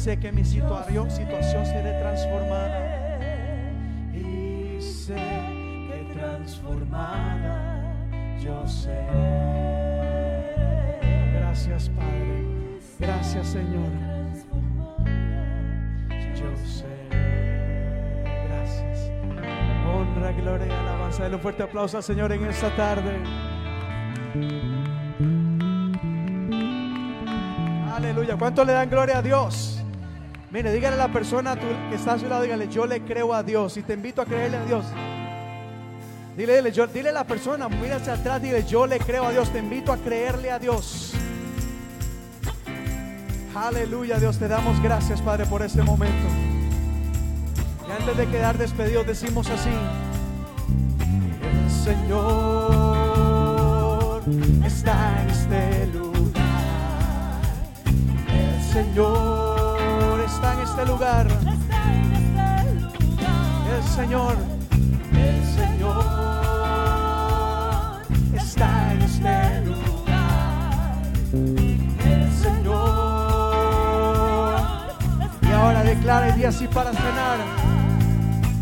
sé 0.00 0.18
que 0.18 0.32
mi 0.32 0.46
situación, 0.46 1.10
situación 1.10 1.66
será 1.66 2.00
transformada 2.00 3.00
que 5.14 6.14
transformada 6.14 7.94
yo 8.42 8.66
sé. 8.66 8.96
Gracias 11.34 11.90
Padre, 11.90 12.44
gracias 12.98 13.46
Señor. 13.48 13.90
Yo 16.34 16.56
sé. 16.64 16.86
Gracias. 18.48 19.10
Honra, 19.86 20.32
gloria 20.32 20.66
y 20.66 20.70
alabanza. 20.70 21.24
Dale 21.24 21.34
un 21.34 21.42
fuerte 21.42 21.62
aplauso 21.62 21.98
al 21.98 22.02
Señor 22.02 22.32
en 22.32 22.46
esta 22.46 22.74
tarde. 22.74 23.18
Aleluya. 27.94 28.38
¿Cuánto 28.38 28.64
le 28.64 28.72
dan 28.72 28.88
gloria 28.88 29.18
a 29.18 29.22
Dios? 29.22 29.79
Mire, 30.50 30.72
dígale 30.72 30.94
a 30.94 30.98
la 30.98 31.12
persona 31.12 31.56
que 31.56 31.94
está 31.94 32.14
a 32.14 32.18
su 32.18 32.26
lado, 32.26 32.42
dígale, 32.42 32.66
yo 32.68 32.84
le 32.84 33.02
creo 33.02 33.32
a 33.32 33.44
Dios 33.44 33.76
y 33.76 33.82
te 33.82 33.94
invito 33.94 34.20
a 34.20 34.26
creerle 34.26 34.56
a 34.56 34.64
Dios. 34.64 34.84
Dile, 36.36 36.56
dile, 36.56 36.72
dile 36.92 37.10
a 37.10 37.12
la 37.12 37.24
persona, 37.24 37.68
mira 37.68 37.96
atrás, 37.96 38.42
dile, 38.42 38.64
yo 38.64 38.84
le 38.84 38.98
creo 38.98 39.26
a 39.26 39.30
Dios, 39.30 39.52
te 39.52 39.60
invito 39.60 39.92
a 39.92 39.96
creerle 39.96 40.50
a 40.50 40.58
Dios. 40.58 41.12
Aleluya, 43.54 44.18
Dios, 44.18 44.38
te 44.38 44.48
damos 44.48 44.82
gracias, 44.82 45.22
Padre, 45.22 45.46
por 45.46 45.62
este 45.62 45.82
momento. 45.82 46.26
Y 47.88 47.92
antes 47.92 48.16
de 48.16 48.26
quedar 48.26 48.58
despedidos, 48.58 49.06
decimos 49.06 49.48
así, 49.50 49.70
el 51.42 51.70
Señor 51.70 52.22
está 54.64 55.22
en 55.22 55.30
este 55.30 55.86
lugar. 55.92 56.42
El 58.32 58.62
Señor 58.72 59.59
está 60.40 60.54
en 60.54 60.60
este 60.60 60.86
lugar. 60.86 61.26
El 63.76 63.82
Señor, 63.84 64.36
el 65.12 65.44
Señor 65.44 66.04
está 68.34 68.92
en 68.94 69.02
este 69.02 69.60
lugar. 69.66 71.02
El 72.06 72.32
Señor. 72.32 72.70
Y 75.42 75.52
ahora 75.52 75.82
declara 75.82 76.28
el 76.28 76.36
día 76.36 76.48
así 76.48 76.66
para 76.68 76.94
sanar. 76.94 77.38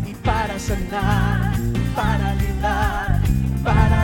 Y 0.05 0.13
para 0.15 0.59
sanar, 0.59 1.53
para 1.95 2.35
librar, 2.35 3.21
para 3.63 3.98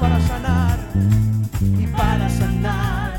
para 0.00 0.18
sanar 0.20 0.78
y 1.60 1.86
para 1.88 2.28
sanar, 2.30 3.18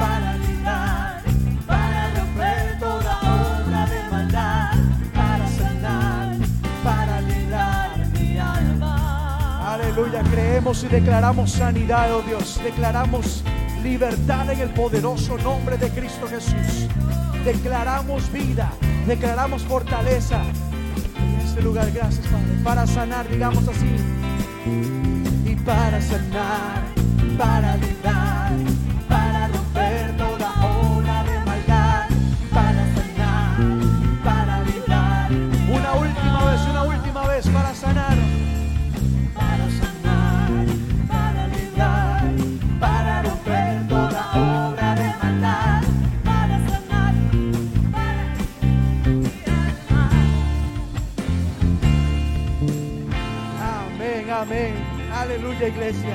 para 0.00 0.36
librar, 0.38 1.22
para 1.66 2.10
romper 2.16 2.78
toda 2.80 3.86
de 3.86 4.10
maldad, 4.10 4.70
para 5.14 5.46
sanar, 5.48 6.36
para 6.82 7.20
librar 7.20 7.90
mi 8.14 8.38
alma. 8.38 9.74
Aleluya, 9.74 10.22
creemos 10.22 10.82
y 10.84 10.88
declaramos 10.88 11.52
sanidad, 11.52 12.14
oh 12.14 12.22
Dios, 12.22 12.58
declaramos 12.64 13.44
libertad 13.82 14.50
en 14.50 14.60
el 14.60 14.70
poderoso 14.70 15.36
nombre 15.38 15.76
de 15.76 15.90
Cristo 15.90 16.26
Jesús. 16.28 16.88
Declaramos 17.44 18.32
vida, 18.32 18.72
declaramos 19.06 19.62
fortaleza 19.64 20.42
en 21.18 21.40
este 21.46 21.60
lugar, 21.60 21.90
gracias 21.90 22.26
Padre, 22.26 22.62
para 22.64 22.86
sanar, 22.86 23.28
digamos 23.28 23.68
así 23.68 25.11
para 25.64 26.00
sanar, 26.00 26.82
para 27.38 27.76
librar, 27.76 28.52
Aleluya, 55.32 55.68
iglesia. 55.68 56.14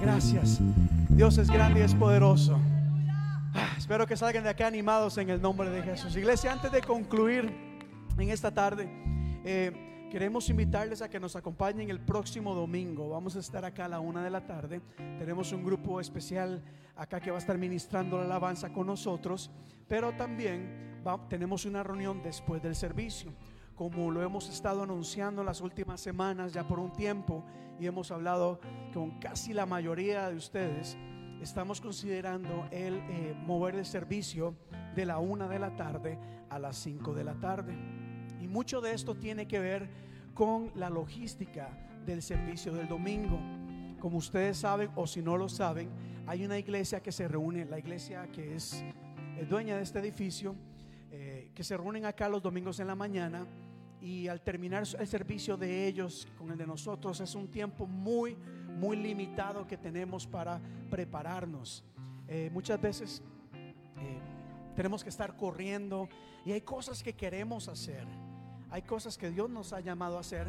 Gracias. 0.00 0.58
Dios 1.10 1.38
es 1.38 1.48
grande 1.48 1.78
y 1.78 1.82
es 1.84 1.94
poderoso. 1.94 2.58
Ah, 3.54 3.74
espero 3.78 4.04
que 4.04 4.16
salgan 4.16 4.42
de 4.42 4.50
acá 4.50 4.66
animados 4.66 5.16
en 5.18 5.30
el 5.30 5.40
nombre 5.40 5.70
de 5.70 5.80
Jesús. 5.80 6.16
Iglesia, 6.16 6.50
antes 6.50 6.72
de 6.72 6.80
concluir 6.80 7.54
en 8.18 8.30
esta 8.30 8.50
tarde, 8.50 8.90
eh, 9.44 10.08
queremos 10.10 10.50
invitarles 10.50 11.02
a 11.02 11.08
que 11.08 11.20
nos 11.20 11.36
acompañen 11.36 11.88
el 11.88 12.00
próximo 12.00 12.52
domingo. 12.52 13.10
Vamos 13.10 13.36
a 13.36 13.38
estar 13.38 13.64
acá 13.64 13.84
a 13.84 13.88
la 13.88 14.00
una 14.00 14.24
de 14.24 14.30
la 14.30 14.44
tarde. 14.44 14.80
Tenemos 14.96 15.52
un 15.52 15.62
grupo 15.62 16.00
especial 16.00 16.64
acá 16.96 17.20
que 17.20 17.30
va 17.30 17.36
a 17.36 17.40
estar 17.40 17.56
ministrando 17.56 18.18
la 18.18 18.24
alabanza 18.24 18.72
con 18.72 18.88
nosotros, 18.88 19.52
pero 19.86 20.16
también 20.16 21.00
tenemos 21.28 21.64
una 21.64 21.84
reunión 21.84 22.20
después 22.24 22.60
del 22.60 22.74
servicio 22.74 23.32
como 23.74 24.10
lo 24.10 24.22
hemos 24.22 24.48
estado 24.48 24.82
anunciando 24.82 25.42
las 25.42 25.60
últimas 25.60 26.00
semanas, 26.00 26.52
ya 26.52 26.66
por 26.66 26.78
un 26.78 26.92
tiempo, 26.92 27.44
y 27.78 27.86
hemos 27.86 28.10
hablado 28.10 28.60
con 28.92 29.18
casi 29.18 29.52
la 29.52 29.66
mayoría 29.66 30.28
de 30.28 30.36
ustedes, 30.36 30.96
estamos 31.40 31.80
considerando 31.80 32.68
el 32.70 32.94
eh, 32.94 33.34
mover 33.46 33.74
el 33.74 33.86
servicio 33.86 34.54
de 34.94 35.06
la 35.06 35.18
una 35.18 35.48
de 35.48 35.58
la 35.58 35.74
tarde 35.74 36.18
a 36.50 36.58
las 36.58 36.76
cinco 36.76 37.14
de 37.14 37.24
la 37.24 37.34
tarde. 37.34 37.74
Y 38.40 38.48
mucho 38.48 38.80
de 38.80 38.92
esto 38.92 39.14
tiene 39.14 39.46
que 39.46 39.58
ver 39.58 39.88
con 40.34 40.70
la 40.74 40.90
logística 40.90 41.70
del 42.06 42.22
servicio 42.22 42.72
del 42.72 42.88
domingo. 42.88 43.38
Como 44.00 44.18
ustedes 44.18 44.58
saben, 44.58 44.90
o 44.94 45.06
si 45.06 45.22
no 45.22 45.36
lo 45.36 45.48
saben, 45.48 45.90
hay 46.26 46.44
una 46.44 46.58
iglesia 46.58 47.02
que 47.02 47.12
se 47.12 47.28
reúne, 47.28 47.64
la 47.64 47.78
iglesia 47.78 48.28
que 48.30 48.54
es 48.54 48.84
eh, 49.36 49.46
dueña 49.48 49.76
de 49.76 49.82
este 49.82 49.98
edificio, 49.98 50.54
eh, 51.10 51.50
que 51.54 51.64
se 51.64 51.76
reúnen 51.76 52.04
acá 52.04 52.28
los 52.28 52.42
domingos 52.42 52.80
en 52.80 52.86
la 52.86 52.94
mañana 52.94 53.46
y 54.02 54.26
al 54.26 54.40
terminar 54.40 54.82
el 54.98 55.06
servicio 55.06 55.56
de 55.56 55.86
ellos 55.86 56.26
con 56.36 56.50
el 56.50 56.58
de 56.58 56.66
nosotros 56.66 57.20
es 57.20 57.36
un 57.36 57.48
tiempo 57.48 57.86
muy, 57.86 58.36
muy 58.76 58.96
limitado 58.96 59.64
que 59.64 59.76
tenemos 59.76 60.26
para 60.26 60.60
prepararnos. 60.90 61.84
Eh, 62.26 62.50
muchas 62.52 62.80
veces 62.80 63.22
eh, 63.54 64.18
tenemos 64.74 65.04
que 65.04 65.08
estar 65.08 65.36
corriendo 65.36 66.08
y 66.44 66.50
hay 66.50 66.62
cosas 66.62 67.00
que 67.00 67.12
queremos 67.12 67.68
hacer, 67.68 68.04
hay 68.70 68.82
cosas 68.82 69.16
que 69.16 69.30
Dios 69.30 69.48
nos 69.48 69.72
ha 69.72 69.78
llamado 69.78 70.16
a 70.16 70.20
hacer 70.20 70.48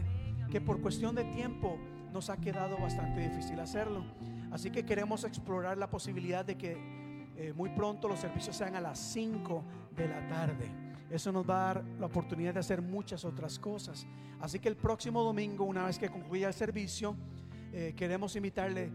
que 0.50 0.60
por 0.60 0.82
cuestión 0.82 1.14
de 1.14 1.24
tiempo 1.26 1.78
nos 2.12 2.32
ha 2.32 2.38
quedado 2.38 2.78
bastante 2.78 3.30
difícil 3.30 3.60
hacerlo. 3.60 4.04
Así 4.52 4.72
que 4.72 4.84
queremos 4.84 5.24
explorar 5.24 5.78
la 5.78 5.90
posibilidad 5.90 6.44
de 6.44 6.58
que 6.58 6.78
eh, 7.36 7.54
muy 7.56 7.70
pronto 7.70 8.08
los 8.08 8.20
servicios 8.20 8.56
sean 8.56 8.76
a 8.76 8.82
las 8.82 8.98
5 9.00 9.64
de 9.96 10.08
la 10.08 10.28
tarde. 10.28 10.83
Eso 11.14 11.32
nos 11.32 11.48
va 11.48 11.70
a 11.70 11.74
dar 11.76 11.86
la 12.00 12.08
oportunidad 12.08 12.56
de 12.56 12.60
hacer 12.60 12.82
muchas 12.82 13.24
otras 13.24 13.60
cosas. 13.60 14.08
Así 14.40 14.58
que 14.58 14.68
el 14.68 14.76
próximo 14.76 15.22
domingo, 15.22 15.64
una 15.64 15.86
vez 15.86 16.00
que 16.00 16.10
concluya 16.10 16.48
el 16.48 16.56
servicio, 16.56 17.16
eh, 17.72 17.94
queremos 17.96 18.36
invitarle, 18.36 18.92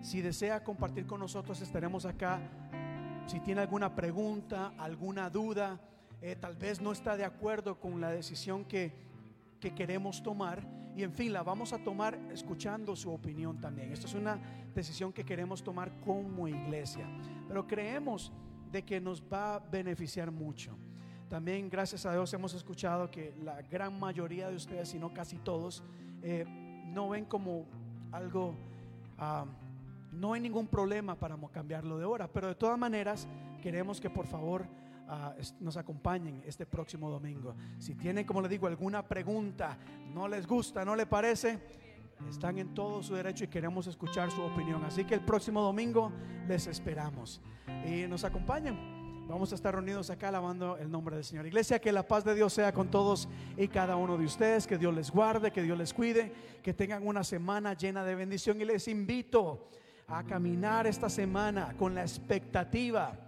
si 0.00 0.22
desea 0.22 0.64
compartir 0.64 1.06
con 1.06 1.20
nosotros, 1.20 1.60
estaremos 1.60 2.06
acá. 2.06 2.40
Si 3.26 3.38
tiene 3.40 3.60
alguna 3.60 3.94
pregunta, 3.94 4.72
alguna 4.78 5.28
duda, 5.28 5.78
eh, 6.22 6.36
tal 6.36 6.56
vez 6.56 6.80
no 6.80 6.90
está 6.90 7.18
de 7.18 7.24
acuerdo 7.26 7.78
con 7.78 8.00
la 8.00 8.10
decisión 8.10 8.64
que, 8.64 8.94
que 9.60 9.74
queremos 9.74 10.22
tomar. 10.22 10.66
Y 10.96 11.02
en 11.02 11.12
fin, 11.12 11.34
la 11.34 11.42
vamos 11.42 11.74
a 11.74 11.84
tomar 11.84 12.18
escuchando 12.32 12.96
su 12.96 13.12
opinión 13.12 13.60
también. 13.60 13.92
Esta 13.92 14.06
es 14.06 14.14
una 14.14 14.40
decisión 14.74 15.12
que 15.12 15.22
queremos 15.22 15.62
tomar 15.62 16.00
como 16.00 16.48
iglesia. 16.48 17.06
Pero 17.46 17.66
creemos 17.66 18.32
de 18.70 18.82
que 18.86 19.02
nos 19.02 19.22
va 19.22 19.56
a 19.56 19.58
beneficiar 19.58 20.30
mucho. 20.30 20.78
También 21.32 21.70
gracias 21.70 22.04
a 22.04 22.12
Dios 22.12 22.30
hemos 22.34 22.52
escuchado 22.52 23.10
que 23.10 23.32
la 23.42 23.62
gran 23.62 23.98
mayoría 23.98 24.50
de 24.50 24.56
ustedes, 24.56 24.90
si 24.90 24.98
no 24.98 25.14
casi 25.14 25.38
todos, 25.38 25.82
eh, 26.22 26.44
no 26.92 27.08
ven 27.08 27.24
como 27.24 27.64
algo, 28.10 28.54
ah, 29.16 29.46
no 30.12 30.34
hay 30.34 30.42
ningún 30.42 30.66
problema 30.66 31.14
para 31.14 31.38
cambiarlo 31.50 31.96
de 31.96 32.04
hora, 32.04 32.28
pero 32.28 32.48
de 32.48 32.54
todas 32.54 32.78
maneras 32.78 33.26
queremos 33.62 33.98
que 33.98 34.10
por 34.10 34.26
favor 34.26 34.66
ah, 35.08 35.34
nos 35.58 35.78
acompañen 35.78 36.42
este 36.44 36.66
próximo 36.66 37.08
domingo. 37.08 37.54
Si 37.78 37.94
tienen, 37.94 38.26
como 38.26 38.42
le 38.42 38.48
digo, 38.50 38.66
alguna 38.66 39.02
pregunta, 39.02 39.78
no 40.12 40.28
les 40.28 40.46
gusta, 40.46 40.84
no 40.84 40.94
le 40.94 41.06
parece, 41.06 41.58
están 42.28 42.58
en 42.58 42.74
todo 42.74 43.02
su 43.02 43.14
derecho 43.14 43.44
y 43.44 43.48
queremos 43.48 43.86
escuchar 43.86 44.30
su 44.30 44.42
opinión. 44.42 44.84
Así 44.84 45.06
que 45.06 45.14
el 45.14 45.24
próximo 45.24 45.62
domingo 45.62 46.12
les 46.46 46.66
esperamos 46.66 47.40
y 47.86 48.06
nos 48.06 48.22
acompañan. 48.22 49.01
Vamos 49.28 49.52
a 49.52 49.54
estar 49.54 49.74
reunidos 49.74 50.10
acá 50.10 50.28
alabando 50.28 50.76
el 50.76 50.90
nombre 50.90 51.16
del 51.16 51.24
Señor. 51.24 51.46
Iglesia, 51.46 51.78
que 51.78 51.92
la 51.92 52.06
paz 52.06 52.24
de 52.24 52.34
Dios 52.34 52.52
sea 52.52 52.72
con 52.72 52.90
todos 52.90 53.28
y 53.56 53.68
cada 53.68 53.96
uno 53.96 54.18
de 54.18 54.24
ustedes, 54.24 54.66
que 54.66 54.76
Dios 54.76 54.94
les 54.94 55.10
guarde, 55.10 55.52
que 55.52 55.62
Dios 55.62 55.78
les 55.78 55.94
cuide, 55.94 56.32
que 56.62 56.74
tengan 56.74 57.06
una 57.06 57.24
semana 57.24 57.74
llena 57.74 58.04
de 58.04 58.14
bendición 58.14 58.60
y 58.60 58.64
les 58.64 58.88
invito 58.88 59.68
a 60.08 60.24
caminar 60.24 60.86
esta 60.86 61.08
semana 61.08 61.74
con 61.78 61.94
la 61.94 62.02
expectativa, 62.02 63.18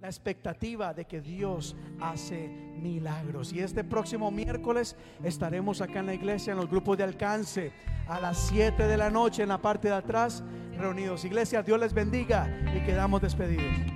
la 0.00 0.08
expectativa 0.08 0.92
de 0.94 1.04
que 1.04 1.20
Dios 1.20 1.76
hace 2.00 2.48
milagros. 2.48 3.52
Y 3.52 3.60
este 3.60 3.84
próximo 3.84 4.30
miércoles 4.30 4.96
estaremos 5.22 5.80
acá 5.80 6.00
en 6.00 6.06
la 6.06 6.14
iglesia, 6.14 6.52
en 6.52 6.56
los 6.56 6.68
grupos 6.68 6.98
de 6.98 7.04
alcance, 7.04 7.72
a 8.08 8.18
las 8.18 8.48
7 8.48 8.88
de 8.88 8.96
la 8.96 9.10
noche 9.10 9.42
en 9.42 9.50
la 9.50 9.62
parte 9.62 9.88
de 9.88 9.94
atrás, 9.94 10.42
reunidos. 10.76 11.24
Iglesia, 11.24 11.62
Dios 11.62 11.78
les 11.78 11.92
bendiga 11.92 12.48
y 12.74 12.80
quedamos 12.84 13.20
despedidos. 13.20 13.91